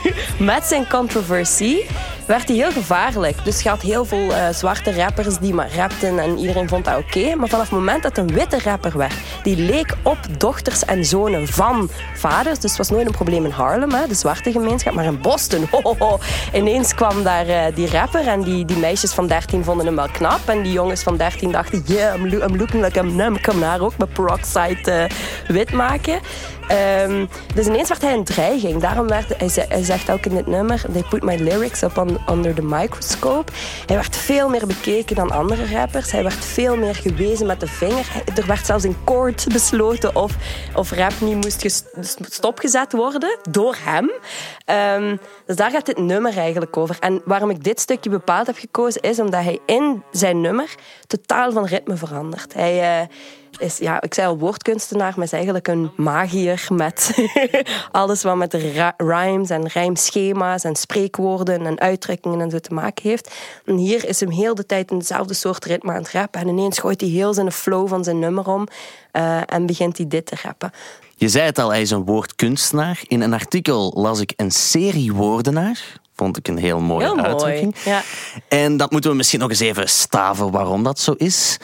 met 0.52 0.64
zijn 0.64 0.88
controversie 0.88 1.86
werd 2.26 2.48
hij 2.48 2.56
heel 2.56 2.72
gevaarlijk. 2.72 3.44
Dus 3.44 3.62
je 3.62 3.68
had 3.68 3.82
heel 3.82 4.04
veel 4.04 4.34
eh, 4.34 4.48
zwarte 4.52 4.94
rappers 4.94 5.38
die 5.38 5.54
maar 5.54 5.74
rapten 5.76 6.18
en 6.18 6.38
iedereen 6.38 6.68
vond 6.68 6.84
dat 6.84 6.96
oké. 6.98 7.34
Maar 7.34 7.48
vanaf 7.48 7.64
het 7.68 7.78
moment 7.78 8.02
dat 8.02 8.18
een 8.18 8.32
witte 8.32 8.58
rapper 8.64 8.96
werd, 8.98 9.14
die 9.42 9.56
leek 9.56 9.96
op 10.02 10.18
dochters 10.38 10.84
en 10.84 11.04
zonen 11.04 11.48
van 11.48 11.90
vaders. 12.14 12.58
Dus 12.58 12.70
het 12.70 12.78
was 12.78 12.90
nooit 12.90 13.06
een 13.06 13.12
probleem 13.12 13.44
in 13.44 13.50
Harlem, 13.50 13.92
hè, 13.92 14.06
de 14.06 14.14
zwarte 14.14 14.52
gemeenschap. 14.52 14.92
Maar 14.94 15.04
in 15.04 15.20
Boston, 15.20 15.68
ineens 16.54 16.94
kwam 16.94 17.22
daar 17.22 17.46
eh, 17.46 17.74
die 17.74 17.90
rapper 17.90 18.26
en 18.26 18.42
die, 18.42 18.64
die 18.64 18.76
meisjes 18.76 19.12
van 19.12 19.26
13 19.26 19.64
vonden 19.64 19.86
hem 19.86 19.96
wel 19.96 20.08
knap. 20.12 20.40
En 20.48 20.62
die 20.62 20.72
jongens 20.72 21.02
van 21.02 21.16
13 21.16 21.50
dachten, 21.52 21.82
yeah, 21.86 22.14
I'm, 22.16 22.28
lo- 22.28 22.46
I'm 22.46 22.56
looking 22.56 22.82
like 22.84 22.98
Eminem. 23.00 23.34
Ik 23.34 23.42
kan 23.42 23.62
haar 23.62 23.80
ook 23.80 23.96
met 23.98 24.12
peroxide 24.12 24.90
eh, 24.92 25.04
wit 25.46 25.72
maken. 25.72 26.20
Ehm, 26.70 27.26
dus 27.54 27.66
ineens 27.66 27.88
werd 27.88 28.02
hij 28.02 28.12
een 28.12 28.24
dreiging. 28.24 28.80
Daarom 28.80 29.08
werd, 29.08 29.38
hij, 29.38 29.48
ze- 29.48 29.64
hij 29.68 29.82
zegt 29.82 30.10
ook 30.10 30.26
in 30.26 30.34
dit 30.34 30.46
nummer: 30.46 30.82
They 30.92 31.02
put 31.08 31.22
my 31.22 31.34
lyrics 31.36 31.82
up 31.82 32.04
under 32.30 32.54
the 32.54 32.62
microscope. 32.62 33.52
Hij 33.86 33.96
werd 33.96 34.16
veel 34.16 34.48
meer 34.48 34.66
bekeken 34.66 35.16
dan 35.16 35.30
andere 35.30 35.72
rappers. 35.72 36.10
Hij 36.10 36.22
werd 36.22 36.44
veel 36.44 36.76
meer 36.76 36.94
gewezen 36.94 37.46
met 37.46 37.60
de 37.60 37.66
vinger. 37.66 38.06
Er 38.36 38.46
werd 38.46 38.66
zelfs 38.66 38.84
in 38.84 38.96
court 39.04 39.46
besloten 39.52 40.16
of, 40.16 40.32
of 40.74 40.90
rap 40.90 41.12
niet 41.20 41.34
moest 41.34 41.82
stopgezet 42.30 42.92
worden 42.92 43.38
door 43.50 43.76
hem. 43.80 44.10
Ehm, 44.64 45.16
dus 45.46 45.56
daar 45.56 45.70
gaat 45.70 45.86
dit 45.86 45.98
nummer 45.98 46.36
eigenlijk 46.38 46.76
over. 46.76 46.96
En 47.00 47.22
waarom 47.24 47.50
ik 47.50 47.64
dit 47.64 47.80
stukje 47.80 48.10
bepaald 48.10 48.46
heb 48.46 48.56
gekozen, 48.58 49.02
is 49.02 49.18
omdat 49.20 49.42
hij 49.44 49.58
in 49.66 50.02
zijn 50.10 50.40
nummer 50.40 50.74
totaal 51.06 51.52
van 51.52 51.64
ritme 51.66 51.96
verandert. 51.96 52.54
Hij. 52.54 53.00
eh, 53.00 53.06
is, 53.60 53.78
ja, 53.78 54.00
ik 54.02 54.14
zei 54.14 54.26
al 54.28 54.38
woordkunstenaar, 54.38 55.12
maar 55.16 55.24
is 55.24 55.32
eigenlijk 55.32 55.68
een 55.68 55.90
magier 55.96 56.66
met 56.72 57.14
alles 57.92 58.22
wat 58.22 58.36
met 58.36 58.54
rhymes 58.96 59.50
en 59.50 59.66
rijmschema's 59.66 60.64
en 60.64 60.76
spreekwoorden 60.76 61.66
en 61.66 61.80
uitdrukkingen 61.80 62.40
en 62.40 62.50
zo 62.50 62.58
te 62.58 62.74
maken 62.74 63.08
heeft. 63.08 63.30
En 63.64 63.76
hier 63.76 64.08
is 64.08 64.20
hem 64.20 64.30
heel 64.30 64.54
de 64.54 64.66
tijd 64.66 64.90
in 64.90 64.98
dezelfde 64.98 65.34
soort 65.34 65.64
ritme 65.64 65.90
aan 65.90 66.02
het 66.02 66.10
rappen. 66.10 66.40
En 66.40 66.48
ineens 66.48 66.78
gooit 66.78 67.00
hij 67.00 67.10
heel 67.10 67.34
zijn 67.34 67.52
flow 67.52 67.88
van 67.88 68.04
zijn 68.04 68.18
nummer 68.18 68.46
om 68.48 68.66
eh, 69.12 69.40
en 69.46 69.66
begint 69.66 69.96
hij 69.96 70.06
dit 70.08 70.26
te 70.26 70.36
rappen. 70.42 70.72
Je 71.14 71.28
zei 71.28 71.44
het 71.44 71.58
al, 71.58 71.70
hij 71.70 71.80
is 71.80 71.90
een 71.90 72.04
woordkunstenaar. 72.04 73.00
In 73.06 73.20
een 73.20 73.32
artikel 73.32 73.92
las 73.96 74.20
ik 74.20 74.32
een 74.36 74.50
serie 74.50 75.12
woordenaar. 75.12 75.98
Vond 76.14 76.36
ik 76.36 76.48
een 76.48 76.58
heel 76.58 76.80
mooie 76.80 77.04
Heel 77.04 77.14
mooi. 77.14 77.28
uitdrukking. 77.28 77.76
Ja. 77.84 78.02
En 78.48 78.76
dat 78.76 78.90
moeten 78.90 79.10
we 79.10 79.16
misschien 79.16 79.40
nog 79.40 79.48
eens 79.48 79.60
even 79.60 79.88
staven 79.88 80.50
waarom 80.50 80.82
dat 80.82 80.98
zo 80.98 81.12
is. 81.12 81.58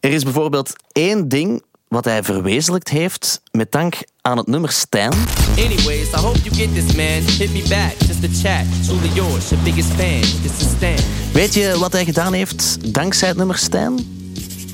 Er 0.00 0.12
is 0.12 0.22
bijvoorbeeld 0.22 0.72
één 0.92 1.28
ding 1.28 1.62
wat 1.88 2.04
hij 2.04 2.22
verwezenlijkt 2.22 2.88
heeft 2.88 3.40
met 3.50 3.72
dank 3.72 3.94
aan 4.22 4.36
het 4.36 4.46
nummer 4.46 4.72
Stan. 4.72 5.12
Anyways, 5.56 6.08
I 6.12 6.16
hope 6.16 6.38
you 6.42 6.54
get 6.54 6.74
this, 6.74 6.96
man. 6.96 7.22
Hit 7.38 7.52
me 7.52 7.64
back, 7.68 7.92
just 7.98 8.24
a 8.24 8.50
chat. 8.50 8.66
Truly 8.84 9.14
yours, 9.14 9.48
your 9.48 9.64
biggest 9.64 9.88
fan. 9.88 10.20
This 10.20 10.66
is 10.66 10.70
Stan. 10.76 11.04
Weet 11.32 11.54
je 11.54 11.76
wat 11.78 11.92
hij 11.92 12.04
gedaan 12.04 12.32
heeft 12.32 12.92
dankzij 12.94 13.28
het 13.28 13.36
nummer 13.36 13.56
Stan? 13.58 14.06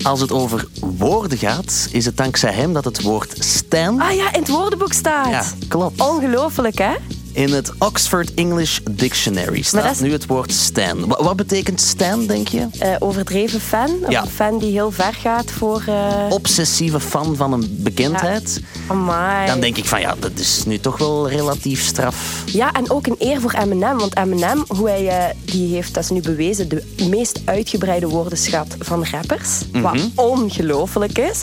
Als 0.02 0.20
het 0.20 0.32
over 0.32 0.68
woorden 0.80 1.38
gaat, 1.38 1.88
is 1.92 2.04
het 2.04 2.16
dankzij 2.16 2.52
hem 2.52 2.72
dat 2.72 2.84
het 2.84 3.02
woord 3.02 3.44
Stan 3.44 4.00
Ah 4.00 4.14
ja, 4.14 4.32
in 4.32 4.40
het 4.40 4.48
woordenboek 4.48 4.92
staat. 4.92 5.30
Ja, 5.30 5.44
klopt. 5.68 6.00
Ongelooflijk, 6.00 6.78
hè? 6.78 6.92
In 7.32 7.52
het 7.52 7.72
Oxford 7.78 8.34
English 8.34 8.78
Dictionary 8.90 9.62
staat 9.62 9.90
is- 9.94 10.00
nu 10.00 10.12
het 10.12 10.26
woord 10.26 10.52
Stan. 10.52 11.06
Wa- 11.08 11.22
Wat 11.22 11.36
betekent 11.36 11.80
Stan, 11.80 12.26
denk 12.26 12.48
je? 12.48 12.66
Eh, 12.78 12.94
overdreven 12.98 13.60
fan. 13.60 13.90
Ja. 14.08 14.22
Een 14.22 14.28
fan 14.30 14.58
die 14.58 14.70
heel 14.70 14.90
ver 14.90 15.14
gaat 15.14 15.50
voor... 15.50 15.82
eh 15.86 16.26
Obsessieve 16.28 17.00
fan 17.00 17.36
van 17.36 17.52
een 17.52 17.76
bekendheid. 17.80 18.60
Amai. 18.86 19.46
Dan 19.46 19.60
denk 19.60 19.76
ik 19.76 19.84
van 19.84 20.00
ja, 20.00 20.14
dat 20.18 20.30
is 20.34 20.64
nu 20.66 20.78
toch 20.78 20.98
wel 20.98 21.28
relatief 21.28 21.82
straf. 21.84 22.42
Ja, 22.46 22.72
en 22.72 22.90
ook 22.90 23.06
een 23.06 23.16
eer 23.18 23.40
voor 23.40 23.52
Eminem. 23.52 23.98
Want 23.98 24.16
Eminem, 24.16 24.64
hoe 24.68 24.88
hij, 24.88 25.08
eh, 25.08 25.34
die 25.44 25.74
heeft, 25.74 25.94
dat 25.94 26.02
is 26.04 26.10
nu 26.10 26.20
bewezen, 26.20 26.68
de 26.68 26.82
meest 27.08 27.40
uitgebreide 27.44 28.08
woordenschat 28.08 28.76
van 28.78 29.04
rappers. 29.10 29.48
Wat 29.72 29.94
Mhm. 29.94 30.06
ongelooflijk 30.14 31.18
is. 31.18 31.42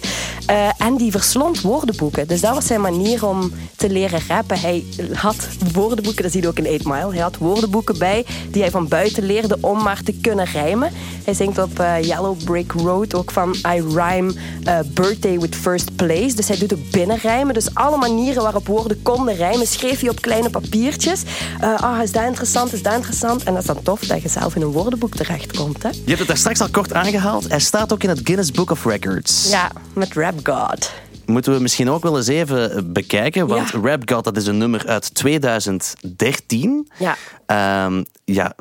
En 0.78 0.98
die 0.98 1.12
verslond 1.12 1.62
woordenboeken. 1.62 2.28
Dus 2.28 2.42
dat 2.42 2.54
was 2.54 2.66
zijn 2.66 2.82
manier 2.82 3.26
om 3.26 3.52
te 3.76 3.90
leren 3.90 4.22
rappen. 4.28 4.60
Hij 4.60 4.84
had 5.14 5.36
woordenboeken, 5.80 6.24
dat 6.24 6.32
zie 6.32 6.42
je 6.42 6.48
ook 6.48 6.58
in 6.60 6.74
8 6.74 6.86
Mile. 6.86 7.12
Hij 7.12 7.22
had 7.22 7.38
woordenboeken 7.38 7.98
bij 7.98 8.26
die 8.52 8.62
hij 8.62 8.72
van 8.72 8.88
buiten 8.88 9.24
leerde 9.24 9.58
om 9.62 9.84
maar 9.84 10.04
te 10.04 10.14
kunnen 10.14 10.46
rijmen. 10.46 10.92
Hij 11.24 11.34
zingt 11.34 11.58
op 11.58 11.80
eh, 11.80 12.04
Yellow 12.04 12.44
Brick 12.44 12.72
Road 12.72 13.16
ook 13.16 13.32
van 13.32 13.56
I 13.68 13.82
rhyme 13.96 14.34
eh, 14.64 14.80
birthday 14.94 15.40
with 15.40 15.56
first 15.56 15.96
place. 15.96 16.34
Dus 16.36 16.48
hij 16.48 16.58
doet 16.58 16.74
ook 16.74 16.92
binnenrijmen. 16.92 17.54
Dus 17.54 17.74
alle 17.76 17.98
manieren 17.98 18.44
waarop 18.44 18.68
woorden 18.68 19.02
konden 19.02 19.36
rijmen, 19.36 19.68
schreef 19.68 20.00
hij 20.00 20.10
op 20.10 20.22
kleine 20.22 20.50
papiertjes. 20.50 21.22
Eh, 21.60 21.78
Ah, 21.80 22.02
is 22.04 22.12
dat 22.12 22.24
interessant, 22.26 22.74
is 22.74 22.84
dat 22.84 22.94
interessant? 22.94 23.44
En 23.44 23.54
dat 23.54 23.62
is 23.62 23.68
dan 23.68 23.82
tof 23.84 24.00
dat 24.00 24.22
je 24.22 24.30
zelf 24.30 24.56
in 24.56 24.62
een 24.62 24.72
woordenboek 24.72 25.16
terechtkomt. 25.16 25.84
Hè? 25.84 25.90
Je 25.90 26.02
hebt 26.06 26.20
het 26.20 26.28
daar 26.28 26.38
straks 26.38 26.62
al 26.62 26.70
kort 26.70 26.94
aangehaald. 26.94 27.50
Hij 27.50 27.60
staat 27.60 27.94
ook 27.94 28.04
in 28.04 28.10
het 28.10 28.20
Guinness 28.24 28.52
Book 28.52 28.72
of 28.72 28.86
Records. 28.86 29.50
Ja, 29.50 29.72
met 29.94 30.14
Rap 30.14 30.34
God. 30.44 30.92
Moeten 31.30 31.54
we 31.54 31.60
misschien 31.60 31.90
ook 31.90 32.04
wel 32.04 32.18
eens 32.18 32.28
even 32.28 32.94
bekijken. 32.94 33.48
Want 33.48 33.70
Ja. 33.70 33.80
Rap 33.80 34.10
God, 34.10 34.24
dat 34.24 34.38
is 34.38 34.48
een 34.48 34.58
nummer 34.58 34.88
uit 34.88 35.14
2013. 35.14 36.90
Ja. 37.00 37.18
Ehm, 37.46 38.04
ja, 38.26 38.56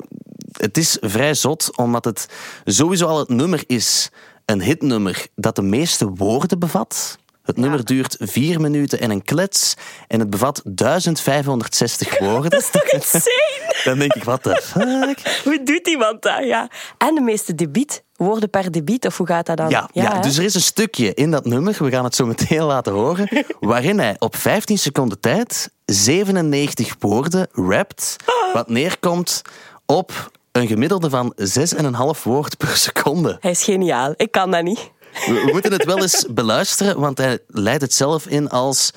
het 0.53 0.77
is 0.77 0.97
vrij 1.01 1.35
zot, 1.35 1.77
omdat 1.77 2.05
het 2.05 2.29
sowieso 2.65 3.07
al 3.07 3.19
het 3.19 3.29
nummer 3.29 3.63
is, 3.67 4.11
een 4.45 4.63
hitnummer 4.63 5.27
dat 5.35 5.57
de 5.57 5.63
meeste 5.63 6.09
woorden 6.09 6.59
bevat. 6.59 7.19
Het 7.49 7.57
nummer 7.57 7.85
duurt 7.85 8.17
vier 8.19 8.61
minuten 8.61 9.01
en 9.01 9.11
een 9.11 9.23
klets 9.23 9.75
en 10.09 10.21
het 10.21 10.31
bevat 10.31 10.63
1560 10.65 12.19
woorden. 12.19 12.51
Dat 12.51 12.61
is 12.61 12.71
toch 12.71 12.85
insane? 12.85 13.75
Dan 13.85 13.99
denk 13.99 14.15
ik, 14.15 14.25
wat 14.25 14.45
de 14.45 14.63
fuck? 14.63 15.21
Hoe 15.45 15.63
doet 15.63 15.89
iemand 15.89 16.23
dat? 16.23 16.45
Ja. 16.45 16.71
En 16.99 17.15
de 17.15 17.21
meeste 17.21 17.55
debiet. 17.55 18.05
Woorden 18.17 18.51
per 18.51 18.71
debiet, 18.71 19.07
of 19.07 19.17
hoe 19.17 19.27
gaat 19.27 19.47
dat 19.47 19.57
dan? 19.57 19.69
Ja, 19.69 19.89
ja, 19.93 20.15
hè? 20.15 20.21
dus 20.21 20.39
er 20.39 20.45
is 20.45 20.55
een 20.55 20.61
stukje 20.61 21.15
in 21.15 21.31
dat 21.31 21.45
nummer, 21.45 21.77
we 21.85 21.91
gaan 21.91 22.05
het 22.05 22.15
zo 22.15 22.27
meteen 22.27 22.63
laten 22.63 22.93
horen, 22.93 23.29
waarin 23.61 23.99
hij 23.99 24.17
op 24.19 24.37
15 24.37 24.79
seconden 24.79 25.21
tijd 25.21 25.71
97 25.85 26.95
woorden 26.99 27.49
rapt, 27.53 28.17
wat 28.53 28.69
neerkomt 28.69 29.43
op 29.87 30.31
een 30.53 30.67
gemiddelde 30.67 31.11
van 31.11 31.35
6,5 32.17 32.23
woord 32.23 32.57
per 32.57 32.77
seconde. 32.77 33.37
Hij 33.41 33.51
is 33.51 33.65
geniaal. 33.65 34.15
Ik 34.17 34.31
kan 34.31 34.51
dat 34.51 34.63
niet. 34.63 34.91
We, 35.13 35.49
moeten 35.53 35.73
het 35.73 35.85
wel 35.85 36.01
eens 36.01 36.27
beluisteren, 36.31 37.01
want 37.01 37.19
hij 37.19 37.39
leidt 37.47 37.83
het 37.83 37.95
zelf 37.95 38.27
in 38.27 38.49
als 38.49 38.91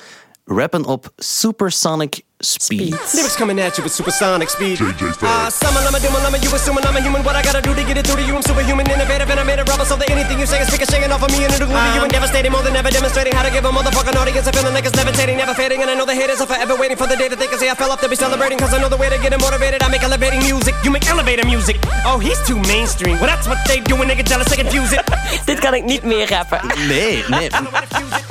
rappen 0.44 0.84
op 0.84 1.12
supersonic 1.16 2.22
speed. 2.42 2.92
Lyrics 3.14 3.36
coming 3.36 3.58
at 3.60 3.78
you 3.78 3.84
with 3.84 3.92
supersonic 3.92 4.50
speed. 4.50 4.78
Ah, 5.22 5.48
summer, 5.48 5.80
lama, 5.80 5.98
doom, 6.00 6.12
lama, 6.14 6.38
you 6.38 6.50
assuming 6.54 6.84
I'm 6.84 6.96
a 6.96 7.00
human. 7.00 7.22
What 7.22 7.36
I 7.36 7.42
gotta 7.42 7.62
do 7.62 7.74
to 7.74 7.84
get 7.84 7.96
it 7.96 8.06
through 8.06 8.20
to 8.20 8.26
you? 8.26 8.34
I'm 8.34 8.42
superhuman, 8.42 8.90
innovative, 8.90 9.30
and 9.30 9.38
I 9.38 9.44
made 9.44 9.58
a 9.58 9.64
rubber 9.64 9.84
so 9.84 9.96
that 9.96 10.10
anything 10.10 10.38
you 10.38 10.46
say 10.46 10.60
is 10.60 10.70
ricocheting 10.70 11.10
off 11.12 11.22
of 11.22 11.30
me 11.30 11.44
and 11.44 11.54
it'll 11.54 11.66
glue 11.66 11.78
to 11.78 11.92
you 11.94 12.02
and 12.02 12.12
devastating 12.12 12.52
more 12.52 12.62
than 12.62 12.74
ever 12.76 12.90
demonstrating 12.90 13.32
how 13.32 13.42
to 13.42 13.50
give 13.50 13.64
a 13.64 13.70
motherfucking 13.70 14.16
audience 14.18 14.46
a 14.46 14.52
feeling 14.52 14.74
like 14.74 14.84
it's 14.84 14.96
levitating, 14.96 15.36
never 15.38 15.54
fading. 15.54 15.82
And 15.82 15.90
I 15.90 15.94
know 15.94 16.04
the 16.04 16.14
haters 16.14 16.40
are 16.40 16.46
forever 16.46 16.74
waiting 16.76 16.96
for 16.96 17.06
the 17.06 17.16
day 17.16 17.28
that 17.28 17.38
they 17.38 17.46
can 17.46 17.58
say 17.58 17.70
I 17.70 17.74
fell 17.74 17.90
off 17.92 18.00
to 18.00 18.08
be 18.08 18.16
celebrating. 18.16 18.58
Cause 18.58 18.74
I 18.74 18.78
know 18.80 18.88
the 18.88 18.96
way 18.98 19.08
to 19.08 19.18
get 19.18 19.30
them 19.30 19.40
motivated. 19.40 19.82
I 19.82 19.88
make 19.88 20.02
elevating 20.02 20.40
music, 20.40 20.74
you 20.84 20.90
make 20.90 21.06
elevator 21.08 21.46
music. 21.46 21.76
Oh, 22.04 22.18
he's 22.18 22.40
too 22.46 22.58
mainstream. 22.66 23.18
Well, 23.20 23.30
that's 23.30 23.46
what 23.46 23.58
they 23.66 23.80
do 23.80 23.96
when 23.96 24.08
they 24.08 24.16
get 24.16 24.26
jealous, 24.26 24.48
they 24.48 24.56
confuse 24.56 24.92
it. 24.92 25.04
Dit 25.46 25.58
kan 25.58 25.74
ik 25.74 25.84
niet 25.84 26.02
meer 26.02 26.28
rappen. 26.28 26.60
Nee, 26.88 27.24
nee. 27.28 27.50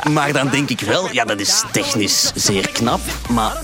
Maar 0.10 0.34
dan 0.34 0.48
denk 0.50 0.70
ik 0.70 0.80
wel, 0.80 1.08
ja, 1.12 1.26
dat 1.26 1.40
is 1.40 1.64
technisch 1.72 2.32
zeer 2.36 2.70
knap, 2.70 3.02
maar 3.30 3.56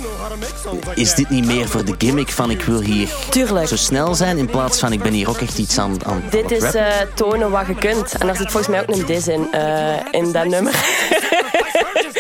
is 0.94 1.14
dit 1.14 1.30
niet 1.30 1.46
meer 1.46 1.68
voor 1.68 1.86
de 1.86 1.96
gimmick 1.98 2.30
van 2.30 2.52
ik 2.52 2.62
wil 2.62 2.80
hier 2.82 3.10
Tuurlijk. 3.30 3.68
zo 3.68 3.76
snel 3.76 4.16
zijn 4.16 4.38
in 4.38 4.46
plaats 4.46 4.80
van 4.80 4.92
ik 4.92 5.02
ben 5.02 5.14
hier 5.14 5.30
ook 5.30 5.38
echt 5.38 5.58
iets 5.58 5.78
aan, 5.78 6.06
aan 6.06 6.24
Dit 6.30 6.44
aan 6.44 6.52
is 6.52 6.74
eh, 6.74 6.86
tonen 7.14 7.52
wat 7.52 7.68
je 7.68 7.76
kunt. 7.76 8.14
En 8.18 8.28
daar 8.28 8.36
zit 8.36 8.52
volgens 8.52 8.68
mij 8.68 8.82
ook 8.82 8.96
een 8.96 9.06
dis 9.06 9.28
in, 9.28 9.52
eh, 9.52 9.96
in 10.12 10.32
dat 10.32 10.46
nummer. 10.46 10.74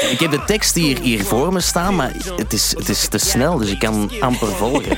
Ik 0.01 0.19
heb 0.19 0.31
de 0.31 0.43
tekst 0.45 0.75
hier, 0.75 0.99
hier 0.99 1.23
voor 1.23 1.53
me 1.53 1.59
staan, 1.59 1.95
maar 1.95 2.11
het 2.35 2.53
is, 2.53 2.73
het 2.77 2.89
is 2.89 3.07
te 3.07 3.17
snel, 3.17 3.57
dus 3.57 3.69
ik 3.69 3.79
kan 3.79 4.11
amper 4.19 4.47
volgen. 4.47 4.97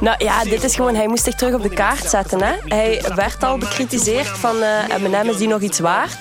nou 0.00 0.24
ja, 0.24 0.44
dit 0.44 0.64
is 0.64 0.74
gewoon... 0.74 0.94
Hij 0.94 1.08
moest 1.08 1.24
zich 1.24 1.34
terug 1.34 1.54
op 1.54 1.62
de 1.62 1.68
kaart 1.68 2.10
zetten. 2.10 2.42
Hè? 2.42 2.52
Hij 2.64 3.04
werd 3.14 3.44
al 3.44 3.58
bekritiseerd 3.58 4.28
van 4.28 4.62
eh 4.62 4.96
M&M 4.98 5.28
is 5.28 5.36
die 5.36 5.48
nog 5.48 5.60
iets 5.60 5.78
waard. 5.78 6.16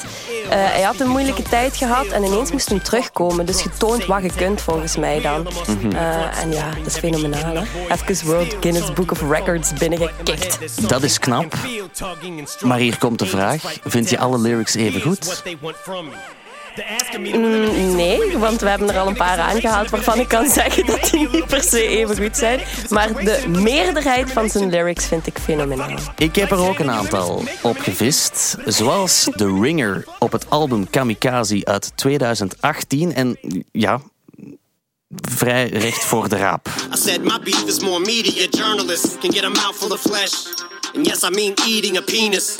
Eh, 0.50 0.50
hij 0.50 0.82
had 0.82 1.00
een 1.00 1.08
moeilijke 1.08 1.42
tijd 1.42 1.78
gehad 1.78 2.06
en 2.06 2.24
ineens 2.24 2.52
moest 2.52 2.70
hem 2.70 2.82
terugkomen. 2.82 3.46
Dus 3.46 3.62
getoond 3.62 4.06
wat 4.06 4.24
je 4.24 4.32
kunt 4.36 4.62
volgens 4.62 4.98
mij 4.98 5.22
dan. 5.22 5.48
Mhm. 5.68 5.96
Eh, 5.96 6.42
en 6.42 6.52
ja, 6.52 6.70
dat 6.70 6.86
is 6.86 6.98
fenomenaal. 6.98 7.56
Hè? 7.56 7.64
Even 7.94 8.26
World 8.26 8.56
Guinness 8.60 8.94
Book 8.94 9.12
of 9.12 9.22
Records 9.22 9.74
binnengekikt. 9.74 10.90
Dat 10.90 11.04
is 11.04 11.20
knap. 11.20 11.54
Maar 12.62 12.80
hier 12.80 12.98
komt 12.98 13.20
de 13.20 13.26
vraag, 13.26 13.62
vind 13.84 14.10
je 14.10 14.20
alle 14.20 14.40
lyrics 14.40 14.76
even 14.76 15.02
goed? 15.02 15.44
Mm, 17.18 17.96
nee, 17.96 18.38
want 18.38 18.62
we 18.62 18.70
hebben 18.70 18.90
er 18.90 19.00
al 19.00 19.08
een 19.08 19.16
paar 19.16 19.40
aangehaald 19.40 19.90
waarvan 19.90 20.20
ik 20.20 20.28
kan 20.28 20.50
zeggen 20.50 20.86
dat 20.86 21.10
die 21.12 21.30
niet 21.32 21.46
per 21.46 21.64
se 21.64 21.88
even 21.88 22.18
goed 22.18 22.38
zijn. 22.38 22.60
Maar 22.90 23.14
de 23.14 23.44
meerderheid 23.48 24.32
van 24.32 24.50
zijn 24.50 24.70
lyrics 24.70 25.06
vind 25.06 25.28
ik 25.28 25.38
fenomenaal. 25.40 25.98
Ik 26.18 26.36
heb 26.36 26.52
er 26.52 26.58
ook 26.58 26.80
een 26.80 26.92
aantal 26.92 27.44
op 27.62 27.78
gevist, 27.80 28.58
zoals 28.66 29.28
The 29.36 29.60
Ringer 29.62 30.06
op 30.20 30.32
het 30.32 30.50
album 30.50 30.90
Kamikaze 30.90 31.66
uit 31.66 31.92
2018. 31.96 33.14
En 33.14 33.38
ja, 33.72 34.02
vrij 35.10 35.70
recht 35.70 36.06
voor 36.06 36.30
de 36.30 36.38
raap. 36.38 36.68
I 36.94 36.98
said 36.98 37.24
my 37.24 37.40
beef 37.44 37.66
is 37.66 37.80
more 37.80 38.00
meaty. 38.00 38.44
A 38.44 38.48
journalist 38.50 39.18
can 39.20 39.34
get 39.34 39.44
a 39.44 39.50
mouthful 39.50 39.92
of 39.92 40.02
flesh. 40.02 40.34
And 40.96 41.06
yes, 41.06 41.24
I 41.24 41.30
mean 41.30 41.54
eating 41.66 41.98
a 41.98 42.02
penis. 42.02 42.56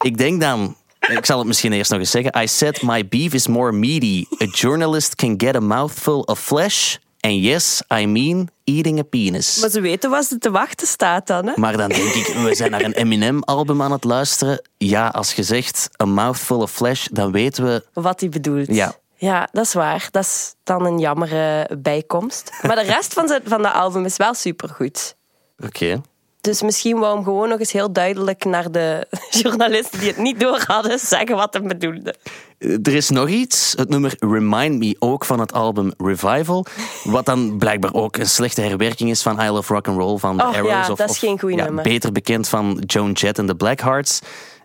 Ik 0.00 0.18
denk 0.18 0.40
dan, 0.40 0.76
ik 1.08 1.26
zal 1.26 1.38
het 1.38 1.46
misschien 1.46 1.72
eerst 1.72 1.90
nog 1.90 2.00
eens 2.00 2.10
zeggen. 2.10 2.42
I 2.42 2.46
said 2.46 2.82
my 2.82 3.08
beef 3.08 3.32
is 3.32 3.46
more 3.46 3.72
meaty. 3.72 4.24
A 4.42 4.46
journalist 4.50 5.14
can 5.14 5.34
get 5.36 5.56
a 5.56 5.60
mouthful 5.60 6.20
of 6.20 6.40
flesh. 6.40 6.96
And 7.20 7.34
yes, 7.34 7.82
I 7.98 8.06
mean 8.06 8.48
eating 8.64 8.98
a 8.98 9.02
penis. 9.02 9.58
Maar 9.60 9.70
ze 9.70 9.80
weten 9.80 10.10
wat 10.10 10.24
ze 10.24 10.38
te 10.38 10.50
wachten 10.50 10.86
staat 10.86 11.26
dan. 11.26 11.46
Hè? 11.46 11.52
Maar 11.56 11.76
dan 11.76 11.88
denk 11.88 12.12
ik, 12.12 12.26
we 12.26 12.54
zijn 12.54 12.70
naar 12.70 12.84
een 12.84 12.92
Eminem-album 12.92 13.82
aan 13.82 13.92
het 13.92 14.04
luisteren. 14.04 14.62
Ja, 14.76 15.08
als 15.08 15.32
je 15.32 15.42
zegt 15.42 15.88
a 16.02 16.04
mouthful 16.04 16.60
of 16.60 16.70
flesh, 16.70 17.06
dan 17.12 17.32
weten 17.32 17.64
we... 17.64 17.84
Wat 17.92 18.20
hij 18.20 18.28
bedoelt. 18.28 18.66
Ja. 18.74 18.94
Ja, 19.18 19.48
dat 19.52 19.64
is 19.64 19.72
waar. 19.72 20.08
Dat 20.10 20.24
is 20.24 20.54
dan 20.64 20.86
een 20.86 20.98
jammere 20.98 21.70
bijkomst. 21.78 22.50
Maar 22.62 22.76
de 22.76 22.82
rest 22.82 23.12
van, 23.12 23.28
zijn, 23.28 23.42
van 23.44 23.62
dat 23.62 23.72
album 23.72 24.04
is 24.04 24.16
wel 24.16 24.34
supergoed. 24.34 25.16
Oké. 25.64 26.00
Dus 26.46 26.62
misschien 26.62 26.98
wou 26.98 27.14
hem 27.14 27.24
gewoon 27.24 27.48
nog 27.48 27.58
eens 27.58 27.72
heel 27.72 27.92
duidelijk 27.92 28.44
naar 28.44 28.70
de 28.70 29.06
journalisten 29.42 29.98
die 29.98 30.08
het 30.08 30.18
niet 30.18 30.40
door 30.40 30.62
hadden 30.66 30.98
zeggen 30.98 31.36
wat 31.36 31.52
hij 31.54 31.62
bedoelde. 31.62 32.14
Er 32.58 32.94
is 32.94 33.10
nog 33.10 33.28
iets, 33.28 33.74
het 33.76 33.88
nummer 33.88 34.14
Remind 34.18 34.78
Me, 34.78 34.96
ook 34.98 35.24
van 35.24 35.40
het 35.40 35.52
album 35.52 35.92
Revival. 35.98 36.66
Wat 37.04 37.24
dan 37.26 37.58
blijkbaar 37.58 37.94
ook 37.94 38.16
een 38.16 38.28
slechte 38.28 38.60
herwerking 38.60 39.10
is 39.10 39.22
van 39.22 39.40
I 39.40 39.48
Love 39.48 39.72
Rock 39.72 39.88
and 39.88 39.98
Roll 39.98 40.18
van 40.18 40.36
The 40.36 40.44
Oh, 40.44 40.54
Arrows. 40.54 40.70
ja, 40.70 40.90
of, 40.90 40.98
dat 40.98 41.10
is 41.10 41.18
geen 41.18 41.40
goeie 41.40 41.56
ja, 41.56 41.64
nummer. 41.64 41.82
Beter 41.82 42.12
bekend 42.12 42.48
van 42.48 42.82
Joan 42.86 43.12
Jett 43.12 43.38
en 43.38 43.46
the 43.46 43.54
Blackhearts. 43.54 44.20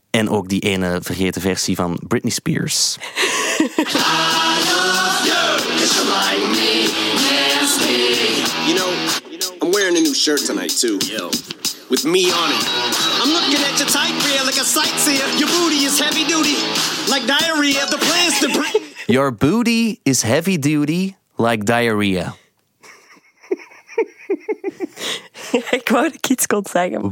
En 0.10 0.30
ook 0.30 0.50
die 0.50 0.62
ene 0.62 1.00
vergeten 1.04 1.42
versie 1.42 1.76
van 1.76 2.00
Britney 2.08 2.32
Spears. 2.32 2.98
You 6.42 6.71
new 10.12 10.16
shirt 10.16 10.42
tonight 10.46 10.72
too. 10.72 11.00
Yo. 11.08 11.30
With 11.90 12.04
me 12.04 12.30
on 12.32 12.50
it. 12.52 12.64
I'm 13.22 13.32
looking 13.32 13.64
at 13.64 13.80
your 13.80 13.88
tight 13.88 14.12
rear 14.26 14.44
like 14.44 14.60
a 14.60 14.66
sightseer. 14.66 15.26
Your 15.40 15.48
booty 15.48 15.86
is 15.86 16.00
heavy 16.00 16.26
duty, 16.26 16.56
like 17.10 17.26
diarrhea. 17.26 17.86
The 17.86 17.98
plans 17.98 18.40
to 18.42 18.50
bring. 18.50 18.84
Your 19.08 19.32
booty 19.32 20.02
is 20.04 20.22
heavy 20.22 20.58
duty, 20.58 21.16
like 21.38 21.64
diarrhea. 21.64 22.36
ik 25.78 25.90
wou 25.90 26.04
dat 26.04 26.14
ik 26.14 26.30
iets 26.30 26.46
kon 26.46 26.66
zeggen. 26.72 27.12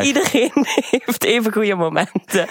Niet 0.00 0.06
iedereen 0.06 0.50
heeft 1.06 1.24
even 1.24 1.52
goede 1.52 1.74
momenten. 1.74 2.46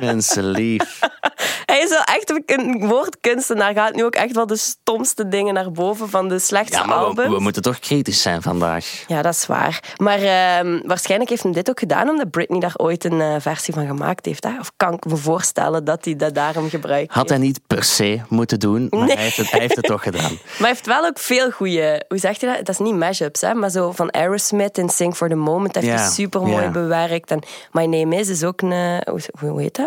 Mensen 0.00 0.44
lief. 0.44 0.98
Hij 1.72 1.80
is 1.80 1.88
wel 1.88 2.02
echt 2.02 2.42
een 2.46 2.86
woordkunstenaar. 2.88 3.74
Gaat 3.74 3.94
nu 3.94 4.04
ook 4.04 4.14
echt 4.14 4.34
wel 4.34 4.46
de 4.46 4.56
stomste 4.56 5.28
dingen 5.28 5.54
naar 5.54 5.70
boven 5.72 6.08
van 6.10 6.28
de 6.28 6.38
slechtste 6.38 6.76
Ja, 6.78 6.84
maar 6.84 6.98
we, 6.98 7.04
albums. 7.04 7.28
we 7.34 7.40
moeten 7.40 7.62
toch 7.62 7.78
kritisch 7.78 8.22
zijn 8.22 8.42
vandaag. 8.42 9.04
Ja, 9.06 9.22
dat 9.22 9.34
is 9.34 9.46
waar. 9.46 9.94
Maar 9.96 10.18
ehm, 10.22 10.80
waarschijnlijk 10.84 11.30
heeft 11.30 11.42
hij 11.42 11.52
dit 11.52 11.70
ook 11.70 11.78
gedaan 11.78 12.08
omdat 12.08 12.30
Britney 12.30 12.60
daar 12.60 12.74
ooit 12.76 13.04
een 13.04 13.20
eh, 13.20 13.34
versie 13.38 13.74
van 13.74 13.86
gemaakt 13.86 14.26
heeft. 14.26 14.44
Hè? 14.44 14.58
Of 14.58 14.72
kan 14.76 14.92
ik 14.92 15.04
me 15.04 15.16
voorstellen 15.16 15.84
dat 15.84 16.04
hij 16.04 16.16
dat 16.16 16.34
daarom 16.34 16.68
gebruikt 16.68 17.12
Had 17.12 17.28
hij 17.28 17.38
niet 17.38 17.60
per 17.66 17.84
se 17.84 18.20
moeten 18.28 18.58
doen, 18.60 18.86
maar 18.90 19.00
Nee. 19.06 19.14
hij, 19.14 19.24
heeft 19.24 19.36
het, 19.36 19.50
hij 19.50 19.60
heeft 19.60 19.76
het 19.76 19.84
toch 19.84 20.02
gedaan. 20.02 20.20
Maar 20.42 20.56
hij 20.58 20.68
heeft 20.68 20.86
wel 20.86 21.04
ook 21.04 21.18
veel 21.18 21.50
goede, 21.50 22.04
hoe 22.08 22.18
zeg 22.18 22.40
je 22.40 22.46
dat? 22.46 22.56
Dat 22.56 22.68
is 22.68 22.78
niet 22.78 22.94
mashups, 22.94 23.40
hè? 23.40 23.54
maar 23.54 23.70
zo 23.70 23.92
van 23.92 24.10
Aerosmith 24.10 24.78
en 24.78 24.88
Sing 24.88 25.16
for 25.16 25.28
the 25.28 25.34
Moment 25.34 25.74
heeft 25.74 25.86
hij 25.86 26.08
super 26.10 26.42
mooi 26.42 26.68
bewerkt. 26.68 27.30
En 27.30 27.42
My 27.72 27.84
Name 27.84 28.16
Is 28.16 28.28
is 28.28 28.44
ook 28.44 28.60
een, 28.60 28.72
eh, 28.72 29.12
hoe, 29.12 29.20
hoe 29.48 29.60
heet 29.60 29.76
dat? 29.76 29.81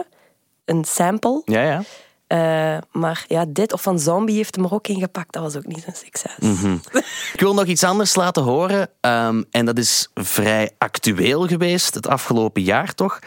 Een 0.66 0.84
sample. 0.86 1.42
Ja, 1.46 1.62
ja. 1.62 1.84
Eh, 2.28 2.82
maar 2.92 3.26
ja, 3.28 3.46
dit 3.48 3.74
of 3.74 3.82
van 3.82 4.00
Zombie 4.00 4.36
heeft 4.36 4.56
hem 4.56 4.66
er 4.66 4.74
ook 4.74 4.88
ingepakt. 4.88 5.34
Dat 5.34 5.44
was 5.44 5.56
ook 5.56 5.66
niet 5.66 5.84
zo'n 5.84 5.94
succes. 5.96 6.32
Mhm. 6.40 6.78
Ik 7.34 7.40
wil 7.40 7.54
nog 7.54 7.66
iets 7.66 7.84
anders 7.84 8.16
laten 8.16 8.44
horen. 8.44 8.90
ehm, 9.02 9.44
en 9.52 9.66
dat 9.66 9.78
is 9.78 10.10
vrij 10.14 10.72
actueel 10.78 11.48
geweest, 11.48 11.94
het 11.94 12.08
afgelopen 12.08 12.62
jaar 12.62 12.94
toch. 12.94 13.20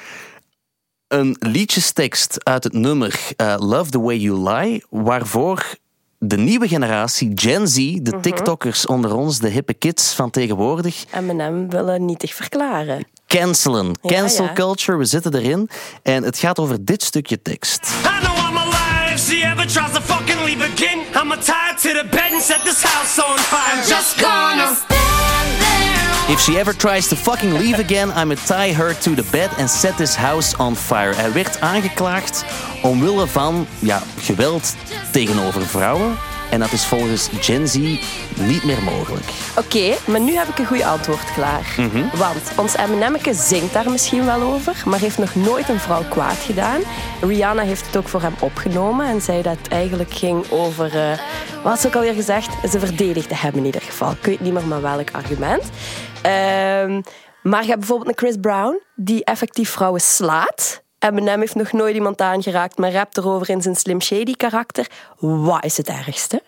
Een 1.09 1.37
liedjestekst 1.39 2.45
uit 2.45 2.65
het 2.65 2.73
nummer 2.73 3.21
eh, 3.37 3.55
Love 3.59 3.91
the 3.91 4.01
Way 4.01 4.17
You 4.17 4.51
Lie, 4.51 4.85
waarvoor 4.91 5.75
de 6.19 6.37
nieuwe 6.37 6.69
generatie, 6.69 7.31
Gen 7.35 7.69
Z, 7.69 7.75
de 8.03 8.11
Mhm. 8.11 8.21
TikTokkers 8.21 8.87
onder 8.87 9.15
ons, 9.15 9.39
de 9.39 9.49
hippe 9.49 9.75
kids 9.75 10.15
van 10.15 10.31
tegenwoordig, 10.31 11.05
Eminem 11.15 11.71
willen 11.71 12.05
nietig 12.05 12.35
verklaren. 12.35 13.07
Cancelen. 13.29 13.99
Cancel 14.07 14.45
ja. 14.45 14.53
culture, 14.53 14.99
we 14.99 15.05
zitten 15.05 15.35
erin. 15.35 15.71
En 16.03 16.23
het 16.23 16.39
gaat 16.39 16.59
over 16.59 16.85
dit 16.85 17.03
stukje 17.03 17.43
tekst. 17.43 17.81
I 18.05 18.25
know 18.25 18.37
I'm 18.49 18.57
alive. 18.57 19.15
If 19.15 19.21
she 19.21 19.45
ever 19.45 19.67
tries 19.67 19.93
to 19.93 20.01
fucking 20.01 20.45
leave 20.45 20.65
again, 20.65 20.99
I'ma 21.23 21.37
tie 21.37 21.55
her 21.55 21.75
to 21.75 21.93
the 21.93 22.07
bed 22.11 22.33
and 22.33 22.43
set 22.43 22.63
this 22.65 22.83
house 22.83 23.23
on 23.29 23.39
fire. 23.39 23.75
I'm 23.75 23.89
just 23.89 24.21
gonna 24.21 24.97
If 26.29 26.41
she 26.41 26.59
ever 26.59 26.77
tries 26.77 27.09
to 27.09 27.17
fucking 27.17 27.55
leave 27.55 27.79
again, 27.79 28.11
I'ma 28.11 28.35
tie 28.35 28.73
her 28.73 28.95
to 28.95 29.15
the 29.15 29.25
bed 29.31 29.51
and 29.59 29.71
set 29.71 29.97
this 29.97 30.15
house 30.15 30.57
on 30.59 30.77
fire. 30.77 31.15
Hij 31.15 31.33
werd 31.33 31.61
aangeklaagd 31.61 32.45
omwille 32.83 33.27
van 33.27 33.67
ja, 33.79 34.03
geweld 34.21 34.75
tegenover 35.13 35.67
vrouwen. 35.67 36.28
En 36.51 36.61
dat 36.61 36.73
is 36.73 36.85
volgens 36.87 37.29
Gen 37.41 37.69
Z 37.69 37.75
niet 38.35 38.65
meer 38.65 38.83
mogelijk. 38.83 39.27
Oké, 39.57 39.97
maar 40.07 40.21
nu 40.21 40.33
heb 40.37 40.49
ik 40.49 40.59
een 40.59 40.67
goed 40.67 40.83
antwoord 40.83 41.33
klaar. 41.35 41.75
Mhm. 41.77 42.17
Want 42.17 42.53
ons 42.57 42.77
Eminemke 42.77 43.35
zingt 43.35 43.73
daar 43.73 43.91
misschien 43.91 44.25
wel 44.25 44.41
over, 44.43 44.83
maar 44.85 44.99
heeft 44.99 45.19
nog 45.19 45.35
nooit 45.35 45.69
een 45.69 45.81
vrouw 45.81 46.03
kwaad 46.09 46.37
gedaan. 46.37 46.81
Rihanna 47.21 47.63
heeft 47.63 47.87
het 47.87 47.97
ook 47.97 48.09
voor 48.09 48.23
hem 48.23 48.35
opgenomen 48.41 49.07
en 49.07 49.21
zei 49.21 49.43
dat 49.43 49.57
het 49.63 49.69
eigenlijk 49.69 50.13
ging 50.13 50.51
over... 50.51 50.97
eh, 50.97 51.19
wat 51.63 51.73
had 51.73 51.81
ze 51.81 51.87
ook 51.87 51.95
alweer 51.95 52.15
gezegd? 52.15 52.71
Ze 52.71 52.79
verdedigde 52.81 53.35
hem 53.37 53.55
in 53.55 53.65
ieder 53.65 53.83
geval. 53.83 54.11
Ik 54.11 54.25
weet 54.25 54.41
niet 54.41 54.53
meer 54.53 54.67
met 54.67 54.81
welk 54.81 55.11
argument. 55.13 55.63
Ehm, 56.23 57.01
maar 57.43 57.63
je 57.63 57.69
hebt 57.69 57.79
bijvoorbeeld 57.79 58.09
een 58.09 58.17
Chris 58.27 58.37
Brown, 58.41 58.81
die 58.95 59.25
effectief 59.25 59.71
vrouwen 59.71 60.01
slaat. 60.01 60.83
Eminem 60.99 61.41
heeft 61.41 61.55
nog 61.55 61.73
nooit 61.73 61.95
iemand 61.95 62.21
aangeraakt, 62.21 62.79
maar 62.79 62.93
rapt 62.93 63.17
erover 63.17 63.51
in 63.51 63.63
zijn 63.63 63.77
Slim 63.77 64.01
Shady 64.01 64.33
karakter. 64.33 64.87
Wat 65.19 65.65
is 65.65 65.77
het 65.77 65.89
ergste? 65.89 66.43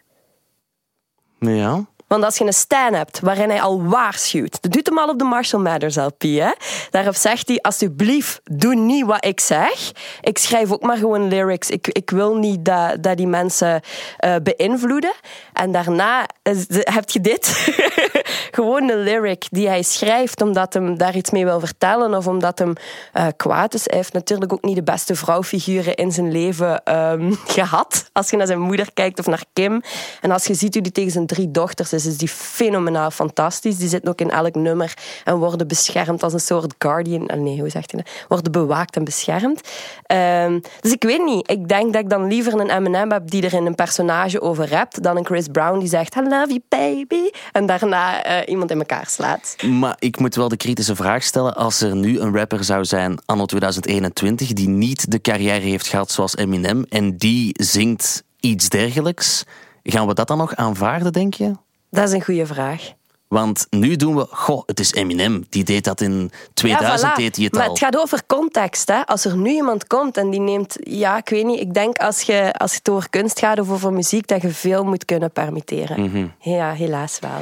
Ja. 1.38 1.84
Want 2.10 2.24
als 2.24 2.38
je 2.38 2.44
een 2.44 2.52
stan 2.52 2.94
hebt 2.94 3.20
waarin 3.20 3.48
hij 3.48 3.60
al 3.60 3.82
waarschuwt, 3.82 4.62
dat 4.62 4.72
doet 4.72 4.86
hem 4.86 4.98
al 4.98 5.08
op 5.08 5.18
de 5.18 5.24
Marshall 5.24 5.62
Mathers 5.62 5.96
LP, 5.96 6.22
hè? 6.22 6.50
Daarop 6.90 7.14
zegt 7.14 7.48
hij, 7.48 7.58
alsjeblieft, 7.60 8.40
doe 8.44 8.74
niet 8.74 9.06
wat 9.06 9.24
ik 9.24 9.40
zeg. 9.40 9.92
Ik 10.20 10.38
schrijf 10.38 10.72
ook 10.72 10.82
maar 10.82 10.96
gewoon 10.96 11.28
lyrics. 11.28 11.70
Ik, 11.70 11.88
ik 11.88 12.10
wil 12.10 12.36
niet 12.36 12.64
dat, 12.64 13.02
dat 13.02 13.16
die 13.16 13.26
mensen 13.26 13.80
eh, 14.16 14.34
beïnvloeden. 14.42 15.12
En 15.52 15.72
daarna 15.72 16.26
eh, 16.42 16.56
heb 16.68 17.10
je 17.10 17.20
dit. 17.20 17.46
gewoon 18.50 18.90
een 18.90 19.02
lyric 19.02 19.46
die 19.50 19.68
hij 19.68 19.82
schrijft 19.82 20.42
omdat 20.42 20.74
hem 20.74 20.98
daar 20.98 21.16
iets 21.16 21.30
mee 21.30 21.44
wil 21.44 21.60
vertellen 21.60 22.14
of 22.14 22.26
omdat 22.26 22.58
hem 22.58 22.72
eh, 23.12 23.26
kwaad 23.36 23.74
is. 23.74 23.84
Hij 23.84 23.96
heeft 23.96 24.12
natuurlijk 24.12 24.52
ook 24.52 24.62
niet 24.62 24.76
de 24.76 24.82
beste 24.82 25.14
vrouwfiguren 25.14 25.94
in 25.94 26.12
zijn 26.12 26.32
leven 26.32 26.84
ehm, 26.84 27.32
gehad. 27.56 28.10
Als 28.12 28.30
je 28.30 28.36
naar 28.36 28.46
zijn 28.46 28.60
moeder 28.60 28.92
kijkt 28.94 29.18
of 29.18 29.26
naar 29.26 29.44
Kim. 29.52 29.82
En 30.20 30.30
als 30.30 30.46
je 30.46 30.54
ziet 30.54 30.74
hoe 30.74 30.82
die 30.82 30.92
tegen 30.92 31.10
zijn 31.10 31.26
drie 31.26 31.50
dochters 31.50 31.92
is, 31.92 32.06
is 32.06 32.16
die 32.16 32.28
fenomenaal 32.28 33.10
fantastisch. 33.10 33.76
Die 33.76 33.88
zitten 33.88 34.10
ook 34.10 34.20
in 34.20 34.30
elk 34.30 34.54
nummer 34.54 34.94
en 35.24 35.36
worden 35.36 35.68
beschermd 35.68 36.22
als 36.22 36.32
een 36.32 36.40
soort 36.40 36.74
guardian. 36.78 37.26
Ah, 37.26 37.38
Nee, 37.40 37.60
hoe 37.60 37.68
zegt 37.68 37.90
hij 37.90 38.02
dat? 38.02 38.12
Worden 38.28 38.52
bewaakt 38.52 38.96
en 38.96 39.04
beschermd. 39.04 39.68
Ehm, 40.06 40.60
dus 40.80 40.92
ik 40.92 41.02
weet 41.02 41.24
niet. 41.24 41.50
Ik 41.50 41.68
denk 41.68 41.92
dat 41.92 42.02
ik 42.02 42.10
dan 42.10 42.26
liever 42.26 42.52
een 42.52 42.70
Eminem 42.70 43.12
heb 43.12 43.30
die 43.30 43.42
er 43.42 43.54
in 43.54 43.66
een 43.66 43.74
personage 43.74 44.40
over 44.40 44.68
rapt 44.70 45.02
dan 45.02 45.16
een 45.16 45.24
Chris 45.24 45.46
Brown 45.46 45.78
die 45.78 45.88
zegt 45.88 46.14
I 46.14 46.20
love 46.20 46.46
you 46.46 46.60
baby 46.68 47.30
en 47.52 47.66
daarna 47.66 48.19
eh, 48.24 48.48
iemand 48.52 48.70
in 48.70 48.78
elkaar 48.78 49.06
slaat. 49.08 49.56
Maar 49.70 49.96
ik 49.98 50.18
moet 50.18 50.34
wel 50.34 50.48
de 50.48 50.56
kritische 50.56 50.96
vraag 50.96 51.22
stellen. 51.22 51.54
Als 51.56 51.80
er 51.80 51.96
nu 51.96 52.20
een 52.20 52.36
rapper 52.36 52.64
zou 52.64 52.84
zijn, 52.84 53.18
anno 53.26 53.44
2021, 53.46 54.52
die 54.52 54.68
niet 54.68 55.10
de 55.10 55.20
carrière 55.20 55.66
heeft 55.66 55.86
gehad 55.86 56.10
zoals 56.10 56.36
Eminem 56.36 56.84
en 56.88 57.16
die 57.16 57.50
zingt 57.64 58.22
iets 58.40 58.68
dergelijks, 58.68 59.44
gaan 59.82 60.06
we 60.06 60.14
dat 60.14 60.28
dan 60.28 60.38
nog 60.38 60.54
aanvaarden, 60.56 61.12
denk 61.12 61.34
je? 61.34 61.52
Dat 61.90 62.08
is 62.08 62.14
een 62.14 62.22
goede 62.24 62.46
vraag. 62.46 62.92
Want 63.28 63.66
nu 63.70 63.96
doen 63.96 64.16
we, 64.16 64.26
goh, 64.30 64.62
het 64.66 64.80
is 64.80 64.92
Eminem. 64.92 65.44
Die 65.48 65.64
deed 65.64 65.84
dat 65.84 66.00
in 66.00 66.30
2000, 66.54 67.00
Ja, 67.00 67.12
voilà. 67.12 67.16
deed 67.16 67.36
hij 67.36 67.44
het 67.44 67.54
maar 67.54 67.62
al. 67.62 67.68
het 67.70 67.78
gaat 67.78 67.96
over 67.96 68.22
context. 68.26 68.88
Hè? 68.88 69.06
Als 69.06 69.24
er 69.24 69.36
nu 69.36 69.50
iemand 69.50 69.86
komt 69.86 70.16
en 70.16 70.30
die 70.30 70.40
neemt... 70.40 70.76
Ja, 70.80 71.16
ik 71.16 71.28
weet 71.28 71.44
niet. 71.44 71.60
Ik 71.60 71.74
denk 71.74 71.98
als, 71.98 72.20
je, 72.22 72.52
als 72.52 72.74
het 72.74 72.88
over 72.88 73.10
kunst 73.10 73.38
gaat 73.38 73.60
of 73.60 73.70
over 73.70 73.92
muziek, 73.92 74.26
dat 74.26 74.42
je 74.42 74.48
veel 74.48 74.84
moet 74.84 75.04
kunnen 75.04 75.30
permitteren. 75.32 76.00
Mhm. 76.00 76.26
Ja, 76.40 76.72
helaas 76.72 77.18
wel. 77.20 77.40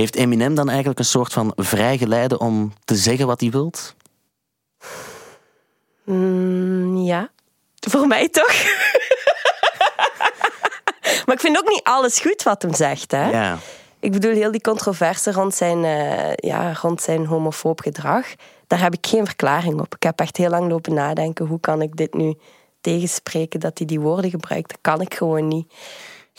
Heeft 0.00 0.16
Eminem 0.16 0.54
dan 0.54 0.68
eigenlijk 0.68 0.98
een 0.98 1.04
soort 1.04 1.32
van 1.32 1.52
vrijgeleide 1.56 2.38
om 2.38 2.72
te 2.84 2.96
zeggen 2.96 3.26
wat 3.26 3.40
hij 3.40 3.50
wilt? 3.50 3.94
Mm, 6.04 6.96
ja. 6.96 7.30
Voor 7.88 8.06
mij 8.06 8.28
toch? 8.28 8.52
maar 11.24 11.34
ik 11.34 11.40
vind 11.40 11.58
ook 11.58 11.68
niet 11.68 11.82
alles 11.82 12.20
goed 12.20 12.42
wat 12.42 12.62
hem 12.62 12.74
zegt. 12.74 13.10
Hè? 13.10 13.30
Ja. 13.30 13.58
Ik 13.98 14.12
bedoel, 14.12 14.32
heel 14.32 14.50
die 14.50 14.60
controverse 14.60 15.32
rond 15.32 15.54
zijn, 15.54 15.84
eh, 15.84 16.34
ja, 16.34 16.72
rond 16.72 17.02
zijn 17.02 17.26
homofoob 17.26 17.80
gedrag, 17.80 18.26
daar 18.66 18.80
heb 18.80 18.94
ik 18.94 19.06
geen 19.06 19.26
verklaring 19.26 19.80
op. 19.80 19.94
Ik 19.94 20.02
heb 20.02 20.20
echt 20.20 20.36
heel 20.36 20.50
lang 20.50 20.70
lopen 20.70 20.94
nadenken, 20.94 21.46
hoe 21.46 21.60
kan 21.60 21.82
ik 21.82 21.96
dit 21.96 22.14
nu 22.14 22.34
tegenspreken 22.80 23.60
dat 23.60 23.78
hij 23.78 23.86
die 23.86 24.00
woorden 24.00 24.30
gebruikt? 24.30 24.68
Dat 24.68 24.78
kan 24.80 25.00
ik 25.00 25.14
gewoon 25.14 25.48
niet. 25.48 25.72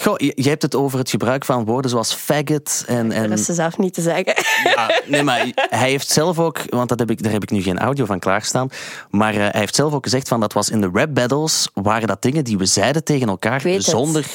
Goh, 0.01 0.13
je, 0.17 0.31
je 0.35 0.49
hebt 0.49 0.61
het 0.61 0.75
over 0.75 0.99
het 0.99 1.09
gebruik 1.09 1.45
van 1.45 1.65
woorden 1.65 1.91
zoals 1.91 2.13
faggot 2.13 2.83
en... 2.87 3.11
en 3.11 3.29
Dat 3.29 3.39
is 3.39 3.45
ze 3.45 3.53
zelf 3.53 3.77
niet 3.77 3.93
te 3.93 4.01
zeggen. 4.01 4.33
Ja, 4.63 5.01
nee, 5.05 5.23
maar 5.23 5.47
hij 5.55 5.89
heeft 5.89 6.09
zelf 6.09 6.39
ook, 6.39 6.59
want 6.69 6.89
dat 6.89 6.99
heb 6.99 7.11
ik, 7.11 7.23
daar 7.23 7.31
heb 7.31 7.43
ik 7.43 7.51
nu 7.51 7.61
geen 7.61 7.79
audio 7.79 8.05
van 8.05 8.19
klaarstaan, 8.19 8.69
maar 9.09 9.33
eh, 9.33 9.39
hij 9.39 9.59
heeft 9.59 9.75
zelf 9.75 9.93
ook 9.93 10.03
gezegd 10.03 10.27
van 10.27 10.39
dat 10.39 10.53
was 10.53 10.69
in 10.69 10.81
de 10.81 10.89
rap 10.93 11.13
battles, 11.13 11.69
waren 11.73 12.07
dat 12.07 12.21
dingen 12.21 12.43
die 12.43 12.57
we 12.57 12.65
zeiden 12.65 13.03
tegen 13.03 13.27
elkaar, 13.27 13.61
zonder 13.77 14.25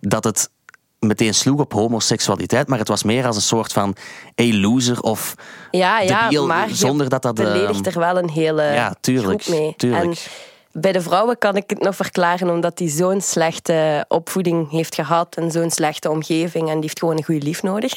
dat 0.00 0.24
het 0.24 0.50
meteen 0.98 1.34
sloeg 1.34 1.60
op 1.60 1.72
homoseksualiteit, 1.72 2.68
maar 2.68 2.78
het 2.78 2.88
was 2.88 3.02
meer 3.02 3.26
als 3.26 3.36
een 3.36 3.42
soort 3.42 3.72
van 3.72 3.96
hey 4.34 4.54
loser 4.54 5.00
of 5.00 5.34
Ja, 5.70 6.00
ja, 6.00 6.22
debiel, 6.22 6.46
maar 6.46 6.68
zonder 6.70 7.08
dat 7.08 7.22
dat... 7.22 7.34
beledigt 7.34 7.86
ehm, 7.86 7.94
er 7.94 7.98
wel 7.98 8.18
een 8.18 8.30
hele 8.30 8.62
Ja, 8.62 8.94
tuurlijk, 9.00 9.42
groep 9.42 9.58
mee. 9.58 9.74
tuurlijk. 9.76 10.04
En 10.04 10.14
bij 10.78 10.92
de 10.92 11.00
vrouwen 11.00 11.38
kan 11.38 11.56
ik 11.56 11.70
het 11.70 11.80
nog 11.80 11.96
verklaren 11.96 12.50
omdat 12.50 12.78
hij 12.78 12.88
zo'n 12.88 13.20
slechte 13.20 14.04
opvoeding 14.08 14.70
heeft 14.70 14.94
gehad 14.94 15.36
en 15.36 15.50
zo'n 15.50 15.70
slechte 15.70 16.10
omgeving 16.10 16.66
en 16.66 16.72
die 16.72 16.80
heeft 16.82 16.98
gewoon 16.98 17.16
een 17.16 17.24
goede 17.24 17.44
lief 17.44 17.62
nodig. 17.62 17.92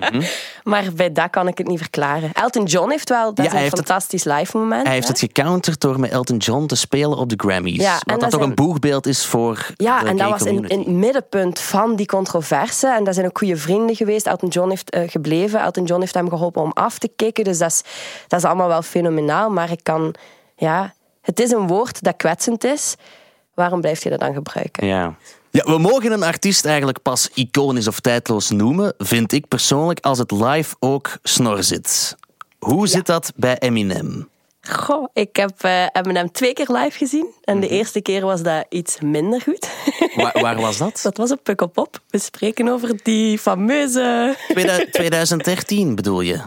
Mhm. 0.00 0.22
Maar 0.64 0.84
bij 0.96 1.12
dat 1.12 1.30
kan 1.30 1.48
ik 1.48 1.58
het 1.58 1.66
niet 1.66 1.78
verklaren. 1.78 2.30
Elton 2.32 2.64
John 2.64 2.90
heeft 2.90 3.08
wel, 3.08 3.34
dat 3.34 3.44
Ja, 3.46 3.52
is 3.52 3.58
een 3.58 3.64
het- 3.64 3.74
fantastisch 3.74 4.24
live 4.24 4.56
moment. 4.58 4.84
Hij 4.86 4.94
heeft 4.94 5.08
het 5.08 5.18
gecounterd 5.18 5.80
door 5.80 6.00
met 6.00 6.10
Elton 6.10 6.36
John 6.36 6.66
te 6.66 6.76
spelen 6.76 7.18
op 7.18 7.28
de 7.28 7.34
Grammys. 7.36 7.76
Ja, 7.76 7.92
en 7.92 8.00
wat 8.12 8.20
dat 8.20 8.30
toch 8.30 8.40
een 8.40 8.54
boegbeeld 8.54 9.06
is 9.06 9.26
voor 9.26 9.66
Ja, 9.76 10.00
de 10.00 10.06
en 10.08 10.16
dat 10.16 10.30
was 10.30 10.42
in, 10.42 10.64
het 10.64 10.86
middenpunt 10.86 11.60
van 11.60 11.96
die 11.96 12.06
controverse. 12.06 12.88
En 12.88 13.04
dat 13.04 13.14
zijn 13.14 13.26
ook 13.26 13.38
goede 13.38 13.56
vrienden 13.56 13.96
geweest. 13.96 14.26
Elton 14.26 14.48
John 14.48 14.68
heeft 14.68 14.90
eh, 14.90 15.08
gebleven. 15.10 15.60
Elton 15.60 15.84
John 15.84 16.00
heeft 16.00 16.14
hem 16.14 16.28
geholpen 16.28 16.62
om 16.62 16.70
af 16.74 16.98
te 16.98 17.10
kicken. 17.16 17.44
Dus 17.44 17.58
dat 17.58 17.70
is, 17.70 17.82
dat 18.28 18.38
is 18.38 18.46
allemaal 18.46 18.68
wel 18.68 18.82
fenomenaal. 18.82 19.50
Maar 19.50 19.70
ik 19.70 19.80
kan... 19.82 20.14
Ja, 20.56 20.94
het 21.22 21.40
is 21.40 21.50
een 21.50 21.66
woord 21.66 22.02
dat 22.02 22.16
kwetsend 22.16 22.64
is. 22.64 22.94
Waarom 23.54 23.80
blijf 23.80 24.02
je 24.02 24.10
dat 24.10 24.20
dan 24.20 24.34
gebruiken? 24.34 24.86
Ja. 24.86 25.14
Ja, 25.50 25.64
we 25.64 25.78
mogen 25.78 26.12
een 26.12 26.22
artiest 26.22 26.64
eigenlijk 26.64 27.02
pas 27.02 27.30
iconisch 27.34 27.88
of 27.88 28.00
tijdloos 28.00 28.50
noemen, 28.50 28.94
vind 28.98 29.32
ik 29.32 29.48
persoonlijk, 29.48 30.00
als 30.00 30.18
het 30.18 30.30
live 30.30 30.76
ook 30.78 31.18
snor 31.22 31.62
zit. 31.62 32.16
Hoe 32.58 32.86
zit 32.86 33.06
dat 33.06 33.32
bij 33.36 33.58
Eminem? 33.58 34.28
Goh, 34.68 35.08
ik 35.12 35.36
heb 35.36 35.52
eh, 35.60 35.86
Eminem 35.92 36.32
twee 36.32 36.52
keer 36.52 36.70
live 36.70 36.98
gezien. 36.98 37.26
En 37.44 37.60
de 37.60 37.68
eerste 37.68 38.00
keer 38.00 38.24
was 38.24 38.42
dat 38.42 38.64
iets 38.68 39.00
minder 39.00 39.40
goed. 39.40 39.70
Waar, 40.14 40.40
waar 40.40 40.60
was 40.60 40.76
dat? 40.76 41.00
Dat 41.02 41.16
was 41.16 41.30
op 41.30 41.38
Pukkelpop. 41.42 42.00
We 42.10 42.18
spreken 42.18 42.68
over 42.68 43.00
die 43.02 43.38
fameuze... 43.38 44.36
2013 44.90 45.94
bedoel 45.94 46.20
je? 46.20 46.40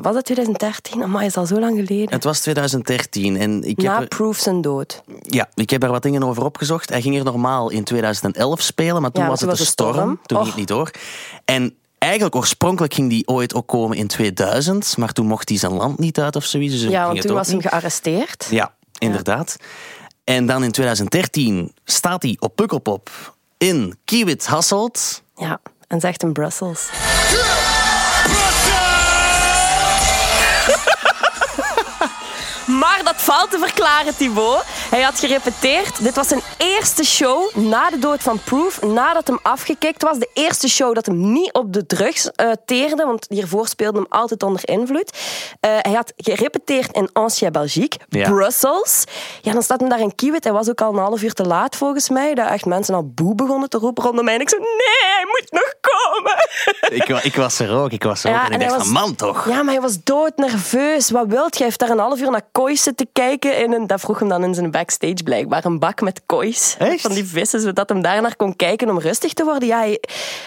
Was 0.00 0.14
dat 0.14 0.24
2013? 0.24 1.02
Amai, 1.02 1.26
is 1.26 1.36
al 1.36 1.46
zo 1.46 1.58
lang 1.60 1.76
geleden. 1.86 2.10
Het 2.14 2.24
was 2.24 2.40
2013 2.40 3.36
en 3.36 3.62
ik 3.62 3.80
heb, 3.80 3.86
Na 3.92 4.00
er, 4.00 4.06
Proof 4.08 4.36
zijn 4.38 4.60
dood. 4.60 5.02
ja, 5.22 5.48
ik 5.54 5.70
heb 5.70 5.82
er 5.82 5.90
wat 5.90 6.02
dingen 6.02 6.22
over 6.22 6.44
opgezocht. 6.44 6.88
Hij 6.88 7.00
ging 7.02 7.16
er 7.18 7.24
normaal 7.24 7.70
in 7.70 7.84
2011 7.84 8.60
spelen, 8.62 9.02
maar 9.02 9.10
toen 9.10 9.22
Ja, 9.22 9.28
was 9.28 9.38
toen 9.38 9.48
het 9.48 9.58
was 9.58 9.66
de 9.66 9.72
storm. 9.72 9.92
storm. 9.94 10.20
Toen 10.26 10.36
ging 10.38 10.48
het 10.48 10.58
niet 10.58 10.68
door. 10.68 10.90
En 11.44 11.74
eigenlijk 11.98 12.34
oorspronkelijk 12.36 12.94
ging 12.94 13.10
die 13.10 13.28
ooit 13.28 13.54
ook 13.54 13.66
komen 13.66 13.96
in 13.96 14.06
2000, 14.06 14.96
maar 14.96 15.12
toen 15.12 15.26
mocht 15.26 15.48
hij 15.48 15.58
zijn 15.58 15.72
land 15.72 15.98
niet 15.98 16.18
uit 16.20 16.36
of 16.36 16.44
zoiets. 16.44 16.72
Dus 16.72 16.82
Ja, 16.82 16.88
ging 16.88 17.02
want 17.04 17.12
het 17.16 17.22
toen 17.22 17.30
ook 17.30 17.38
was 17.38 17.46
hem 17.48 17.56
niet. 17.56 17.66
gearresteerd. 17.68 18.46
Ja, 18.50 18.74
inderdaad. 18.98 19.56
En 20.24 20.46
dan 20.46 20.64
in 20.64 20.72
2013 20.72 21.72
staat 21.84 22.22
hij 22.22 22.36
op 22.40 22.56
Pukkelpop 22.56 23.34
in 23.58 23.98
Kiewit 24.04 24.46
Hasselt. 24.46 25.22
Ja, 25.36 25.60
en 25.88 26.00
zegt 26.00 26.22
in 26.22 26.32
Brussels. 26.32 26.88
Valt 33.24 33.50
te 33.50 33.58
verklaren, 33.58 34.16
Thibaut. 34.16 34.64
Hij 34.90 35.02
had 35.02 35.18
gerepeteerd. 35.18 36.02
Dit 36.02 36.14
was 36.14 36.28
zijn 36.28 36.40
eerste 36.58 37.04
show 37.04 37.54
na 37.56 37.90
de 37.90 37.98
dood 37.98 38.22
van 38.22 38.40
Proof, 38.44 38.82
nadat 38.82 39.26
hem 39.26 39.38
afgekikt 39.42 40.02
was. 40.02 40.18
De 40.18 40.28
eerste 40.34 40.68
show 40.68 40.94
dat 40.94 41.06
hem 41.06 41.32
niet 41.32 41.52
op 41.52 41.72
de 41.72 41.86
drugs 41.86 42.30
eh, 42.30 42.50
teerde, 42.64 43.04
want 43.04 43.26
hiervoor 43.28 43.66
speelde 43.68 43.98
hem 43.98 44.06
altijd 44.08 44.42
onder 44.42 44.68
invloed. 44.68 45.18
Eh, 45.60 45.70
hij 45.80 45.92
had 45.92 46.12
gerepeteerd 46.16 46.92
in 46.96 47.10
Ancien 47.12 47.52
Belgique, 47.52 47.98
Ja. 48.08 48.30
Brussels. 48.30 49.04
Ja, 49.42 49.52
dan 49.52 49.62
staat 49.62 49.80
hem 49.80 49.88
daar 49.88 50.00
in 50.00 50.14
Kiewit. 50.14 50.44
Hij 50.44 50.52
was 50.52 50.68
ook 50.68 50.80
al 50.80 50.92
een 50.92 50.98
half 50.98 51.22
uur 51.22 51.32
te 51.32 51.44
laat 51.44 51.76
volgens 51.76 52.08
mij. 52.08 52.34
Dat 52.34 52.48
echt 52.48 52.64
mensen 52.64 52.94
al 52.94 53.10
boe 53.14 53.34
begonnen 53.34 53.68
te 53.68 53.78
roepen 53.78 54.04
rondom 54.04 54.24
mij. 54.24 54.34
En 54.34 54.40
ik 54.40 54.48
zo, 54.48 54.56
nee, 54.58 54.66
hij 55.14 55.24
moet 55.26 55.50
nog 55.52 55.74
komen. 55.80 56.48
Ik, 56.90 57.24
ik 57.24 57.36
was 57.36 57.58
er 57.58 57.76
ook, 57.76 57.90
ik 57.92 58.02
was 58.02 58.24
er 58.24 58.30
ook. 58.30 58.36
en 58.46 58.52
ik 58.52 58.58
hij 58.60 58.68
dacht 58.68 58.78
was- 58.78 58.88
man 58.88 59.14
toch. 59.14 59.48
Ja, 59.48 59.62
maar 59.62 59.72
hij 59.72 59.82
was 59.82 59.96
doodnerveus. 60.04 61.10
Wat 61.10 61.26
wilt 61.26 61.52
je? 61.52 61.56
Hij 61.56 61.66
heeft 61.66 61.78
daar 61.78 61.90
een 61.90 61.98
half 61.98 62.20
uur 62.20 62.30
naar 62.30 62.46
kois 62.52 62.82
zitten 62.82 63.08
kijken. 63.12 63.56
In 63.58 63.72
een, 63.72 63.86
dat 63.86 64.00
vroeg 64.00 64.18
hem 64.18 64.28
dan 64.28 64.44
in 64.44 64.54
zijn 64.54 64.70
backstage 64.78 65.22
blijkbaar. 65.24 65.64
Een 65.64 65.78
bak 65.78 66.00
met 66.00 66.22
kois. 66.26 66.76
Echt? 66.78 67.00
Van 67.00 67.12
die 67.12 67.24
vissen, 67.24 67.60
zodat 67.60 67.88
hem 67.88 68.02
daarnaar 68.02 68.36
kon 68.36 68.56
kijken 68.56 68.90
om 68.90 68.98
rustig 68.98 69.32
te 69.32 69.44
worden. 69.44 69.68
Ja, 69.68 69.96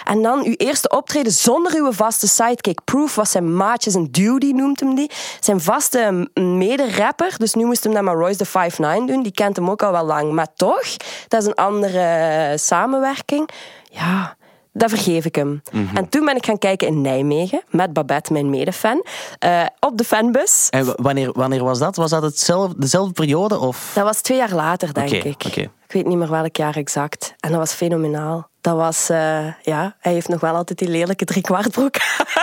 En 0.03 0.21
dan 0.21 0.43
uw 0.45 0.53
eerste 0.57 0.89
optreden 0.89 1.31
zonder 1.31 1.75
uw 1.75 1.91
vaste 1.91 2.27
sidekick. 2.27 2.83
Proof 2.83 3.15
was 3.15 3.31
zijn 3.31 3.55
maatje, 3.55 3.91
zijn 3.91 4.11
duty 4.11 4.51
noemt 4.51 4.79
hem 4.79 4.95
die. 4.95 5.11
Zijn 5.39 5.61
vaste 5.61 6.29
mede-rapper. 6.33 7.33
Dus 7.37 7.53
nu 7.53 7.65
moest 7.65 7.83
hem 7.83 7.93
dat 7.93 8.03
maar 8.03 8.15
Royce 8.15 8.37
the 8.37 8.71
5'9 9.01 9.05
doen. 9.05 9.23
Die 9.23 9.31
kent 9.31 9.55
hem 9.55 9.69
ook 9.69 9.83
al 9.83 9.91
wel 9.91 10.05
lang. 10.05 10.31
Maar 10.31 10.53
toch, 10.55 10.97
dat 11.27 11.41
is 11.41 11.47
een 11.47 11.55
andere 11.55 12.53
samenwerking. 12.57 13.49
Ja... 13.89 14.39
Dat 14.73 14.89
vergeef 14.89 15.25
ik 15.25 15.35
hem. 15.35 15.61
Mhm. 15.71 15.97
En 15.97 16.09
toen 16.09 16.25
ben 16.25 16.35
ik 16.35 16.45
gaan 16.45 16.57
kijken 16.57 16.87
in 16.87 17.01
Nijmegen 17.01 17.61
met 17.69 17.93
Babette, 17.93 18.33
mijn 18.33 18.49
medefan, 18.49 19.05
eh, 19.39 19.65
op 19.79 19.97
de 19.97 20.03
fanbus. 20.03 20.67
En 20.69 20.93
wanneer, 20.95 21.31
wanneer 21.33 21.63
was 21.63 21.79
dat? 21.79 21.95
Was 21.95 22.09
dat 22.09 22.21
hetzelfde, 22.21 22.75
dezelfde 22.79 23.13
periode? 23.13 23.59
Of? 23.59 23.91
Dat 23.95 24.03
was 24.03 24.21
twee 24.21 24.37
jaar 24.37 24.53
later, 24.53 24.93
denk 24.93 25.09
ik. 25.09 25.45
oké. 25.47 25.69
Ik 25.91 25.97
weet 25.97 26.05
niet 26.05 26.17
meer 26.17 26.29
welk 26.29 26.55
jaar 26.55 26.75
exact. 26.75 27.35
En 27.39 27.49
dat 27.49 27.59
was 27.59 27.73
fenomenaal. 27.73 28.49
Dat 28.61 28.75
was, 28.75 29.09
eh, 29.09 29.53
ja, 29.61 29.95
hij 29.99 30.13
heeft 30.13 30.27
nog 30.27 30.39
wel 30.39 30.55
altijd 30.55 30.79
die 30.79 30.87
lelijke 30.87 31.25
driekwartbroek 31.25 31.95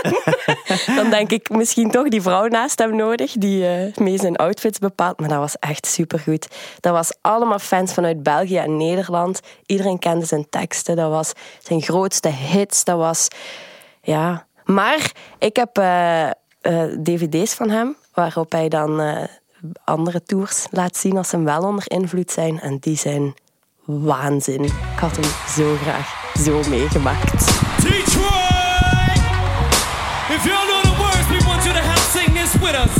aan. 0.02 0.12
Dan 0.96 1.10
denk 1.10 1.30
ik 1.30 1.50
misschien 1.50 1.90
toch 1.90 2.08
die 2.08 2.22
vrouw 2.22 2.46
naast 2.46 2.78
hem 2.78 2.96
nodig, 2.96 3.32
die 3.32 3.68
eh, 3.68 3.96
mee 3.96 4.18
zijn 4.18 4.36
outfits 4.36 4.78
bepaalt. 4.78 5.20
Maar 5.20 5.28
dat 5.28 5.38
was 5.38 5.58
echt 5.58 5.86
supergoed. 5.86 6.48
Dat 6.80 6.92
was 6.92 7.12
allemaal 7.20 7.58
fans 7.58 7.94
vanuit 7.94 8.22
België 8.22 8.56
en 8.56 8.76
Nederland. 8.76 9.40
Iedereen 9.66 9.98
kende 9.98 10.26
zijn 10.26 10.48
teksten. 10.50 10.96
Dat 10.96 11.10
was 11.10 11.32
zijn 11.58 11.82
grootste 11.82 12.28
hits. 12.28 12.84
Dat 12.84 12.98
was, 12.98 13.28
ja. 14.02 14.46
Maar 14.64 15.12
ik 15.38 15.56
heb 15.56 15.78
eh, 15.78 16.30
dvd's 17.02 17.54
van 17.54 17.70
hem, 17.70 17.96
waarop 18.14 18.52
hij 18.52 18.68
dan 18.68 19.00
andere 19.84 20.22
tours 20.22 20.66
laat 20.70 20.96
zien 20.96 21.16
als 21.16 21.28
ze 21.28 21.42
wel 21.42 21.62
onder 21.62 21.90
invloed 21.90 22.30
zijn. 22.30 22.60
En 22.60 22.78
die 22.78 22.96
zijn 22.96 23.34
waanzin. 23.84 24.64
Ik 24.64 24.98
had 25.00 25.16
hem 25.16 25.30
zo 25.56 25.76
graag 25.76 26.32
zo 26.44 26.60
meegemaakt. 26.68 27.66
If 30.30 30.44
the 30.44 30.50
to 31.64 31.72
this 32.34 32.54
with 32.60 32.74
us. 32.74 32.97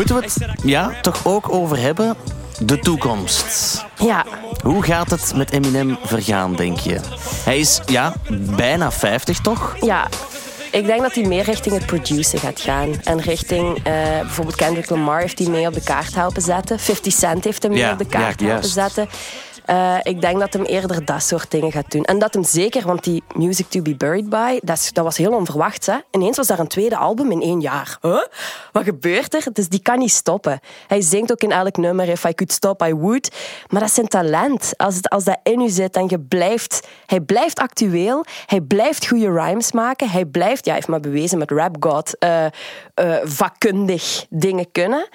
Moeten 0.00 0.16
we 0.18 0.24
het 0.24 0.62
ja, 0.64 0.92
toch 1.00 1.26
ook 1.26 1.52
over 1.52 1.78
hebben? 1.78 2.16
De 2.58 2.78
toekomst. 2.78 3.84
Ja, 3.98 4.24
Hoe 4.62 4.82
gaat 4.82 5.10
het 5.10 5.32
met 5.34 5.50
Eminem 5.50 5.98
vergaan, 6.02 6.54
denk 6.54 6.78
je? 6.78 7.00
Hij 7.44 7.58
is 7.58 7.80
ja, 7.86 8.14
bijna 8.56 8.92
50, 8.92 9.38
toch? 9.40 9.76
ja. 9.80 10.08
Ik 10.72 10.86
denk 10.86 11.00
dat 11.00 11.14
hij 11.14 11.24
meer 11.24 11.44
richting 11.44 11.74
het 11.74 11.86
produceren 11.86 12.40
gaat 12.40 12.60
gaan. 12.60 13.00
En 13.04 13.20
richting, 13.20 13.76
eh, 13.76 13.92
bijvoorbeeld 14.20 14.56
Kendrick 14.56 14.90
Lamar 14.90 15.20
heeft 15.20 15.38
hij 15.38 15.48
mee 15.48 15.66
op 15.66 15.74
de 15.74 15.82
kaart 15.82 16.14
helpen 16.14 16.42
zetten. 16.42 16.78
50 16.78 17.12
Cent 17.12 17.44
heeft 17.44 17.62
hem 17.62 17.72
mee 17.72 17.80
Ja, 17.80 17.92
op 17.92 17.98
de 17.98 18.06
kaart 18.06 18.40
ja, 18.40 18.46
helpen 18.46 18.68
juist. 18.68 18.72
zetten. 18.72 19.08
Eh, 19.70 19.96
ik 20.02 20.20
denk 20.20 20.38
dat 20.38 20.52
hem 20.52 20.64
eerder 20.64 21.04
dat 21.04 21.22
soort 21.22 21.50
dingen 21.50 21.72
gaat 21.72 21.90
doen. 21.90 22.04
En 22.04 22.18
dat 22.18 22.34
hem 22.34 22.44
zeker, 22.44 22.86
want 22.86 23.04
die 23.04 23.22
Music 23.34 23.66
to 23.68 23.82
be 23.82 23.94
Buried 23.94 24.28
by, 24.28 24.58
dat, 24.62 24.90
dat 24.92 25.04
was 25.04 25.16
heel 25.16 25.32
onverwacht. 25.32 25.86
Hè? 25.86 25.96
Ineens 26.10 26.36
was 26.36 26.46
daar 26.46 26.58
een 26.58 26.68
tweede 26.68 26.96
album 26.96 27.30
in 27.30 27.42
één 27.42 27.60
jaar. 27.60 27.98
Wat 28.72 28.84
gebeurt 28.84 29.34
er? 29.34 29.52
Dus 29.52 29.68
die 29.68 29.82
kan 29.82 29.98
niet 29.98 30.10
stoppen. 30.10 30.60
Hij 30.86 31.00
zingt 31.00 31.30
ook 31.32 31.42
in 31.42 31.52
elk 31.52 31.76
nummer, 31.76 32.08
if 32.08 32.24
I 32.24 32.34
could 32.34 32.52
stop, 32.52 32.82
I 32.82 32.94
would. 32.94 33.30
Maar 33.68 33.80
dat 33.80 33.88
is 33.88 33.94
zijn 33.94 34.08
talent. 34.08 34.72
Als, 34.76 34.96
het, 34.96 35.08
als 35.08 35.24
dat 35.24 35.38
in 35.42 35.60
u 35.60 35.68
zit 35.68 35.96
en 35.96 36.06
je 36.08 36.20
blijft... 36.20 36.88
Hij 37.06 37.20
blijft 37.20 37.58
actueel, 37.58 38.24
hij 38.46 38.60
blijft 38.60 39.06
goede 39.06 39.32
rhymes 39.32 39.72
maken, 39.72 40.10
hij 40.10 40.24
blijft, 40.24 40.64
ja, 40.64 40.64
hij 40.64 40.74
heeft 40.74 40.88
maar 40.88 41.00
bewezen 41.00 41.38
met 41.38 41.50
Rap 41.50 41.76
God, 41.80 42.18
eh, 42.18 42.44
eh, 42.44 42.50
vakkundig 43.24 44.26
dingen 44.28 44.72
kunnen. 44.72 45.08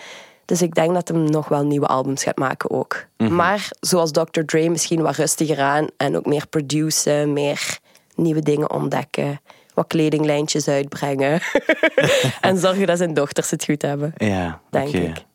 Dus 0.45 0.61
ik 0.61 0.73
denk 0.75 0.93
dat 0.93 1.07
hem 1.07 1.23
nog 1.29 1.47
wel 1.47 1.63
nieuwe 1.65 1.87
albums 1.87 2.23
gaat 2.23 2.37
maken 2.37 2.69
ook. 2.71 3.05
Maar 3.17 3.69
zoals 3.79 4.11
Dr. 4.11 4.41
Dre 4.45 4.69
misschien 4.69 5.01
wat 5.01 5.15
rustiger 5.15 5.59
aan 5.61 5.87
en 5.97 6.15
ook 6.17 6.25
meer 6.25 6.47
produceren, 6.47 7.33
meer 7.33 7.77
nieuwe 8.15 8.41
dingen 8.41 8.71
ontdekken, 8.71 9.41
wat 9.73 9.87
kledinglijntjes 9.87 10.67
uitbrengen 10.67 11.41
en 12.41 12.57
zorgen 12.57 12.87
dat 12.87 12.97
zijn 12.97 13.13
dochters 13.13 13.51
het 13.51 13.65
goed 13.65 13.81
hebben, 13.81 14.13
Ja, 14.17 14.59
denk 14.69 14.89
ik. 14.93 15.25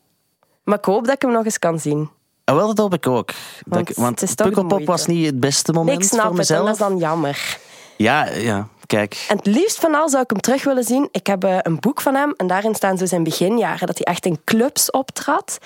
Maar 0.63 0.77
ik 0.77 0.85
hoop 0.85 1.05
dat 1.05 1.15
ik 1.15 1.21
hem 1.21 1.31
nog 1.31 1.45
eens 1.45 1.59
kan 1.59 1.79
zien. 1.79 2.09
Ah, 2.43 2.55
wel, 2.55 2.67
dat 2.67 2.77
hoop 2.77 2.93
ik 2.93 3.07
ook. 3.07 3.31
Want 3.65 3.89
ik- 3.89 3.95
want 3.95 4.35
Pukkelpop 4.35 4.85
was 4.85 5.05
niet 5.05 5.25
het 5.25 5.39
beste 5.39 5.71
Nee, 5.71 5.79
moment 5.83 6.03
ik 6.03 6.09
snap 6.09 6.27
voor 6.27 6.37
het 6.37 6.49
en 6.49 6.57
dat 6.57 6.73
is 6.73 6.77
dan 6.77 6.97
jammer. 6.97 7.57
Ja, 7.97 8.27
ja, 8.29 8.67
kijk. 8.91 9.25
En 9.29 9.37
het 9.37 9.45
liefst 9.45 9.79
van 9.79 9.95
al 9.95 10.09
zou 10.09 10.23
ik 10.23 10.29
hem 10.29 10.39
terug 10.39 10.63
willen 10.63 10.83
zien. 10.83 11.09
Ik 11.11 11.27
heb 11.27 11.43
eh, 11.43 11.57
een 11.61 11.79
boek 11.79 12.01
van 12.01 12.15
hem 12.15 12.33
en 12.37 12.47
daarin 12.47 12.75
staan 12.75 12.97
zo 12.97 13.05
zijn 13.05 13.23
beginjaren. 13.23 13.87
Dat 13.87 13.97
hij 13.97 14.13
echt 14.13 14.25
in 14.25 14.41
clubs 14.43 14.91
optrad. 14.91 15.57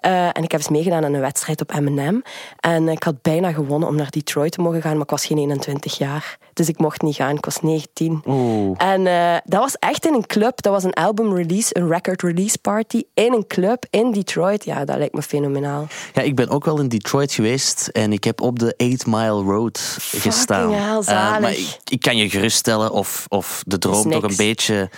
Eh, 0.00 0.26
en 0.26 0.42
ik 0.42 0.50
heb 0.50 0.60
eens 0.60 0.68
meegedaan 0.68 1.04
aan 1.04 1.14
een 1.14 1.20
wedstrijd 1.20 1.60
op 1.60 1.72
M&M. 1.80 2.22
En 2.60 2.88
ik 2.88 3.02
had 3.02 3.22
bijna 3.22 3.52
gewonnen 3.52 3.88
om 3.88 3.96
naar 3.96 4.10
Detroit 4.10 4.52
te 4.52 4.60
mogen 4.60 4.82
gaan, 4.82 4.92
maar 4.92 5.02
ik 5.02 5.10
was 5.10 5.26
geen 5.26 5.38
21 5.38 5.98
jaar. 5.98 6.38
Dus 6.54 6.68
ik 6.68 6.78
mocht 6.78 7.02
niet 7.02 7.14
gaan, 7.14 7.36
ik 7.36 7.44
was 7.44 7.60
19. 7.60 8.22
Oeh. 8.26 8.74
En 8.82 9.06
eh, 9.06 9.36
dat 9.44 9.60
was 9.60 9.76
echt 9.78 10.06
in 10.06 10.14
een 10.14 10.26
club. 10.26 10.62
Dat 10.62 10.72
was 10.72 10.84
een 10.84 10.92
album 10.92 11.34
release, 11.34 11.76
een 11.78 11.88
record 11.88 12.22
release 12.22 12.58
party 12.58 13.02
in 13.14 13.32
een 13.32 13.46
club 13.46 13.84
in 13.90 14.12
Detroit. 14.12 14.64
Ja, 14.64 14.84
dat 14.84 14.96
lijkt 14.96 15.14
me 15.14 15.22
fenomenaal. 15.22 15.86
Ja, 16.14 16.22
ik 16.22 16.34
ben 16.34 16.48
ook 16.48 16.64
wel 16.64 16.80
in 16.80 16.88
Detroit 16.88 17.32
geweest 17.32 17.88
en 17.88 18.12
ik 18.12 18.24
heb 18.24 18.40
op 18.40 18.58
de 18.58 18.74
8 18.76 19.06
Mile 19.06 19.42
Road 19.42 19.96
gestaan. 20.00 20.72
hell, 20.72 21.02
zalig. 21.02 21.40
maar 21.40 21.52
ik, 21.52 21.78
ik 21.84 22.00
kan 22.00 22.16
je 22.16 22.30
geruststellen 22.30 22.90
of, 22.90 23.26
of 23.28 23.62
de 23.66 23.78
droom 23.78 24.10
toch 24.10 24.22
een 24.22 24.36
beetje 24.36 24.90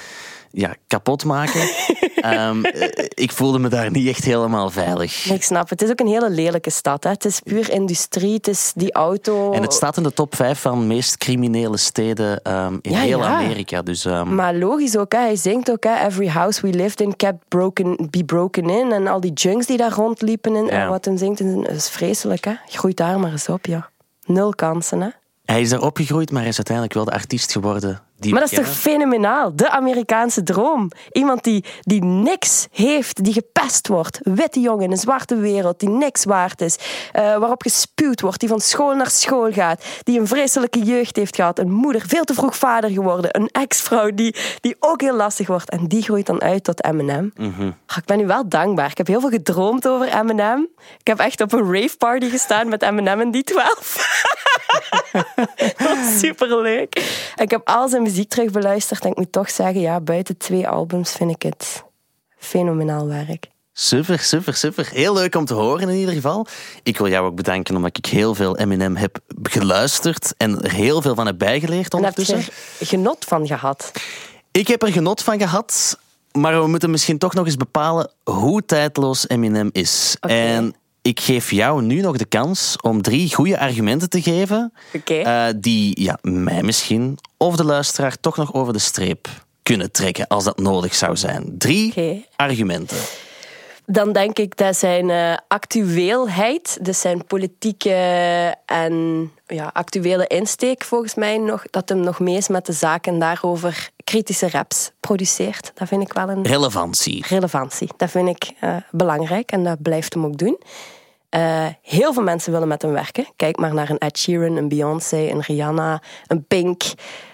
ja, 0.57 0.75
kapot 0.87 1.25
maken. 1.25 1.61
Ehm, 2.17 2.65
eh, 2.65 3.05
ik 3.09 3.33
voelde 3.33 3.59
me 3.59 3.69
daar 3.69 3.91
niet 3.91 4.09
echt 4.09 4.25
helemaal 4.25 4.71
veilig. 4.71 5.31
Ik 5.31 5.43
snap 5.43 5.69
het. 5.69 5.83
Is 5.83 5.91
ook 5.91 6.01
een 6.01 6.07
hele 6.07 6.31
lelijke 6.31 6.71
stad. 6.71 7.05
Hè. 7.05 7.11
Het 7.11 7.25
is 7.25 7.41
puur 7.41 7.71
industrie, 7.71 8.35
het 8.35 8.49
is 8.49 8.73
die 8.75 8.93
auto. 8.93 9.53
En 9.53 9.63
het 9.63 9.73
staat 9.73 9.97
in 9.97 10.03
de 10.03 10.13
top 10.13 10.35
5 10.35 10.61
van 10.61 10.87
meest 10.87 11.17
criminele 11.17 11.77
steden 11.77 12.43
ehm, 12.43 12.79
in 12.81 12.91
Ja, 12.91 12.99
heel 12.99 13.19
ja. 13.19 13.27
Amerika. 13.27 13.83
Dus 13.83 14.05
ehm, 14.05 14.35
Maar 14.35 14.55
logisch 14.55 14.97
ook, 14.97 15.13
hè. 15.13 15.19
hij 15.19 15.37
zingt 15.37 15.71
ook, 15.71 15.85
hè. 15.85 16.07
Every 16.07 16.29
house 16.29 16.61
we 16.61 16.69
lived 16.69 17.01
in 17.01 17.17
kept 17.17 17.49
broken, 17.49 18.09
be 18.11 18.25
broken 18.25 18.71
in. 18.71 18.93
En 18.93 19.07
al 19.07 19.21
die 19.21 19.33
junks 19.33 19.67
die 19.67 19.77
daar 19.77 19.93
rondliepen 19.93 20.57
in, 20.57 20.65
Ja. 20.67 20.71
en 20.71 20.89
wat 20.89 21.05
hem 21.05 21.17
zingt, 21.17 21.41
is 21.71 21.89
vreselijk. 21.89 22.45
Hè. 22.45 22.53
Groeit 22.67 22.97
daar 22.97 23.21
maar 23.21 23.31
eens 23.33 23.49
op, 23.49 23.67
ja. 23.67 23.89
Nul 24.25 24.55
kansen, 24.55 25.01
hè. 25.01 25.09
Hij 25.47 25.61
is 25.61 25.69
daar 25.69 25.81
opgegroeid, 25.81 26.31
maar 26.31 26.41
hij 26.41 26.51
is 26.51 26.57
uiteindelijk 26.57 26.95
wel 26.97 27.05
de 27.05 27.11
artiest 27.11 27.53
geworden. 27.53 28.01
Die 28.19 28.33
Maar 28.33 28.41
dat 28.41 28.51
is 28.51 28.59
toch 28.59 28.69
fenomenaal? 28.69 29.57
De 29.57 29.71
Amerikaanse 29.71 30.43
droom. 30.43 30.91
Iemand 31.13 31.45
die, 31.45 31.65
die 31.81 32.05
niks 32.05 32.67
heeft, 32.71 33.25
die 33.25 33.33
gepest 33.33 33.89
wordt. 33.89 34.21
Witte 34.23 34.61
jongen 34.61 34.85
in 34.85 34.91
een 34.91 34.97
zwarte 34.97 35.37
wereld, 35.37 35.81
die 35.81 35.89
niks 35.89 36.25
waard 36.25 36.61
is. 36.61 36.77
eh, 37.13 37.23
waarop 37.23 37.63
gespuwd 37.63 38.21
wordt, 38.21 38.41
die 38.41 38.49
van 38.49 38.61
school 38.61 38.95
naar 38.95 39.11
school 39.11 39.53
gaat. 39.53 39.85
Die 40.03 40.21
een 40.21 40.27
vreselijke 40.27 40.79
jeugd 40.83 41.17
heeft 41.17 41.37
gehad. 41.37 41.59
Een 41.59 41.71
moeder, 41.73 42.03
veel 42.07 42.25
te 42.25 42.35
vroeg 42.35 42.57
vader 42.57 42.91
geworden. 42.91 43.37
Een 43.37 43.49
ex-vrouw 43.53 44.11
die, 44.15 44.35
die 44.61 44.77
ook 44.81 45.01
heel 45.01 45.17
lastig 45.17 45.47
wordt. 45.47 45.71
En 45.71 45.87
die 45.87 46.03
groeit 46.03 46.27
dan 46.27 46.43
uit 46.43 46.65
tot 46.65 46.85
Eminem. 46.85 47.33
Mhm. 47.37 47.71
Ah, 47.87 47.97
ik 47.97 48.05
ben 48.05 48.19
nu 48.19 48.27
wel 48.27 48.49
dankbaar. 48.49 48.91
Ik 48.91 48.99
heb 48.99 49.07
heel 49.07 49.21
veel 49.21 49.31
gedroomd 49.31 49.89
over 49.89 50.09
Eminem. 50.19 50.69
Ik 50.99 51.07
heb 51.07 51.19
echt 51.19 51.41
op 51.41 51.53
een 51.53 51.73
rave 51.75 51.97
party 51.97 52.29
gestaan 52.29 52.69
met 52.69 52.83
Eminem 52.83 53.21
en 53.21 53.31
die 53.31 53.45
12. 53.45 53.97
Dat 55.77 55.97
was 55.97 56.19
superleuk. 56.19 57.21
Ik 57.37 57.51
heb 57.51 57.61
al 57.65 57.89
zijn 57.89 58.03
muziek 58.03 58.29
terug 58.29 58.51
beluisterd 58.51 59.05
en 59.05 59.11
ik 59.11 59.17
moet 59.17 59.33
toch 59.33 59.51
zeggen, 59.51 59.81
ja, 59.81 60.01
buiten 60.01 60.37
twee 60.37 60.69
albums 60.69 61.13
vind 61.13 61.31
ik 61.31 61.43
het 61.43 61.85
fenomenaal 62.39 63.07
werk. 63.07 63.47
Super, 63.73 64.19
super, 64.19 64.55
super. 64.55 64.89
Heel 64.93 65.15
leuk 65.15 65.35
om 65.35 65.45
te 65.45 65.55
horen 65.55 65.89
in 65.89 65.97
ieder 65.97 66.15
geval. 66.15 66.47
Ik 66.83 66.99
wil 66.99 67.09
jou 67.09 67.27
ook 67.27 67.35
bedanken 67.35 67.77
omdat 67.77 67.97
ik 67.97 68.07
heel 68.07 68.35
veel 68.35 68.57
Eminem 68.57 68.97
heb 68.97 69.19
geluisterd 69.43 70.35
en 70.37 70.63
er 70.63 70.73
heel 70.73 71.03
veel 71.03 71.15
van 71.15 71.27
heb 71.27 71.39
bijgeleerd 71.39 71.93
En 71.95 72.03
heb 72.03 72.17
je 72.17 72.23
ondertussen. 72.23 72.55
er 72.81 72.87
genot 72.87 73.25
van 73.25 73.47
gehad? 73.47 73.93
Ik 74.51 74.69
heb 74.69 74.83
er 74.83 74.93
genot 74.93 75.23
van 75.23 75.39
gehad. 75.39 75.99
Maar 76.33 76.61
we 76.61 76.67
moeten 76.67 76.91
misschien 76.91 77.19
toch 77.19 77.35
nog 77.35 77.47
eens 77.47 77.57
bepalen 77.57 78.11
hoe 78.25 78.65
tijdloos 78.65 79.29
Eminem 79.29 79.69
is. 79.73 80.17
En 80.21 80.75
ik 81.07 81.21
geef 81.21 81.51
jou 81.51 81.83
nu 81.83 82.01
nog 82.01 82.17
de 82.17 82.25
kans 82.25 82.77
om 82.81 83.03
drie 83.03 83.35
goede 83.35 83.59
argumenten 83.59 84.11
te 84.11 84.23
geven. 84.23 84.73
Eh, 85.05 85.47
die 85.57 86.03
ja, 86.03 86.19
mij 86.23 86.63
misschien 86.63 87.19
of 87.37 87.57
de 87.57 87.65
luisteraar 87.65 88.17
toch 88.21 88.37
nog 88.37 88.55
over 88.55 88.73
de 88.73 88.79
streep 88.79 89.29
kunnen 89.63 89.91
trekken 89.93 90.27
als 90.27 90.45
dat 90.45 90.59
nodig 90.59 90.95
zou 90.95 91.17
zijn. 91.17 91.55
Drie 91.59 92.25
argumenten. 92.37 92.97
Dan 93.87 94.13
denk 94.13 94.39
ik 94.39 94.57
dat 94.57 94.77
zijn 94.77 95.11
eh, 95.11 95.37
actueelheid, 95.49 96.79
dus 96.81 97.01
zijn 97.01 97.27
politieke 97.27 97.95
en 98.67 99.31
ja, 99.47 99.71
actuele 99.73 100.27
insteek 100.27 100.85
volgens 100.85 101.15
mij 101.15 101.39
nog, 101.39 101.65
dat 101.71 101.89
hem 101.89 102.01
nog 102.01 102.21
mee 102.21 102.37
is 102.37 102.49
met 102.49 102.67
de 102.67 102.73
zaak 102.73 103.07
en 103.07 103.19
daarover 103.19 103.91
kritische 104.05 104.51
raps 104.51 104.91
produceert. 105.01 105.73
Dat 105.75 105.89
vind 105.89 106.03
ik 106.03 106.13
wel 106.13 106.29
een 106.29 106.43
Relevantie. 106.47 107.25
relevantie. 107.29 107.89
Dat 107.97 108.11
vind 108.11 108.29
ik 108.29 108.51
eh, 108.61 108.77
belangrijk 108.91 109.51
en 109.51 109.65
dat 109.65 109.83
blijft 109.83 110.15
hem 110.15 110.25
ook 110.25 110.39
doen. 110.39 110.59
Eh, 111.29 111.67
heel 111.83 112.13
veel 112.13 112.23
mensen 112.23 112.53
willen 112.53 112.69
met 112.69 112.83
hem 112.83 112.93
werken. 112.93 113.27
Kijk 113.37 113.57
maar 113.57 113.75
naar 113.75 113.91
een 113.91 113.99
Ed 113.99 114.19
Sheeran, 114.19 114.57
een 114.57 114.69
Beyoncé, 114.69 115.17
een 115.17 115.41
Rihanna, 115.41 116.03
een 116.27 116.45
Pink, 116.47 116.83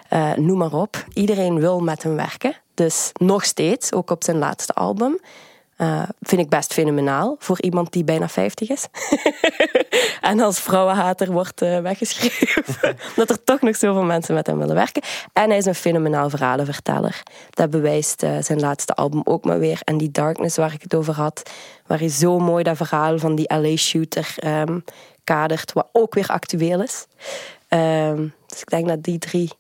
eh, 0.08 0.32
noem 0.32 0.58
maar 0.58 0.72
op. 0.72 1.04
Iedereen 1.12 1.58
wil 1.58 1.80
met 1.80 2.02
hem 2.02 2.16
werken. 2.16 2.56
Dus 2.74 3.10
nog 3.12 3.44
steeds, 3.44 3.92
ook 3.92 4.10
op 4.10 4.24
zijn 4.24 4.38
laatste 4.38 4.72
album. 4.72 5.20
Eh, 5.82 6.02
vind 6.20 6.40
ik 6.40 6.48
best 6.48 6.72
fenomenaal 6.72 7.36
voor 7.38 7.60
iemand 7.60 7.92
die 7.92 8.04
bijna 8.04 8.28
50 8.28 8.70
is. 8.70 8.86
en 10.30 10.40
als 10.40 10.60
vrouwenhater 10.60 11.32
wordt 11.32 11.62
eh, 11.62 11.80
weggeschreven. 11.80 12.96
dat 13.16 13.30
er 13.30 13.44
toch 13.44 13.60
nog 13.60 13.76
zoveel 13.76 14.02
mensen 14.02 14.34
met 14.34 14.46
hem 14.46 14.58
willen 14.58 14.74
werken. 14.74 15.02
En 15.32 15.48
hij 15.48 15.58
is 15.58 15.64
een 15.64 15.74
fenomenaal 15.74 16.30
verhalenverteller. 16.30 17.22
Dat 17.50 17.70
bewijst 17.70 18.22
eh, 18.22 18.36
zijn 18.40 18.60
laatste 18.60 18.94
album 18.94 19.20
ook 19.24 19.44
maar 19.44 19.58
weer. 19.58 19.80
En 19.84 19.98
die 19.98 20.10
Darkness 20.10 20.56
waar 20.56 20.72
ik 20.72 20.82
het 20.82 20.94
over 20.94 21.14
had. 21.14 21.50
Waar 21.86 21.98
hij 21.98 22.08
zo 22.08 22.38
mooi 22.38 22.62
dat 22.64 22.76
verhaal 22.76 23.18
van 23.18 23.34
die 23.34 23.54
LA-shooter 23.54 24.34
ehm, 24.36 24.78
kadert. 25.24 25.72
Wat 25.72 25.88
ook 25.92 26.14
weer 26.14 26.26
actueel 26.26 26.82
is. 26.82 27.06
Ehm, 27.68 28.28
dus 28.46 28.60
ik 28.60 28.70
denk 28.70 28.88
dat 28.88 29.02
die 29.02 29.18
drie... 29.18 29.50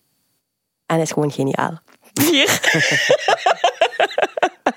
En 0.86 0.94
hij 0.94 1.04
is 1.04 1.12
gewoon 1.12 1.32
geniaal. 1.32 1.78
Vier. 2.12 2.60